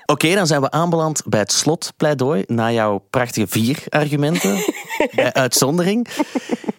Oké, 0.06 0.34
dan 0.34 0.46
zijn 0.46 0.60
we 0.60 0.70
aanbeland 0.70 1.22
bij 1.24 1.40
het 1.40 1.52
slotpleidooi 1.52 2.44
na 2.46 2.72
jouw 2.72 2.98
prachtige 3.10 3.46
vier 3.46 3.84
argumenten 3.88 4.64
bij 5.14 5.32
uitzondering. 5.32 6.08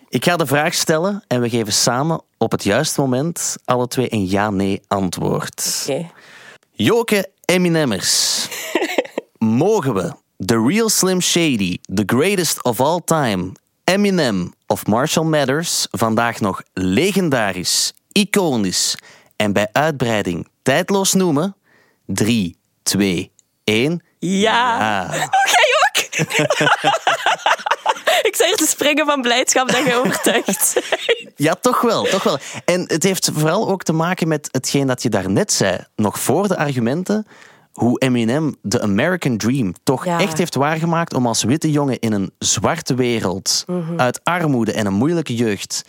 Ik 0.10 0.26
ga 0.26 0.38
de 0.38 0.46
vraag 0.46 0.74
stellen 0.74 1.24
en 1.28 1.42
we 1.42 1.50
geven 1.50 1.74
samen 1.74 2.22
op 2.38 2.52
het 2.52 2.64
juiste 2.64 3.02
moment 3.02 3.56
alle 3.66 3.88
twee 3.88 4.14
een 4.14 4.28
ja-nee 4.28 4.82
antwoord. 4.88 5.86
Oké. 5.90 6.10
Joke 6.72 7.30
Eminemmers. 7.46 8.48
Mogen 9.38 9.94
we 9.94 10.14
The 10.46 10.64
Real 10.68 10.90
Slim 10.90 11.22
Shady, 11.22 11.78
The 11.94 12.04
Greatest 12.06 12.64
of 12.64 12.80
All 12.80 13.02
Time, 13.06 13.52
Eminem 13.84 14.54
of 14.68 14.86
Marshall 14.86 15.26
Mathers 15.26 15.88
vandaag 15.92 16.40
nog 16.40 16.62
legendarisch, 16.74 17.94
iconisch 18.12 18.98
en 19.36 19.54
bij 19.54 19.68
uitbreiding 19.72 20.48
tijdloos 20.62 21.14
noemen? 21.14 21.56
3, 22.06 22.57
2, 22.88 23.32
1. 23.64 24.02
Ja. 24.20 24.80
Ja. 24.80 25.10
Jij 25.44 25.68
ook? 25.88 26.18
ik 28.30 28.36
zei 28.36 28.54
te 28.56 28.66
springen 28.68 29.06
van 29.06 29.22
blijdschap 29.22 29.72
dat 29.72 29.86
je 29.86 29.96
overtuigd 29.96 30.74
bent. 30.74 30.86
Ja, 31.36 31.54
toch 31.54 31.82
wel, 31.82 32.04
toch 32.04 32.24
wel. 32.24 32.38
En 32.66 32.84
het 32.88 33.04
heeft 33.04 33.30
vooral 33.34 33.70
ook 33.70 33.84
te 33.84 33.94
maken 33.94 34.28
met 34.28 34.48
hetgeen 34.52 34.88
dat 34.88 35.04
je 35.04 35.10
daarnet 35.10 35.54
zei, 35.54 35.78
nog 35.96 36.20
voor 36.20 36.48
de 36.48 36.58
argumenten, 36.58 37.28
hoe 37.74 38.00
Eminem 38.00 38.56
de 38.62 38.82
American 38.82 39.38
Dream 39.38 39.74
toch 39.84 40.06
Ja. 40.06 40.20
echt 40.20 40.38
heeft 40.38 40.56
waargemaakt 40.56 41.14
om 41.14 41.28
als 41.28 41.44
witte 41.44 41.72
jongen 41.72 42.00
in 42.00 42.14
een 42.14 42.32
zwarte 42.40 42.96
wereld, 42.96 43.64
Mhm. 43.68 44.00
uit 44.00 44.20
armoede 44.24 44.72
en 44.72 44.86
een 44.86 44.94
moeilijke 44.94 45.36
jeugd, 45.36 45.82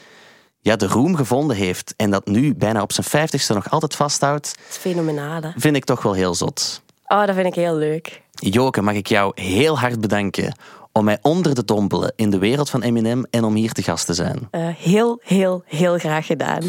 ja, 0.61 0.77
de 0.77 0.87
roem 0.87 1.17
gevonden 1.17 1.57
heeft 1.57 1.95
en 1.97 2.11
dat 2.11 2.27
nu 2.27 2.55
bijna 2.55 2.83
op 2.83 2.93
zijn 2.93 3.07
vijftigste 3.07 3.55
nog 3.55 3.71
altijd 3.71 3.95
vasthoudt, 3.95 4.55
Dat 4.57 4.67
is 4.71 4.77
fenomenaal, 4.77 5.41
vind 5.57 5.77
ik 5.77 5.85
toch 5.85 6.03
wel 6.03 6.13
heel 6.13 6.35
zot. 6.35 6.83
Oh, 7.09 7.27
dat 7.27 7.35
vind 7.35 7.47
ik 7.47 7.55
heel 7.55 7.77
leuk. 7.77 8.23
Joke, 8.33 8.83
mag 8.83 8.95
ik 8.95 9.07
jou 9.07 9.43
heel 9.43 9.79
hard 9.79 10.01
bedanken 10.01 10.55
om 10.93 11.05
mij 11.05 11.19
onder 11.23 11.55
te 11.55 11.65
dompelen 11.65 12.13
in 12.17 12.31
de 12.31 12.39
wereld 12.39 12.71
van 12.71 12.83
Eminem 12.83 13.27
en 13.31 13.45
om 13.45 13.55
hier 13.55 13.73
te 13.73 13.83
gast 13.83 14.07
te 14.07 14.15
zijn. 14.15 14.49
Eh, 14.51 14.69
heel, 14.77 15.21
heel, 15.25 15.63
heel 15.67 15.99
graag 15.99 16.27
gedaan. 16.27 16.63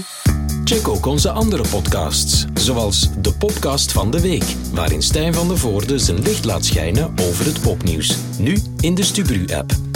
Check 0.64 0.88
ook 0.88 1.06
onze 1.06 1.32
andere 1.32 1.64
podcasts, 1.70 2.46
zoals 2.54 3.10
de 3.22 3.34
podcast 3.34 3.92
van 3.92 4.12
de 4.12 4.22
week, 4.22 4.56
waarin 4.74 5.02
Stijn 5.02 5.34
van 5.34 5.48
der 5.48 5.58
Voorde 5.58 6.00
zijn 6.00 6.22
licht 6.22 6.46
laat 6.46 6.66
schijnen 6.66 7.14
over 7.22 7.46
het 7.46 7.62
popnieuws. 7.62 8.18
Nu 8.38 8.58
in 8.80 8.96
de 8.96 9.04
Stubru-app. 9.04 9.89